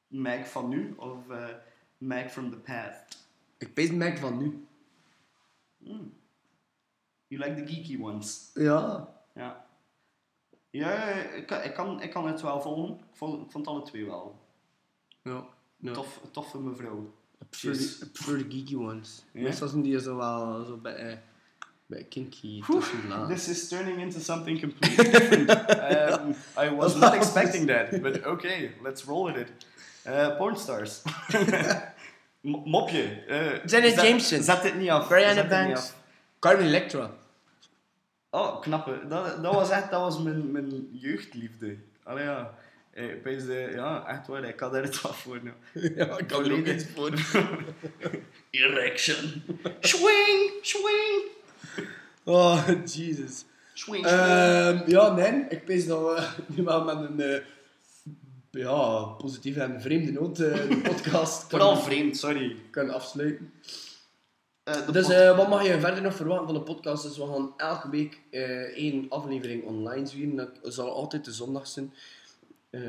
Meg 0.06 0.48
van 0.50 0.68
nu 0.68 0.94
of 0.96 1.28
eh 1.30 1.48
Meg 1.98 2.30
from 2.32 2.50
the 2.50 2.56
past? 2.56 3.26
Ik 3.58 3.74
pees 3.74 3.90
Mac 3.90 4.18
van 4.18 4.38
nu. 4.38 4.66
You 7.28 7.40
like 7.44 7.54
the 7.64 7.72
geeky 7.74 8.00
ones? 8.00 8.50
Ja. 8.54 9.08
Ja. 9.34 9.66
Ja, 10.70 11.02
ik, 11.12 11.46
kan- 11.46 11.62
ik, 11.62 11.74
kan, 11.74 12.02
ik 12.02 12.10
kan 12.10 12.26
het 12.26 12.40
wel 12.40 12.60
volgen. 12.60 12.94
Ik 12.94 13.04
vond, 13.16 13.44
ik 13.44 13.50
vond 13.50 13.66
alle 13.66 13.82
twee 13.82 14.04
wel. 14.06 14.40
Ja. 15.22 15.44
ja. 15.76 15.92
Tof, 15.92 16.20
toffe 16.30 16.60
mevrouw. 16.60 17.14
Yes. 17.50 17.98
the, 17.98 18.10
the 18.12 18.46
geeky 18.48 18.74
ones. 18.74 19.24
Ja? 19.32 19.42
Meestal 19.42 19.68
zijn 19.68 19.82
die 19.82 20.00
zo 20.00 20.16
wel 20.16 20.64
zo 20.64 20.76
bij, 20.76 21.22
eh, 21.94 22.04
kinky 22.08 22.60
Whew, 22.66 22.80
tussen 22.80 23.08
laag. 23.08 23.28
This 23.28 23.48
is 23.48 23.68
turning 23.68 24.00
into 24.00 24.18
something 24.20 24.60
completely 24.60 25.10
different. 25.10 25.50
um, 26.20 26.34
I 26.64 26.74
was 26.74 26.94
not 26.94 27.14
expecting 27.14 27.66
that, 27.66 28.00
but 28.02 28.24
okay, 28.26 28.70
let's 28.82 29.04
roll 29.04 29.32
with 29.32 29.36
it. 29.36 29.48
Uh, 30.06 30.36
pornstars. 30.36 31.02
M- 32.40 32.62
Mopje. 32.64 33.24
eh, 33.28 33.64
Janet 33.66 33.94
zet- 33.94 34.02
Jameson. 34.06 34.42
Zet 34.42 34.62
dit 34.62 34.74
niet 34.78 34.90
af. 34.90 35.08
Brianna 35.08 35.34
Zet 35.34 35.50
dit 35.50 35.58
niet 35.58 35.66
Banks. 35.68 35.80
af. 35.80 35.94
Carmen 36.38 36.64
Electra. 36.66 37.10
Oh, 38.30 38.60
knappe. 38.60 39.00
Dat, 39.08 39.42
dat 39.42 39.54
was 39.54 39.70
echt 39.70 39.90
dat 39.90 40.00
was 40.00 40.18
mijn, 40.22 40.50
mijn 40.50 40.88
jeugdliefde. 40.92 41.76
Allee 42.02 42.24
ja. 42.24 42.54
Eh, 42.92 43.22
de, 43.24 43.72
ja, 43.74 44.06
echt 44.06 44.26
waar, 44.26 44.44
ik 44.44 44.60
had 44.60 44.74
er 44.74 44.82
het 44.82 45.02
af 45.02 45.18
voor. 45.18 45.40
Nou. 45.42 45.56
ja, 45.96 46.18
ik 46.18 46.26
kan 46.26 46.44
er 46.44 46.52
ook 46.52 46.66
iets 46.66 46.84
voor. 46.94 47.10
Erection. 48.50 49.42
swing, 49.80 50.50
swing, 50.62 51.22
Oh, 52.24 52.68
Jesus. 52.84 53.44
swing. 53.74 54.06
Ehm, 54.06 54.90
ja, 54.90 55.14
nee, 55.14 55.44
ik 55.48 55.64
pees 55.64 55.86
dat 55.86 56.00
we 56.00 56.28
nu 56.46 56.62
wel 56.64 56.84
met 56.84 56.96
een 56.96 57.20
eh, 57.20 57.40
ja, 58.50 59.02
positieve 59.04 59.60
en 59.60 59.80
vreemde 59.80 60.12
noot 60.12 60.38
eh, 60.40 60.68
de 60.68 60.80
podcast 60.90 61.44
Vooral 61.50 61.68
kunnen, 61.68 61.84
vreemd, 61.84 62.16
sorry. 62.16 62.56
kunnen 62.70 62.94
afsluiten. 62.94 63.52
Eh, 64.64 64.88
Dus 64.92 65.06
wat 65.36 65.48
mag 65.48 65.66
je 65.66 65.80
verder 65.80 66.02
nog 66.02 66.14
verwachten 66.14 66.46
van 66.46 66.54
de 66.54 66.60
podcast? 66.62 67.02
Dus 67.02 67.16
we 67.18 67.26
gaan 67.26 67.52
elke 67.56 67.90
week 67.90 68.20
één 68.74 69.06
aflevering 69.08 69.64
online 69.64 70.06
zwieren. 70.06 70.36
Dat 70.36 70.74
zal 70.74 70.92
altijd 70.94 71.24
de 71.24 71.32
zondag 71.32 71.66
zijn. 71.66 71.92
Eh, 72.70 72.80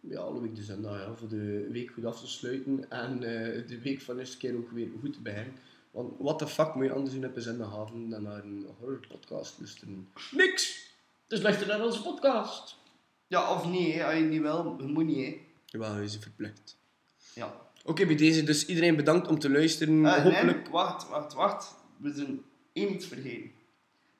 ja, 0.00 0.18
alle 0.20 0.40
week 0.40 0.56
de 0.56 0.62
zondag, 0.62 0.98
ja, 0.98 1.14
voor 1.14 1.28
de 1.28 1.68
week 1.70 1.90
goed 1.90 2.04
af 2.04 2.20
te 2.20 2.26
sluiten. 2.28 2.90
En 2.90 3.20
de 3.66 3.78
week 3.82 4.00
van 4.00 4.14
de 4.14 4.20
eerste 4.20 4.36
keer 4.36 4.56
ook 4.56 4.70
weer 4.70 4.88
goed 5.00 5.12
te 5.12 5.20
beginnen. 5.20 5.52
Want 5.92 6.12
wat 6.18 6.38
de 6.38 6.46
fuck 6.46 6.74
moet 6.74 6.84
je 6.84 6.92
anders 6.92 7.14
doen 7.14 7.24
op 7.24 7.36
een 7.36 7.42
zondagavond 7.42 8.10
dan 8.10 8.22
naar 8.22 8.44
een 8.44 8.66
horrorpodcast 8.78 9.54
luisteren? 9.58 10.08
Niks! 10.30 10.90
Dus 11.26 11.42
luister 11.42 11.66
naar 11.66 11.84
onze 11.84 12.02
podcast. 12.02 12.76
Ja, 13.26 13.54
of 13.54 13.66
niet, 13.66 13.94
hè. 13.94 14.04
als 14.04 14.14
je 14.14 14.20
niet 14.20 14.40
wil, 14.40 14.76
je 14.78 14.84
moet 14.86 15.04
niet. 15.04 15.26
Hè. 15.26 15.40
Jawel, 15.66 15.96
je 15.96 16.02
is 16.04 16.16
verplicht. 16.20 16.76
Ja. 17.34 17.54
Oké, 17.84 18.06
bij 18.06 18.16
deze 18.16 18.44
dus 18.44 18.66
iedereen 18.66 18.96
bedankt 18.96 19.28
om 19.28 19.38
te 19.38 19.50
luisteren. 19.50 20.06
Eh, 20.06 20.12
Hopelijk... 20.22 20.62
Nee, 20.62 20.70
wacht, 20.72 21.08
wacht, 21.08 21.32
wacht. 21.32 21.74
We 21.96 22.12
zijn 22.12 22.42
één 22.72 22.92
iets 22.92 23.06
vergeten. 23.06 23.50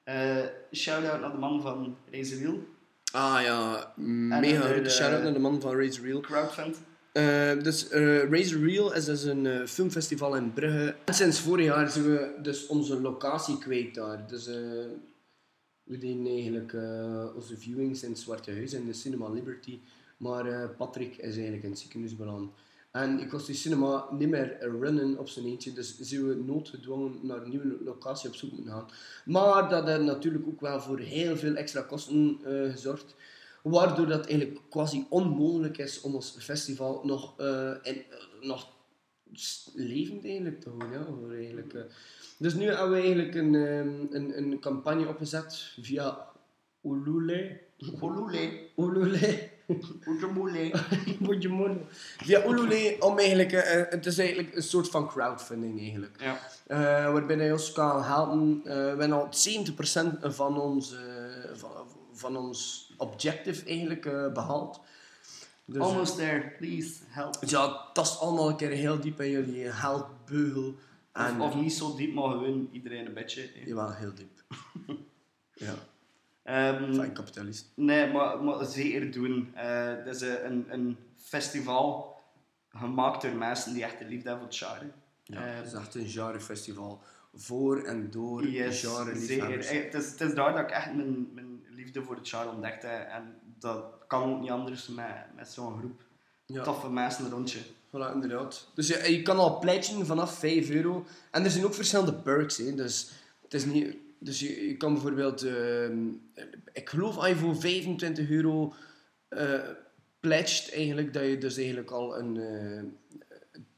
Eh 0.04 0.44
Shout-out 0.72 1.20
naar 1.20 1.30
de 1.32 1.38
man 1.38 1.62
van 1.62 1.96
Razorwheel, 2.11 2.66
Ah 3.12 3.42
ja, 3.42 3.92
mega 3.96 4.61
grote 4.61 4.90
shout-out 4.90 5.22
naar 5.22 5.32
de 5.32 5.38
man 5.38 5.61
van 5.61 5.76
Real. 5.76 6.20
crowdfund. 6.20 6.80
Eh, 7.12 7.62
dus 7.62 7.88
Razor 8.31 8.61
Reel 8.61 8.94
is 8.94 9.05
dus 9.05 9.22
een 9.22 9.46
eh, 9.46 9.66
filmfestival 9.66 10.37
in 10.37 10.53
Brugge. 10.53 10.94
En 11.05 11.14
sinds 11.14 11.40
vorig 11.40 11.64
jaar 11.64 11.90
zijn 11.90 12.05
we 12.05 12.35
dus 12.42 12.66
onze 12.66 13.01
locatie 13.01 13.59
kwijt 13.59 13.94
daar. 13.94 14.27
Dus 14.27 14.46
we 15.83 15.98
deden 15.98 16.27
eigenlijk 16.27 16.72
onze 17.35 17.57
viewings 17.57 18.03
in 18.03 18.16
Zwarte 18.16 18.53
Huis 18.53 18.72
in 18.72 18.87
de 18.87 18.92
Cinema 18.92 19.29
Liberty. 19.29 19.79
Maar 20.16 20.68
Patrick 20.68 21.16
is 21.16 21.35
eigenlijk 21.35 21.62
in 21.62 21.70
het 21.70 21.79
ziekenhuis 21.79 22.16
beland. 22.16 22.51
En 22.90 23.20
ik 23.20 23.31
was 23.31 23.46
die 23.46 23.55
cinema 23.55 24.07
niet 24.11 24.29
meer 24.29 24.57
runnen 24.61 25.18
op 25.18 25.29
zijn 25.29 25.46
eentje, 25.46 25.72
dus 25.72 25.98
zijn 25.98 26.29
we 26.29 26.35
noodgedwongen 26.35 27.18
naar 27.22 27.42
een 27.42 27.51
nieuwe 27.51 27.77
locatie 27.85 28.29
op 28.29 28.35
zoek 28.35 28.53
moeten 28.53 28.72
gaan. 28.72 28.88
Maar 29.25 29.68
dat 29.68 29.87
heeft 29.87 30.01
natuurlijk 30.01 30.46
ook 30.46 30.61
wel 30.61 30.81
voor 30.81 30.98
heel 30.98 31.37
veel 31.37 31.55
extra 31.55 31.81
kosten 31.83 32.38
gezorgd. 32.44 33.14
Waardoor 33.62 34.07
dat 34.07 34.27
eigenlijk 34.27 34.61
quasi 34.70 35.07
onmogelijk 35.09 35.79
is 35.79 36.01
om 36.01 36.14
ons 36.14 36.37
festival 36.38 37.01
nog, 37.05 37.38
in, 37.83 37.94
eh, 37.94 38.03
nog 38.40 38.70
levend 39.75 40.25
eigenlijk 40.25 40.61
te 40.61 40.68
houden. 40.68 41.31
Ja, 41.31 41.37
eigenlijk, 41.37 41.75
eh. 41.75 41.83
Dus 42.37 42.55
nu 42.55 42.66
hebben 42.66 42.90
we 42.90 42.96
eigenlijk 42.96 43.35
een, 43.35 43.55
ehm, 43.55 44.07
een, 44.11 44.38
een 44.38 44.61
campagne 44.61 45.09
opgezet 45.09 45.75
via 45.81 46.27
Ulule. 46.83 47.61
Ulule. 48.01 49.51
Moeder. 50.29 51.77
Via 52.18 52.46
Ulule 52.46 52.96
om 52.98 53.18
eigenlijk, 53.18 53.51
het 53.90 54.07
is 54.07 54.18
eigenlijk 54.18 54.57
een 54.57 54.62
soort 54.62 54.88
van 54.88 55.09
crowdfunding 55.09 55.81
eigenlijk. 55.81 56.16
Ja. 56.20 57.12
Waarbij 57.12 57.37
hij 57.37 57.53
ons 57.53 57.72
kan 57.72 58.03
helpen. 58.03 58.61
Eh, 58.64 58.72
we 58.72 58.81
hebben 58.81 59.12
al 59.12 59.29
70% 59.31 60.18
van 60.20 60.83
van, 61.53 61.87
van 62.22 62.37
ons 62.37 62.92
objective 62.96 63.64
eigenlijk 63.66 64.06
eh, 64.06 64.32
behaald. 64.32 64.81
Dus, 65.64 65.77
eh, 65.77 65.83
Almost 65.83 66.16
there, 66.16 66.52
please 66.58 66.94
help. 67.08 67.37
ja, 67.46 67.90
tast 67.92 68.20
allemaal 68.20 68.48
een 68.48 68.56
keer 68.56 68.70
heel 68.70 69.00
diep 69.00 69.20
in 69.20 69.31
jullie 69.31 69.64
heldbeugel. 69.64 70.75
En, 71.12 71.40
Of, 71.40 71.54
of 71.54 71.60
niet 71.60 71.73
zo 71.73 71.96
diep, 71.96 72.14
maar 72.14 72.31
gewoon 72.31 72.68
iedereen 72.73 73.06
een 73.06 73.14
beetje. 73.14 73.40
hè. 73.54 73.60
Jawel, 73.66 73.92
heel 73.92 74.12
diep. 74.14 74.42
ja, 75.66 75.75
Ehm, 76.42 76.94
fijn 76.94 77.12
kapitalist. 77.12 77.70
nee, 77.75 78.12
maar, 78.12 78.42
maar 78.42 78.64
zeker 78.64 79.10
doen. 79.12 79.50
Eh 79.54 79.87
het 80.04 80.06
is 80.06 80.20
een, 80.20 80.64
een, 80.68 80.96
festival 81.16 82.16
gemaakt 82.68 83.23
door 83.23 83.35
mensen 83.35 83.75
die 83.75 83.83
echt 83.85 83.98
de 83.98 84.04
liefde 84.04 84.29
hebben 84.29 84.48
voor 84.52 84.58
het 84.68 84.68
genre. 84.79 84.90
Ja, 85.25 85.46
Eh, 85.46 85.56
het 85.56 85.66
is 85.66 85.73
echt 85.73 85.94
een 85.94 86.08
genrefestival. 86.08 87.00
Voor 87.35 87.83
en 87.83 88.10
door 88.10 88.46
Yes, 88.46 88.81
genre 88.81 89.18
zeker. 89.18 89.35
liefhebbers. 89.35 89.66
Eh, 89.66 89.83
Het 89.85 89.94
is, 89.94 90.10
het 90.10 90.20
is 90.20 90.35
daar 90.35 90.52
dat 90.52 90.60
ik 90.62 90.70
echt 90.70 90.94
mijn, 90.94 91.29
mijn 91.35 91.52
liefde 91.75 92.02
voor 92.02 92.16
het 92.16 92.29
genre 92.29 92.50
ontdekte. 92.50 92.87
En 92.87 93.35
dat 93.58 93.85
kan 94.06 94.31
ook 94.33 94.40
niet 94.40 94.50
anders 94.50 94.88
met, 94.88 95.06
met 95.37 95.48
zo'n 95.48 95.79
groep 95.79 96.02
Ja. 96.46 96.62
toffe 96.62 96.90
mensen 96.90 97.31
rondje. 97.31 97.58
Voilà, 97.88 98.12
inderdaad. 98.14 98.68
Dus 98.75 98.88
je, 98.88 99.12
je 99.12 99.23
kan 99.23 99.38
al 99.38 99.58
pleitsen 99.58 100.06
vanaf 100.06 100.38
5 100.38 100.70
euro. 100.70 101.04
En 101.31 101.44
er 101.44 101.50
zijn 101.50 101.64
ook 101.64 101.75
verschillende 101.75 102.14
perks. 102.14 102.56
Hè. 102.56 102.75
Dus, 102.75 103.10
het 103.42 103.54
is 103.54 103.64
niet, 103.64 103.96
dus 104.18 104.40
je, 104.40 104.66
je 104.68 104.77
kan 104.77 104.92
bijvoorbeeld... 104.92 105.42
ehm, 105.42 106.08
ik 106.73 106.88
geloof 106.88 107.16
als 107.16 107.29
je 107.29 107.37
voor 107.37 107.56
25 107.56 108.31
euro... 108.31 108.75
pledged 110.20 110.73
eigenlijk 110.75 111.12
dat 111.12 111.25
je 111.25 111.38
dus 111.38 111.56
eigenlijk 111.56 111.90
al 111.90 112.18
een 112.18 112.37
eh, 112.37 112.83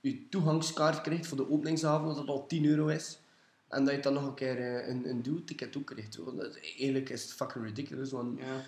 je 0.01 0.29
toegangskaart 0.29 1.01
krijgt 1.01 1.27
voor 1.27 1.37
de 1.37 1.51
openingsavond, 1.51 2.09
dat 2.09 2.17
het 2.17 2.29
al 2.29 2.47
10 2.47 2.65
euro 2.65 2.87
is. 2.87 3.19
En 3.75 3.85
dat 3.85 3.95
je 3.95 4.01
dan 4.01 4.13
nog 4.13 4.27
een 4.27 4.35
keer 4.35 4.59
eh, 4.59 4.89
een, 4.89 5.09
een 5.09 5.23
duo-ticket 5.23 5.77
ook 5.77 5.87
krijgt. 5.87 6.17
Want 6.17 6.41
dat 6.41 6.57
eigenlijk 6.79 7.09
is 7.11 7.23
het 7.23 7.33
fucking 7.33 7.65
ridiculous, 7.65 8.11
want 8.11 8.39
Ja. 8.39 8.63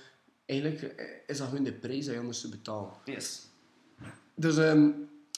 eigenlijk 0.47 0.83
eh, 0.83 1.07
is 1.27 1.39
dat 1.39 1.49
gewoon 1.49 1.65
de 1.65 1.73
prijs 1.73 2.05
dat 2.05 2.15
je 2.15 2.21
anders 2.21 2.41
te 2.41 2.49
betalen. 2.49 2.93
Yes. 3.05 3.47
Dus 4.35 4.57
ehm 4.57 4.91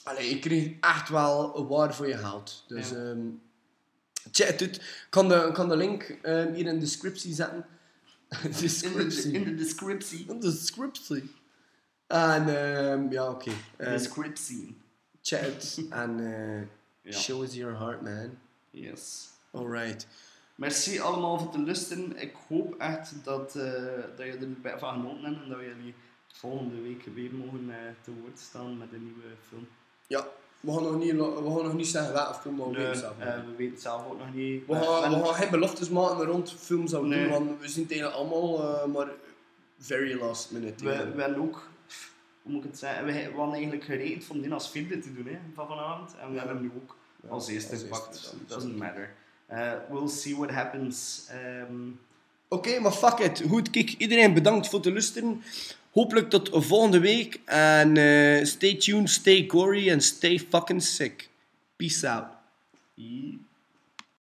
allee, 0.03 0.29
je 0.29 0.39
krijgt 0.39 0.69
echt 0.79 1.09
wel 1.09 1.57
een 1.57 1.67
waarde 1.67 1.93
voor 1.93 2.07
je 2.07 2.17
geld. 2.17 2.63
Dus 2.67 2.89
Ja. 2.89 2.95
ehm 2.95 3.19
check 4.31 4.59
het. 4.59 4.75
Ik 4.75 5.07
kan 5.09 5.27
de, 5.29 5.49
kan 5.53 5.69
de 5.69 5.75
link 5.77 6.03
ehm, 6.21 6.53
hier 6.53 6.65
in 6.65 6.73
de 6.73 6.79
descriptie 6.79 7.33
zetten. 7.33 7.65
In 8.43 8.51
de, 8.51 8.57
descriptie. 8.59 9.31
in 9.31 9.43
de 9.43 9.55
descriptie. 9.55 10.19
In 10.27 10.39
de 10.39 10.49
descriptie. 10.51 11.31
En 12.07 12.47
ehm, 12.47 13.11
ja, 13.11 13.29
oké. 13.29 13.51
Ehm, 13.77 13.89
Descriptie. 13.91 14.77
check 15.21 15.41
het. 15.41 15.85
en 15.89 16.19
eh, 16.19 16.67
Ja. 17.11 17.17
show 17.19 17.43
us 17.43 17.53
your 17.53 17.77
heart, 17.77 18.01
man. 18.01 18.37
Yes. 18.69 19.27
Alright. 19.51 20.07
Merci 20.55 20.99
allemaal 20.99 21.37
voor 21.39 21.51
het 21.53 21.65
luisteren. 21.65 22.17
Ik 22.17 22.35
hoop 22.47 22.75
echt 22.77 23.13
dat, 23.23 23.55
eh, 23.55 23.73
dat 24.17 24.25
je 24.25 24.37
erbij 24.41 24.79
van 24.79 24.93
genoten 24.93 25.23
hebt 25.23 25.43
en 25.43 25.49
dat 25.49 25.59
jullie 25.59 25.93
volgende 26.33 26.81
week 26.81 27.05
weer 27.13 27.33
mogen 27.33 27.65
eh, 27.69 27.75
te 28.03 28.11
woord 28.21 28.39
staan 28.39 28.77
met 28.77 28.87
een 28.93 29.03
nieuwe 29.03 29.35
film. 29.47 29.67
Ja, 30.07 30.27
we 30.59 30.73
gaan 30.73 30.83
nog 30.83 30.97
niet, 30.99 31.11
we 31.11 31.33
gaan 31.55 31.63
nog 31.63 31.73
niet 31.73 31.87
zeggen 31.87 32.13
welke 32.13 32.39
film 32.39 32.57
we 32.57 32.65
Nee, 32.65 32.75
weten 32.75 32.99
zelf. 32.99 33.19
eh, 33.19 33.35
we 33.35 33.55
weten 33.57 33.79
zelf 33.79 34.05
ook 34.05 34.17
nog 34.17 34.33
niet. 34.33 34.65
We 34.67 34.75
gaan, 34.75 35.19
we- 35.19 35.25
gaan 35.25 35.33
geen 35.35 35.49
beloftes 35.49 35.89
maken 35.89 36.25
rond 36.25 36.53
films 36.53 36.91
Nee. 36.91 37.01
doen, 37.01 37.29
want 37.29 37.59
we 37.61 37.67
zien 37.67 37.83
het 37.83 37.91
eigenlijk 37.91 38.21
allemaal, 38.21 38.87
maar 38.87 39.07
very 39.79 40.19
last 40.19 40.51
minute. 40.51 40.83
we, 40.83 40.91
hebben 40.91 41.35
ook, 41.37 41.69
hoe 42.41 42.51
moet 42.51 42.63
ik 42.63 42.69
het 42.69 42.79
zeggen, 42.79 43.05
we, 43.05 43.11
we 43.11 43.35
hadden 43.35 43.53
eigenlijk 43.53 43.83
gerekend 43.83 44.23
van 44.23 44.41
dit 44.41 44.51
als 44.51 44.69
vierde 44.71 44.99
te 44.99 45.13
doen 45.13 45.25
hè, 45.25 45.39
van 45.53 45.67
vanavond. 45.67 46.11
En 46.21 46.27
we 46.27 46.33
Ja. 46.33 46.39
hebben 46.39 46.57
hem 46.57 46.65
nu 46.65 46.71
ook 46.81 46.95
Ja, 47.23 47.29
als 47.29 47.47
eerste 47.47 47.77
gepakt. 47.77 48.35
Doesn't 48.47 48.77
matter. 48.77 49.13
Eh, 49.49 49.71
we'll 49.89 50.07
see 50.07 50.35
what 50.35 50.51
happens. 50.51 51.25
Ehm, 51.29 51.89
Oké, 52.51 52.79
maar 52.79 52.91
fuck 52.91 53.19
it. 53.19 53.43
Goed, 53.47 53.69
kijk, 53.69 53.95
iedereen 53.97 54.33
bedankt 54.33 54.67
voor 54.67 54.79
het 54.79 54.91
luisteren. 54.91 55.43
Hopelijk 55.91 56.29
tot 56.29 56.49
volgende 56.51 56.99
week. 56.99 57.39
En 57.45 57.97
eh, 57.97 58.45
stay 58.45 58.75
tuned, 58.75 59.09
stay 59.09 59.45
gory 59.47 59.89
en 59.89 60.01
stay 60.01 60.39
fucking 60.49 60.83
sick. 60.83 61.29
Peace 61.75 62.09
out. 62.09 62.27